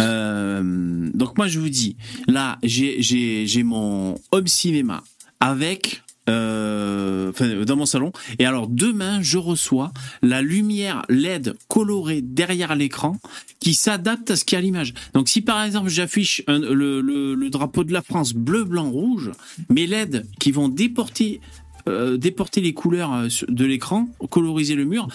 [0.00, 1.96] Euh, donc moi, je vous dis,
[2.28, 5.02] là, j'ai, mon home cinéma
[5.40, 7.32] avec, euh,
[7.64, 8.12] dans mon salon.
[8.38, 9.92] Et alors demain, je reçois
[10.22, 13.18] la lumière LED colorée derrière l'écran
[13.58, 14.94] qui s'adapte à ce qu'il y a à l'image.
[15.14, 19.32] Donc si par exemple j'affiche le, le drapeau de la France bleu, blanc, rouge,
[19.68, 21.40] mes LED qui vont déporter
[21.88, 25.08] euh, déporter les couleurs euh, de l'écran, coloriser le mur,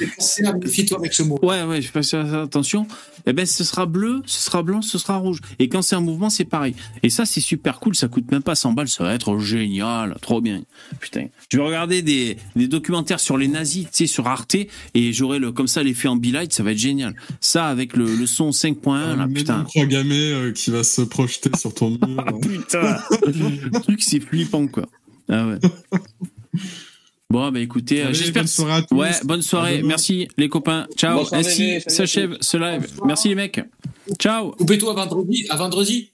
[0.63, 1.39] Méfie-toi avec ce mot.
[1.41, 2.87] Ouais, ouais, je fais ça, attention.
[3.25, 5.39] Eh ben, ce sera bleu, ce sera blanc, ce sera rouge.
[5.59, 6.75] Et quand c'est un mouvement, c'est pareil.
[7.03, 7.95] Et ça, c'est super cool.
[7.95, 8.87] Ça coûte même pas 100 balles.
[8.87, 10.15] Ça va être génial.
[10.21, 10.61] Trop bien.
[10.99, 11.27] Putain.
[11.49, 14.55] Je vais regarder des, des documentaires sur les nazis, tu sais, sur Arte.
[14.93, 16.53] Et j'aurai le, comme ça, l'effet ambilight.
[16.53, 17.15] Ça va être génial.
[17.41, 19.65] Ça, avec le, le son 5.1, là, un putain.
[19.75, 21.99] gammée euh, qui va se projeter sur ton mur.
[22.41, 22.97] Putain.
[23.23, 24.85] le truc, c'est flippant, quoi.
[25.29, 25.59] Ah ouais.
[27.29, 28.43] Bon, bah écoutez, euh, Allez, j'espère.
[28.43, 28.95] bonne soirée à tous.
[28.95, 29.81] Ouais, bonne soirée.
[29.83, 30.87] Merci les copains.
[30.95, 31.17] Ciao.
[31.17, 32.87] Bonne soirée, Ainsi s'achève ce live.
[33.05, 33.59] Merci les mecs.
[34.19, 34.51] Ciao.
[34.51, 36.11] Coupez-toi à vendredi, à vendredi.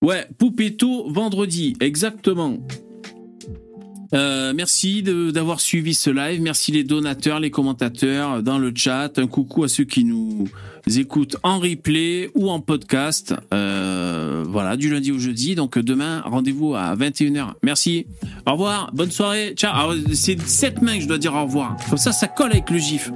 [0.00, 2.56] Ouais, Poupetto vendredi, exactement.
[4.14, 6.40] Euh, merci de- d'avoir suivi ce live.
[6.40, 9.18] Merci les donateurs, les commentateurs dans le chat.
[9.18, 10.48] Un coucou à ceux qui nous
[10.96, 13.34] écoutent en replay ou en podcast.
[13.52, 15.54] Euh, voilà, du lundi au jeudi.
[15.54, 17.54] Donc demain, rendez-vous à 21h.
[17.62, 18.06] Merci.
[18.46, 18.90] Au revoir.
[18.94, 19.54] Bonne soirée.
[19.56, 19.92] Ciao.
[20.12, 21.76] C'est sept mains que je dois dire au revoir.
[21.88, 23.10] Comme ça, ça colle avec le gif.